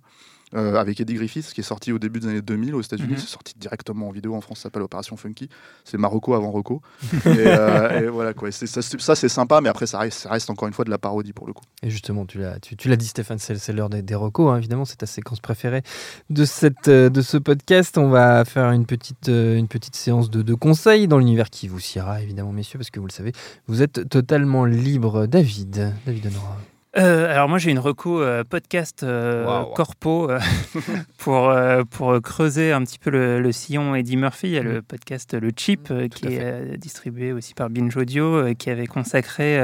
Euh, 0.54 0.76
avec 0.76 1.00
Eddie 1.00 1.14
Griffiths 1.14 1.52
qui 1.52 1.60
est 1.60 1.64
sorti 1.64 1.92
au 1.92 1.98
début 1.98 2.20
des 2.20 2.28
années 2.28 2.40
2000 2.42 2.74
aux 2.76 2.80
États-Unis, 2.80 3.12
Mhm. 3.14 3.18
c'est 3.18 3.26
sorti 3.28 3.54
directement 3.58 4.08
en 4.08 4.12
vidéo 4.12 4.34
en 4.34 4.40
France, 4.40 4.58
ça 4.58 4.62
s'appelle 4.64 4.82
Opération 4.82 5.16
Funky. 5.16 5.48
C'est 5.84 5.98
Marocco 5.98 6.34
avant 6.34 6.50
Rocco. 6.52 6.82
et, 7.24 7.28
euh, 7.28 8.00
et 8.04 8.08
voilà 8.08 8.32
quoi. 8.32 8.50
Ça, 8.52 8.66
c'est- 8.82 9.00
ça, 9.00 9.14
c'est 9.16 9.28
sympa, 9.28 9.60
mais 9.60 9.68
après 9.68 9.86
ça 9.86 9.98
reste, 9.98 10.20
ça 10.20 10.30
reste 10.30 10.48
encore 10.50 10.68
une 10.68 10.74
fois 10.74 10.84
de 10.84 10.90
la 10.90 10.98
parodie 10.98 11.32
pour 11.32 11.46
le 11.48 11.52
coup. 11.52 11.64
Et 11.82 11.90
justement, 11.90 12.24
tu 12.26 12.38
l'as, 12.38 12.60
tu, 12.60 12.76
tu 12.76 12.88
l'as 12.88 12.96
dit, 12.96 13.06
Stéphane, 13.06 13.38
c'est, 13.38 13.56
c'est 13.58 13.72
l'heure 13.72 13.90
des, 13.90 14.02
des 14.02 14.14
recos, 14.14 14.52
hein, 14.52 14.58
évidemment, 14.58 14.84
c'est 14.84 14.96
ta 14.96 15.06
séquence 15.06 15.40
préférée 15.40 15.82
de, 16.30 16.44
cette, 16.44 16.88
euh, 16.88 17.08
de 17.10 17.22
ce 17.22 17.36
podcast. 17.38 17.98
On 17.98 18.08
va 18.08 18.44
faire 18.44 18.70
une 18.70 18.86
petite, 18.86 19.28
une 19.28 19.68
petite 19.68 19.96
séance 19.96 20.30
de, 20.30 20.42
de 20.42 20.54
conseils 20.54 21.08
dans 21.08 21.18
l'univers 21.18 21.50
qui 21.50 21.66
vous 21.68 21.80
siera, 21.80 22.22
évidemment, 22.22 22.52
messieurs, 22.52 22.78
parce 22.78 22.90
que 22.90 23.00
vous 23.00 23.06
le 23.06 23.12
savez, 23.12 23.32
vous 23.66 23.82
êtes 23.82 24.08
totalement 24.08 24.64
libre. 24.64 25.26
David, 25.26 25.92
David 26.06 26.26
Honora. 26.26 26.56
Euh, 26.98 27.30
alors 27.30 27.46
moi 27.48 27.58
j'ai 27.58 27.70
une 27.70 27.78
reco 27.78 28.22
euh, 28.22 28.42
podcast 28.42 29.02
euh, 29.02 29.64
corpo 29.74 30.30
pour, 31.18 31.54
pour 31.90 32.22
creuser 32.22 32.72
un 32.72 32.82
petit 32.82 32.98
peu 32.98 33.10
le, 33.10 33.40
le 33.40 33.52
sillon 33.52 33.94
Eddie 33.94 34.16
Murphy. 34.16 34.48
Il 34.48 34.52
y 34.52 34.58
a 34.58 34.62
le 34.62 34.80
podcast 34.80 35.34
Le 35.34 35.50
Chip 35.54 35.92
qui 36.10 36.26
est 36.26 36.78
distribué 36.78 37.32
aussi 37.32 37.52
par 37.52 37.68
Binge 37.68 37.96
Audio 37.96 38.54
qui 38.54 38.70
avait 38.70 38.86
consacré 38.86 39.58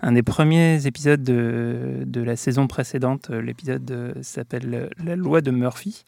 un 0.00 0.12
des 0.12 0.22
premiers 0.22 0.86
épisodes 0.86 1.22
de, 1.22 2.02
de 2.04 2.22
la 2.22 2.36
saison 2.36 2.66
précédente. 2.66 3.30
L'épisode 3.30 4.16
s'appelle 4.22 4.90
La 5.04 5.16
loi 5.16 5.40
de 5.40 5.50
Murphy. 5.50 6.04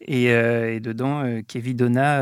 Et, 0.00 0.26
et 0.26 0.80
dedans, 0.80 1.24
Kevin 1.46 1.76
Donna 1.76 2.18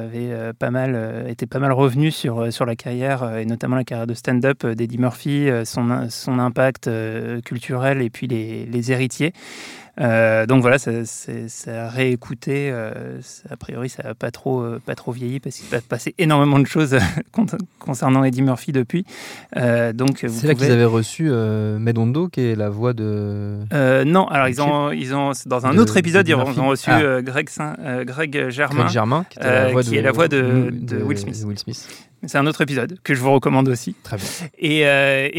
avait 0.00 0.52
pas 0.58 0.70
mal, 0.70 1.26
était 1.28 1.46
pas 1.46 1.58
mal 1.58 1.72
revenu 1.72 2.10
sur, 2.10 2.52
sur 2.52 2.64
la 2.64 2.76
carrière, 2.76 3.36
et 3.36 3.44
notamment 3.44 3.76
la 3.76 3.84
carrière 3.84 4.06
de 4.06 4.14
stand-up 4.14 4.64
d'Eddie 4.64 4.98
Murphy, 4.98 5.48
son, 5.64 6.08
son 6.08 6.38
impact 6.38 6.88
euh, 7.18 7.40
culturel 7.40 8.02
et 8.02 8.10
puis 8.10 8.26
les, 8.26 8.64
les 8.66 8.92
héritiers. 8.92 9.32
Euh, 10.00 10.46
donc 10.46 10.60
voilà, 10.62 10.78
ça, 10.78 10.90
a 10.92 11.88
réécouté. 11.88 12.70
euh, 12.70 13.20
ça- 13.22 13.48
a 13.50 13.56
priori, 13.56 13.88
ça 13.88 14.02
n'a 14.04 14.14
pas 14.14 14.30
trop, 14.30 14.60
euh, 14.60 14.80
pas 14.84 14.94
trop 14.94 15.10
vieilli 15.12 15.40
parce 15.40 15.56
qu'il 15.56 15.66
s'est 15.66 15.80
passé 15.80 16.14
énormément 16.18 16.58
de 16.58 16.66
choses 16.66 16.96
con- 17.32 17.46
concernant 17.78 18.22
Eddie 18.24 18.42
Murphy 18.42 18.72
depuis. 18.72 19.04
Donc 19.94 20.18
C'est 20.18 20.46
là 20.46 20.54
pouvez- 20.54 20.54
qu'ils 20.66 20.72
avaient 20.72 20.84
reçu 20.84 21.30
Medondo, 21.30 22.28
qui 22.28 22.40
est 22.42 22.54
la 22.54 22.68
voix 22.70 22.92
de. 22.92 23.58
non, 24.04 24.26
alors 24.28 24.48
ils 24.48 24.60
ont, 24.62 24.90
ils 24.92 25.14
ont, 25.14 25.32
dans 25.46 25.66
un 25.66 25.74
de- 25.74 25.80
autre 25.80 25.96
épisode, 25.96 26.26
de 26.26 26.30
ils 26.30 26.34
ont, 26.60 26.68
reçu 26.68 26.90
Ah. 26.90 27.20
Greg, 27.22 27.48
Saint- 27.48 27.76
Greg 28.04 28.50
Germain. 28.50 28.82
Greg 28.82 28.92
Germain, 28.92 29.24
qui, 29.28 29.38
était 29.38 29.48
la 29.48 29.68
voix 29.72 29.82
qui 29.82 29.90
de, 29.90 29.96
est 29.96 30.02
la 30.02 30.12
voix 30.12 30.28
de- 30.28 30.68
de 30.72 30.96
Will 31.02 31.18
Smith. 31.18 31.42
Will 31.46 31.58
Smith. 31.58 31.88
C'est 32.26 32.36
un 32.38 32.46
autre 32.48 32.62
épisode 32.62 32.98
que 33.04 33.14
je 33.14 33.20
vous 33.20 33.30
recommande 33.32 33.68
aussi. 33.68 33.94
Très 34.02 34.16
bien. 34.16 34.26
Et, 34.58 34.80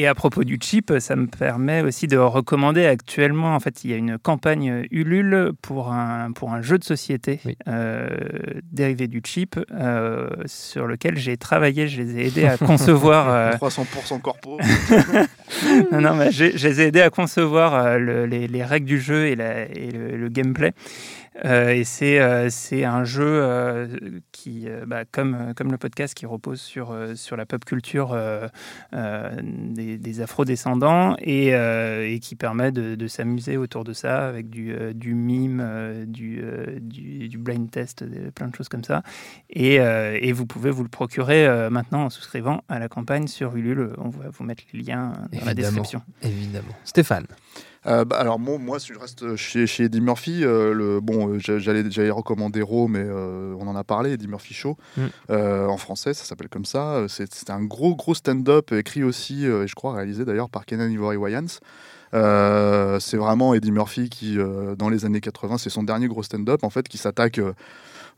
et 0.01 0.07
à 0.07 0.15
propos 0.15 0.45
du 0.45 0.57
chip, 0.61 0.93
ça 0.99 1.15
me 1.17 1.27
permet 1.27 1.81
aussi 1.81 2.07
de 2.07 2.15
recommander 2.17 2.85
actuellement, 2.85 3.53
en 3.53 3.59
fait, 3.59 3.83
il 3.83 3.91
y 3.91 3.93
a 3.93 3.97
une 3.97 4.17
campagne 4.17 4.48
Ulule 4.55 5.51
pour 5.61 5.91
un, 5.91 6.31
pour 6.31 6.51
un 6.53 6.61
jeu 6.61 6.77
de 6.77 6.83
société 6.83 7.39
Oui. 7.45 7.57
euh, 7.67 8.07
dérivé 8.71 9.07
du 9.07 9.21
chip 9.25 9.59
euh, 9.71 10.29
sur 10.45 10.87
lequel 10.87 11.17
j'ai 11.17 11.37
travaillé, 11.37 11.87
je 11.87 12.01
les 12.01 12.17
ai 12.19 12.27
aidés 12.27 12.45
à 12.45 12.57
concevoir. 12.57 13.29
euh, 13.33 13.51
300% 13.53 14.21
corpo. 14.21 14.57
non, 15.91 16.01
non, 16.01 16.15
mais 16.15 16.31
j'ai- 16.31 16.57
je 16.57 16.67
les 16.67 16.81
ai 16.81 16.85
aidés 16.87 17.01
à 17.01 17.09
concevoir 17.09 17.73
euh, 17.75 17.97
le- 17.97 18.25
les, 18.25 18.47
les 18.47 18.63
règles 18.63 18.85
du 18.87 18.99
jeu 18.99 19.27
et, 19.27 19.35
la- 19.35 19.63
et 19.69 19.91
le, 19.91 20.17
le 20.17 20.29
gameplay. 20.29 20.73
Euh, 21.45 21.69
et 21.69 21.83
c'est 21.83 22.19
euh, 22.19 22.49
un 22.85 23.03
jeu 23.03 23.23
euh, 23.25 23.87
qui, 24.31 24.65
euh, 24.67 24.85
bah, 24.85 25.05
comme, 25.09 25.53
comme 25.55 25.71
le 25.71 25.77
podcast, 25.77 26.13
qui 26.13 26.25
repose 26.25 26.59
sur, 26.59 26.95
sur 27.15 27.37
la 27.37 27.45
pop 27.45 27.63
culture 27.65 28.17
des, 28.91 29.97
des 29.97 30.21
afro-descendants 30.21 31.15
et, 31.19 31.49
et 31.49 32.19
qui 32.19 32.35
permet 32.35 32.71
de, 32.71 32.95
de 32.95 33.07
s'amuser 33.07 33.57
autour 33.57 33.83
de 33.83 33.93
ça 33.93 34.27
avec 34.27 34.49
du, 34.49 34.75
du 34.93 35.13
mime, 35.13 36.05
du, 36.07 36.43
du, 36.81 37.29
du 37.29 37.37
blind 37.37 37.69
test, 37.69 38.03
plein 38.33 38.47
de 38.47 38.55
choses 38.55 38.69
comme 38.69 38.83
ça. 38.83 39.03
Et, 39.49 39.75
et 39.75 40.31
vous 40.31 40.45
pouvez 40.45 40.71
vous 40.71 40.83
le 40.83 40.89
procurer 40.89 41.69
maintenant 41.69 42.05
en 42.05 42.09
souscrivant 42.09 42.63
à 42.69 42.79
la 42.79 42.87
campagne 42.87 43.27
sur 43.27 43.55
Ulule. 43.55 43.91
On 43.97 44.09
va 44.09 44.29
vous 44.31 44.43
mettre 44.43 44.63
les 44.73 44.81
liens 44.81 45.13
dans 45.31 45.45
la 45.45 45.53
description. 45.53 46.01
Évidemment. 46.21 46.75
Stéphane. 46.83 47.25
Euh, 47.85 48.03
bah, 48.05 48.17
alors 48.17 48.39
moi, 48.39 48.57
moi, 48.57 48.79
si 48.79 48.93
je 48.93 48.99
reste 48.99 49.35
chez, 49.37 49.65
chez 49.67 49.85
Eddie 49.85 50.01
Murphy, 50.01 50.43
euh, 50.43 50.73
le, 50.73 50.99
bon, 50.99 51.29
euh, 51.29 51.39
j'a- 51.39 51.59
j'allais, 51.59 51.89
j'allais 51.89 52.09
recommander 52.11 52.61
Raw, 52.61 52.87
mais 52.87 53.03
on 53.09 53.67
en 53.67 53.75
a 53.75 53.83
parlé, 53.83 54.11
Eddie 54.13 54.27
Murphy 54.27 54.53
Show, 54.53 54.77
Mm. 54.97 55.33
en 55.33 55.77
français, 55.77 56.13
ça 56.13 56.25
s'appelle 56.25 56.49
comme 56.49 56.65
ça. 56.65 57.05
C'est, 57.07 57.33
c'est 57.33 57.49
un 57.49 57.63
gros, 57.63 57.95
gros 57.95 58.13
stand-up, 58.15 58.71
écrit 58.73 59.03
aussi, 59.03 59.45
et 59.45 59.67
je 59.67 59.75
crois 59.75 59.93
réalisé 59.93 60.25
d'ailleurs 60.25 60.49
par 60.49 60.65
Kenan 60.65 60.89
Ivory 60.89 61.15
Wayans. 61.17 61.59
Euh, 62.13 62.99
c'est 62.99 63.17
vraiment 63.17 63.53
Eddie 63.53 63.71
Murphy 63.71 64.09
qui, 64.09 64.37
euh, 64.39 64.75
dans 64.75 64.89
les 64.89 65.05
années 65.05 65.21
80, 65.21 65.57
c'est 65.57 65.69
son 65.69 65.83
dernier 65.83 66.07
gros 66.07 66.23
stand-up, 66.23 66.63
en 66.63 66.69
fait, 66.69 66.87
qui 66.87 66.97
s'attaque... 66.97 67.37
euh, 67.39 67.53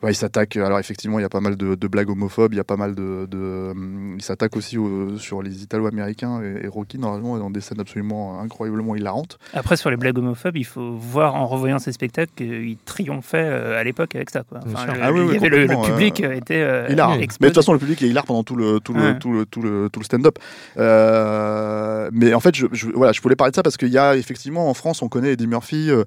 Ouais, 0.04 0.12
il 0.12 0.16
s'attaque. 0.16 0.58
Alors 0.58 0.80
effectivement, 0.80 1.20
il 1.20 1.22
y 1.22 1.26
a 1.26 1.30
pas 1.30 1.42
mal 1.42 1.56
de, 1.56 1.76
de 1.76 1.88
blagues 1.88 2.10
homophobes. 2.10 2.54
Il 2.54 2.58
y 2.58 2.60
a 2.60 2.64
pas 2.64 2.76
mal 2.78 2.96
de. 2.96 3.28
de 3.30 3.72
hum, 3.72 4.16
il 4.18 4.22
s'attaque 4.24 4.56
aussi 4.58 4.78
au- 4.78 5.18
sur 5.20 5.44
les 5.44 5.62
Italo-américains 5.62 6.42
et, 6.42 6.66
et 6.66 6.68
Rocky 6.68 6.98
normalement 6.98 7.38
dans 7.38 7.52
des 7.52 7.62
scènes 7.62 7.80
absolument 7.80 8.40
incroyablement 8.42 8.96
hilarantes. 8.96 9.38
Après, 9.54 9.78
sur 9.78 9.90
les 9.92 9.98
blagues 9.98 10.18
homophobes, 10.18 10.58
il 10.58 10.66
faut 10.66 10.94
voir 10.96 11.36
en 11.36 11.46
revoyant 11.46 11.78
ces 11.78 11.92
spectacles 11.92 12.32
qu'il 12.36 12.78
triomphait 12.84 13.38
euh, 13.46 13.80
à 13.80 13.84
l'époque 13.84 14.16
avec 14.16 14.32
ça. 14.32 14.42
Quoi. 14.44 14.60
Enfin, 14.66 14.88
le, 14.94 15.00
Ah 15.04 15.12
oui, 15.12 15.20
il 15.20 15.26
y 15.26 15.30
oui, 15.30 15.36
avait 15.38 15.50
le, 15.50 15.68
public 15.86 16.22
euh, 16.24 16.34
était 16.34 16.62
euh, 16.64 16.88
hilar. 16.90 17.16
Mais 17.18 17.28
de 17.28 17.32
toute 17.48 17.56
façon, 17.56 17.74
le 17.74 17.80
public 17.80 18.02
est 18.02 18.08
hilar 18.08 18.26
pendant 18.26 18.44
tout 18.44 18.56
le 18.56 18.80
tout 18.80 18.94
le 18.94 19.02
Ouais. 19.02 19.20
tout 19.20 19.32
le 19.34 19.46
tout 19.46 19.62
le, 19.62 19.90
tout 19.92 20.00
le 20.00 20.06
stand-up. 20.06 20.38
Euh, 20.78 22.10
mais 22.14 22.34
en 22.34 22.40
fait, 22.40 22.56
je, 22.56 22.68
je- 22.72 22.90
voilà, 22.90 23.12
je 23.12 23.22
voulais 23.22 23.36
parler 23.36 23.52
de 23.52 23.56
ça 23.56 23.64
parce 23.64 23.78
qu'il 23.78 23.90
y 23.90 23.98
a 23.98 24.16
effectivement 24.16 24.70
en 24.70 24.74
France, 24.74 25.02
on 25.02 25.10
connaît 25.10 25.34
Eddie 25.34 25.48
Murphy. 25.48 25.90
euh, 25.92 26.04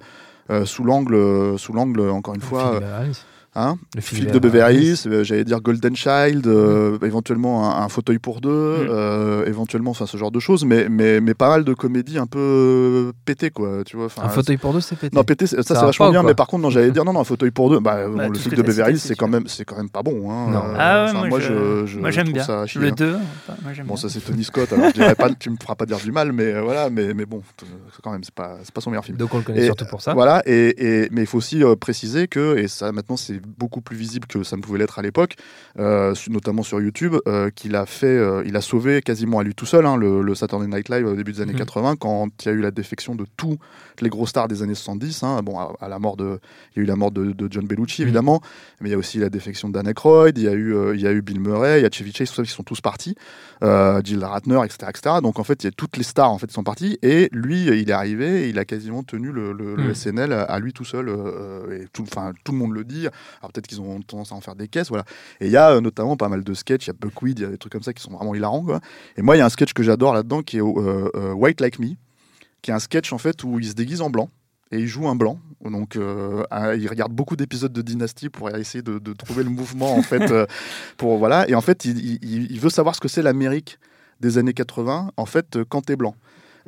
euh, 0.50 0.66
sous 0.66 0.84
l'angle, 0.84 1.58
sous 1.58 1.72
l'angle, 1.72 2.02
encore 2.10 2.34
une 2.34 2.42
fois. 2.42 2.78
Hein, 3.54 3.76
Le 3.94 4.00
Philippe 4.00 4.30
de 4.30 4.38
Beverly 4.38 4.78
Hills, 4.90 4.98
euh, 5.06 5.24
j'allais 5.24 5.44
dire 5.44 5.60
Golden 5.60 5.94
Child, 5.96 6.46
euh, 6.46 6.98
éventuellement 7.02 7.70
un, 7.76 7.84
un 7.84 7.88
fauteuil 7.88 8.18
pour 8.18 8.40
deux, 8.40 8.50
Mm. 8.84 8.86
euh, 8.90 9.46
éventuellement, 9.46 9.90
enfin 9.92 10.06
ce 10.06 10.16
genre 10.16 10.30
de 10.30 10.40
choses, 10.40 10.64
mais, 10.64 10.88
mais, 10.88 11.20
mais 11.20 11.34
pas 11.34 11.48
mal 11.48 11.64
de 11.64 11.74
comédies 11.74 12.18
un 12.18 12.26
peu 12.26 13.12
pétées, 13.24 13.50
quoi, 13.50 13.82
tu 13.84 13.96
vois. 13.96 14.08
Un 14.22 14.28
fauteuil 14.28 14.56
pour 14.56 14.72
deux, 14.72 14.80
c'est 14.80 14.96
pété. 14.96 15.14
Non, 15.16 15.24
pété, 15.24 15.46
ça, 15.46 15.58
Ça 15.58 15.62
c'est 15.62 15.74
va 15.74 15.86
vachement 15.86 16.10
bien, 16.10 16.22
mais 16.22 16.34
par 16.34 16.46
contre, 16.46 16.62
non, 16.62 16.70
j'allais 16.70 16.90
dire 16.92 17.04
non, 17.04 17.12
non, 17.12 17.20
un 17.20 17.24
fauteuil 17.24 17.50
pour 17.50 17.70
deux. 17.70 17.80
Bah, 17.80 18.08
bon, 18.08 18.16
Bah, 18.16 18.28
le 18.28 18.34
film 18.38 18.54
de 18.54 18.62
Beverly 18.62 18.92
Hills, 18.94 19.00
c'est 19.00 19.14
quand 19.14 19.28
même, 19.28 19.44
c'est 19.46 19.64
quand 19.64 19.76
même 19.76 19.88
pas 19.90 20.02
bon. 20.02 20.30
Hein. 20.30 20.50
Non. 20.50 20.58
Euh, 20.64 20.74
Ah 20.78 21.04
ouais, 21.06 21.12
moi, 21.12 21.28
moi, 21.28 21.40
je- 21.40 21.98
moi, 21.98 22.10
j'aime 22.10 22.32
bien. 22.32 22.42
ça 22.42 22.64
le 22.74 22.88
hein. 22.88 22.92
2, 22.96 23.14
enfin, 23.14 23.58
moi 23.62 23.72
j'aime 23.72 23.86
Bon, 23.86 23.96
ça 23.96 24.08
c'est 24.08 24.20
Tony 24.20 24.44
Scott, 24.44 24.72
alors 24.72 24.86
je 24.88 24.92
dirais 24.94 25.14
pas, 25.14 25.28
tu 25.38 25.50
me 25.50 25.56
feras 25.60 25.74
pas 25.74 25.86
dire 25.86 25.98
du 25.98 26.10
mal, 26.12 26.32
mais 26.32 26.60
voilà, 26.60 26.90
mais, 26.90 27.14
mais 27.14 27.26
bon, 27.26 27.42
quand 28.02 28.10
même, 28.12 28.24
c'est 28.24 28.34
pas, 28.34 28.56
c'est 28.62 28.72
pas 28.74 28.80
son 28.80 28.90
meilleur 28.90 29.04
film. 29.04 29.16
Donc 29.18 29.32
on 29.34 29.38
le 29.38 29.44
connaît 29.44 29.64
surtout 29.64 29.84
pour 29.86 30.00
ça. 30.02 30.14
Voilà, 30.14 30.42
et, 30.46 31.04
et- 31.04 31.08
mais 31.12 31.22
il 31.22 31.26
faut 31.26 31.38
aussi 31.38 31.62
préciser 31.80 32.28
que, 32.28 32.56
et 32.56 32.68
ça 32.68 32.92
maintenant 32.92 33.16
c'est 33.16 33.40
beaucoup 33.46 33.80
plus 33.80 33.96
visible 33.96 34.26
que 34.26 34.42
ça 34.42 34.56
ne 34.56 34.62
pouvait 34.62 34.78
l'être 34.78 34.98
à 34.98 35.02
l'époque, 35.02 35.34
euh, 35.78 36.14
notamment 36.30 36.62
sur 36.62 36.80
YouTube, 36.80 37.14
euh, 37.28 37.50
qu'il 37.50 37.76
a 37.76 37.86
fait, 37.86 38.06
euh, 38.06 38.42
il 38.46 38.56
a 38.56 38.60
sauvé 38.60 39.02
quasiment 39.02 39.38
à 39.38 39.42
lui 39.44 39.54
tout 39.54 39.66
seul 39.66 39.86
hein, 39.86 39.96
le, 39.96 40.22
le 40.22 40.34
Saturday 40.34 40.66
Night 40.66 40.88
Live 40.88 41.06
au 41.06 41.14
début 41.16 41.32
des 41.32 41.40
années 41.40 41.52
Mhm. 41.52 41.58
80, 41.58 41.96
quand 41.96 42.28
il 42.44 42.48
y 42.48 42.50
a 42.50 42.54
eu 42.54 42.60
la 42.60 42.70
défection 42.70 43.14
de 43.14 43.24
tous 43.36 43.56
les 44.00 44.08
gros 44.08 44.26
stars 44.26 44.48
des 44.48 44.62
années 44.62 44.74
70. 44.74 45.22
hein. 45.22 45.40
bon, 45.42 45.58
à, 45.58 45.72
à 45.80 45.88
la 45.88 45.98
mort 45.98 46.16
de, 46.16 46.38
il 46.74 46.78
y 46.78 46.80
a 46.80 46.82
eu 46.84 46.86
la 46.86 46.96
mort 46.96 47.10
de, 47.10 47.32
de 47.32 47.48
John 47.50 47.66
Bellucci 47.66 48.02
Mhm. 48.02 48.08
évidemment, 48.08 48.40
mais 48.80 48.88
il 48.88 48.92
y 48.92 48.94
a 48.94 48.98
aussi 48.98 49.18
la 49.18 49.28
défection 49.30 49.68
d'Anne 49.68 49.88
Aykroyd, 49.88 50.36
il 50.38 50.44
y 50.44 50.48
a 50.48 50.52
eu, 50.54 50.74
il 50.94 51.00
y 51.00 51.06
a 51.06 51.12
eu 51.12 51.22
Bill 51.22 51.40
Murray, 51.40 51.80
il 51.80 51.82
y 51.82 51.86
a 51.86 51.90
Chevy 51.90 52.12
Chase, 52.12 52.30
qui 52.30 52.46
sont 52.46 52.62
tous 52.62 52.80
partis, 52.80 53.14
Jill 53.62 54.24
Ratner, 54.24 54.60
etc., 54.64 54.86
etc. 54.90 55.16
Donc 55.22 55.38
en 55.38 55.44
fait, 55.44 55.62
il 55.62 55.66
y 55.66 55.68
a 55.68 55.72
toutes 55.72 55.96
les 55.96 56.02
stars 56.02 56.30
en 56.30 56.38
fait 56.38 56.50
sont 56.50 56.62
parties, 56.64 56.98
et 57.02 57.28
lui, 57.32 57.64
il 57.66 57.88
est 57.88 57.92
arrivé, 57.92 58.44
et 58.44 58.48
il 58.48 58.58
a 58.58 58.64
quasiment 58.64 59.02
tenu 59.02 59.32
le, 59.32 59.52
le- 59.52 59.74
le 59.76 59.84
Mhm. 59.88 59.94
SNL 59.94 60.32
à, 60.32 60.42
à 60.42 60.58
lui 60.58 60.72
tout 60.72 60.84
seul, 60.84 61.08
et 61.72 61.86
tout, 61.92 62.02
enfin 62.02 62.32
tout 62.44 62.52
le 62.52 62.58
monde 62.58 62.72
le 62.72 62.84
dit. 62.84 63.06
Alors 63.40 63.52
peut-être 63.52 63.66
qu'ils 63.66 63.80
ont 63.80 64.00
tendance 64.02 64.32
à 64.32 64.34
en 64.34 64.40
faire 64.40 64.54
des 64.56 64.68
caisses, 64.68 64.88
voilà. 64.88 65.04
Et 65.40 65.46
il 65.46 65.52
y 65.52 65.56
a 65.56 65.70
euh, 65.72 65.80
notamment 65.80 66.16
pas 66.16 66.28
mal 66.28 66.42
de 66.44 66.54
sketchs, 66.54 66.86
il 66.86 66.88
y 66.88 66.90
a 66.90 66.94
Buckwheat, 66.98 67.38
il 67.38 67.42
y 67.42 67.44
a 67.46 67.48
des 67.50 67.58
trucs 67.58 67.72
comme 67.72 67.82
ça 67.82 67.92
qui 67.92 68.02
sont 68.02 68.10
vraiment 68.12 68.34
hilarants, 68.34 68.64
quoi. 68.64 68.80
Et 69.16 69.22
moi, 69.22 69.36
il 69.36 69.38
y 69.38 69.42
a 69.42 69.46
un 69.46 69.50
sketch 69.50 69.72
que 69.72 69.82
j'adore 69.82 70.14
là-dedans 70.14 70.42
qui 70.42 70.58
est 70.58 70.62
euh, 70.62 71.10
euh, 71.14 71.32
White 71.32 71.60
Like 71.60 71.78
Me, 71.78 71.90
qui 72.62 72.70
est 72.70 72.74
un 72.74 72.78
sketch 72.78 73.12
en 73.12 73.18
fait 73.18 73.44
où 73.44 73.58
il 73.58 73.66
se 73.68 73.74
déguise 73.74 74.00
en 74.00 74.10
blanc 74.10 74.30
et 74.72 74.78
il 74.78 74.86
joue 74.86 75.06
un 75.08 75.14
blanc. 75.14 75.38
Donc, 75.64 75.96
euh, 75.96 76.42
il 76.78 76.88
regarde 76.88 77.12
beaucoup 77.12 77.36
d'épisodes 77.36 77.72
de 77.72 77.80
Dynasty 77.82 78.28
pour 78.28 78.50
essayer 78.54 78.82
de, 78.82 78.98
de 78.98 79.12
trouver 79.12 79.44
le 79.44 79.50
mouvement 79.50 79.94
en 79.96 80.02
fait. 80.02 80.30
euh, 80.30 80.46
pour 80.96 81.18
voilà. 81.18 81.48
Et 81.48 81.54
en 81.54 81.60
fait, 81.60 81.84
il, 81.84 81.98
il- 82.24 82.50
il 82.50 82.60
veut 82.60 82.70
savoir 82.70 82.94
ce 82.94 83.00
que 83.00 83.08
c'est 83.08 83.22
l'Amérique 83.22 83.78
des 84.20 84.38
années 84.38 84.52
80 84.54 85.10
en 85.16 85.26
fait 85.26 85.58
quand 85.68 85.82
t'es 85.82 85.96
blanc. 85.96 86.14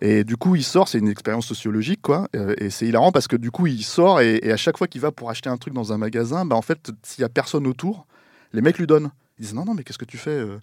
Et 0.03 0.25
du 0.25 0.37
coup, 0.37 0.57
il 0.57 0.65
sort, 0.65 0.89
c'est 0.89 0.99
une 0.99 1.09
expérience 1.09 1.47
sociologique, 1.47 2.03
quoi. 2.03 2.29
euh, 2.37 2.55
et 2.59 2.71
c'est 2.71 2.87
hilarant 2.87 3.13
parce 3.13 3.29
que 3.29 3.37
du 3.37 3.51
coup, 3.51 3.67
il 3.67 3.83
sort 3.83 4.21
et, 4.21 4.41
à 4.51 4.57
chaque 4.57 4.77
fois 4.77 4.87
qu'il 4.87 5.01
va 5.01 5.11
pour 5.11 5.31
acheter 5.31 5.49
un 5.49 5.57
truc 5.57 5.73
dans 5.73 5.93
un 5.93 5.99
magasin, 5.99 6.45
bah, 6.45 6.57
en 6.57 6.63
fait, 6.63 6.91
s'il 7.03 7.23
y 7.23 7.25
a 7.25 7.29
personne 7.29 7.67
autour, 7.67 8.07
les 8.53 8.61
mecs 8.61 8.79
lui 8.79 8.87
donnent. 8.87 9.11
Ils 9.39 9.43
disent 9.43 9.55
non, 9.55 9.65
non, 9.65 9.75
mais 9.75 9.85
qu'est-ce 9.85 9.99
que 9.99 10.05
tu 10.05 10.19
fais 10.19 10.31
euh, 10.31 10.59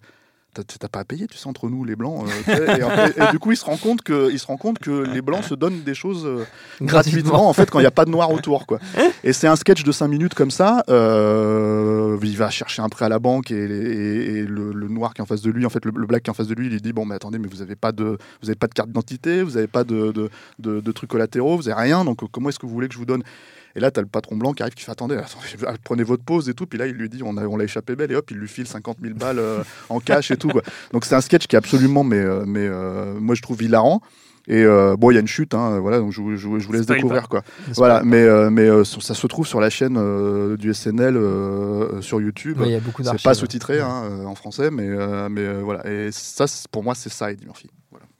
T'as 0.62 0.88
pas 0.88 1.00
à 1.00 1.04
payer, 1.04 1.26
tu 1.26 1.36
sais, 1.36 1.48
entre 1.48 1.68
nous, 1.68 1.84
les 1.84 1.96
blancs. 1.96 2.26
euh, 2.48 3.08
et, 3.28 3.30
du 3.32 3.38
coup, 3.38 3.50
il 3.52 3.56
se 3.56 3.64
rend 3.64 3.76
compte 3.76 4.02
que, 4.02 4.30
il 4.30 4.38
se 4.38 4.46
rend 4.46 4.56
compte 4.56 4.78
que 4.78 4.90
les 5.12 5.20
blancs 5.22 5.42
se 5.44 5.54
donnent 5.54 5.82
des 5.82 5.94
choses 5.94 6.24
euh, 6.26 6.44
gratuitement, 6.80 7.48
en 7.48 7.52
fait, 7.52 7.70
quand 7.70 7.78
il 7.80 7.82
n'y 7.82 7.86
a 7.86 7.90
pas 7.90 8.04
de 8.04 8.10
noir 8.10 8.30
autour, 8.32 8.66
quoi. 8.66 8.78
Et 9.24 9.32
c'est 9.32 9.46
un 9.48 9.56
sketch 9.56 9.82
de 9.82 9.92
5 9.92 10.08
minutes 10.08 10.34
comme 10.34 10.50
ça. 10.50 10.82
euh, 10.88 12.16
il 12.22 12.36
va 12.36 12.50
chercher 12.50 12.82
un 12.82 12.88
prêt 12.88 13.04
à 13.04 13.08
la 13.08 13.18
banque 13.18 13.50
et, 13.50 13.54
et- 13.64 14.38
et 14.38 14.42
le, 14.44 14.72
le 14.72 14.88
noir 14.88 15.14
qui 15.14 15.20
est 15.20 15.22
en 15.22 15.26
face 15.26 15.42
de 15.42 15.50
lui, 15.50 15.66
en 15.66 15.70
fait, 15.70 15.84
le, 15.84 15.92
le 15.94 16.06
black 16.06 16.22
qui 16.22 16.28
est 16.28 16.30
en 16.30 16.34
face 16.34 16.48
de 16.48 16.54
lui, 16.54 16.66
il 16.66 16.72
lui 16.72 16.80
dit 16.80 16.92
bon, 16.92 17.04
mais 17.04 17.14
attendez, 17.14 17.38
mais 17.38 17.48
vous 17.48 17.58
n'avez 17.58 17.76
pas 17.76 17.92
de, 17.92 18.04
vous 18.42 18.48
avez 18.48 18.54
pas 18.54 18.66
de 18.66 18.74
carte 18.74 18.88
d'identité, 18.88 19.42
vous 19.42 19.52
n'avez 19.52 19.66
pas 19.66 19.84
de, 19.84 20.12
de, 20.12 20.30
de- 20.58 20.80
de 20.80 20.92
trucs 20.92 21.10
collatéraux, 21.10 21.56
vous 21.56 21.64
n'avez 21.64 21.80
rien. 21.82 22.04
Donc 22.04 22.20
comment 22.30 22.48
est-ce 22.48 22.58
que 22.58 22.66
vous 22.66 22.72
voulez 22.72 22.88
que 22.88 22.94
je 22.94 22.98
vous 22.98 23.06
donne? 23.06 23.22
Et 23.76 23.80
là, 23.80 23.90
tu 23.90 23.98
as 23.98 24.02
le 24.02 24.08
patron 24.08 24.36
blanc 24.36 24.52
qui 24.52 24.62
arrive, 24.62 24.74
qui 24.74 24.84
fait 24.84 24.92
attendez, 24.92 25.16
attendez, 25.16 25.78
prenez 25.84 26.02
votre 26.02 26.22
pause 26.24 26.48
et 26.48 26.54
tout. 26.54 26.66
Puis 26.66 26.78
là, 26.78 26.86
il 26.86 26.94
lui 26.94 27.08
dit 27.08 27.22
on 27.24 27.36
a, 27.36 27.44
on 27.46 27.56
l'a 27.56 27.64
échappé 27.64 27.96
belle 27.96 28.12
et 28.12 28.14
hop, 28.16 28.30
il 28.30 28.36
lui 28.38 28.48
file 28.48 28.66
50 28.66 28.98
000 29.02 29.14
balles 29.14 29.38
euh, 29.38 29.62
en 29.88 30.00
cash 30.00 30.30
et 30.30 30.36
tout. 30.36 30.48
quoi. 30.48 30.62
Donc 30.92 31.04
c'est 31.04 31.14
un 31.14 31.20
sketch 31.20 31.46
qui 31.46 31.56
est 31.56 31.58
absolument, 31.58 32.04
mais, 32.04 32.18
euh, 32.18 32.44
mais 32.46 32.66
euh, 32.66 33.14
moi 33.18 33.34
je 33.34 33.42
trouve 33.42 33.62
hilarant. 33.62 34.00
Et 34.46 34.62
euh, 34.62 34.94
bon, 34.98 35.10
il 35.10 35.14
y 35.14 35.16
a 35.16 35.20
une 35.20 35.26
chute, 35.26 35.54
hein, 35.54 35.78
voilà, 35.80 36.00
donc 36.00 36.12
je, 36.12 36.20
vous- 36.20 36.36
je 36.36 36.46
vous- 36.46 36.60
je 36.60 36.66
vous 36.66 36.74
laisse 36.74 36.84
découvrir 36.96 37.22
pas. 37.22 37.28
quoi. 37.28 37.42
Voilà, 37.76 38.02
mais, 38.04 38.22
euh, 38.24 38.50
mais 38.50 38.68
euh, 38.68 38.84
ça 38.84 39.14
se 39.14 39.26
trouve 39.26 39.46
sur 39.46 39.58
la 39.58 39.70
chaîne 39.70 39.96
euh, 39.96 40.58
du 40.58 40.74
SNL 40.74 41.16
euh, 41.16 42.02
sur 42.02 42.20
YouTube. 42.20 42.60
Ouais, 42.60 42.66
Il 42.68 42.72
y 42.72 42.76
a 42.76 42.80
beaucoup 42.80 43.02
c'est 43.02 43.22
pas 43.22 43.32
sous-titré 43.32 43.80
hein, 43.80 44.02
en 44.26 44.34
français, 44.34 44.70
mais, 44.70 44.86
euh, 44.86 45.30
mais 45.30 45.40
euh, 45.40 45.62
voilà. 45.64 45.90
Et 45.90 46.10
ça, 46.12 46.46
c'est- 46.46 46.68
pour 46.68 46.84
moi, 46.84 46.94
c'est 46.94 47.08
ça, 47.10 47.32
Eddie 47.32 47.46
Murphy. 47.46 47.70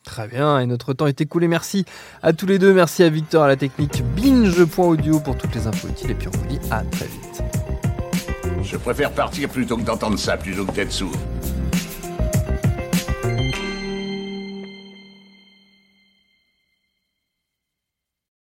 Très 0.04 0.28
bien, 0.28 0.60
et 0.60 0.66
notre 0.66 0.92
temps 0.92 1.06
est 1.06 1.20
écoulé. 1.20 1.48
Merci 1.48 1.84
à 2.22 2.32
tous 2.32 2.46
les 2.46 2.58
deux. 2.58 2.74
Merci 2.74 3.02
à 3.02 3.08
Victor 3.08 3.42
à 3.42 3.48
la 3.48 3.56
technique 3.56 4.02
binge.audio 4.14 5.18
pour 5.20 5.36
toutes 5.36 5.54
les 5.54 5.66
infos 5.66 5.88
utiles. 5.88 6.10
Et 6.10 6.14
puis 6.14 6.28
on 6.28 6.36
vous 6.36 6.46
dit 6.46 6.60
à 6.70 6.82
très 6.82 7.06
vite. 7.06 7.42
Je 8.62 8.76
préfère 8.76 9.10
partir 9.10 9.48
plutôt 9.48 9.76
que 9.76 9.82
d'entendre 9.82 10.18
ça, 10.18 10.36
plutôt 10.36 10.64
que 10.66 10.72
d'être 10.72 10.92
sourd. 10.92 11.16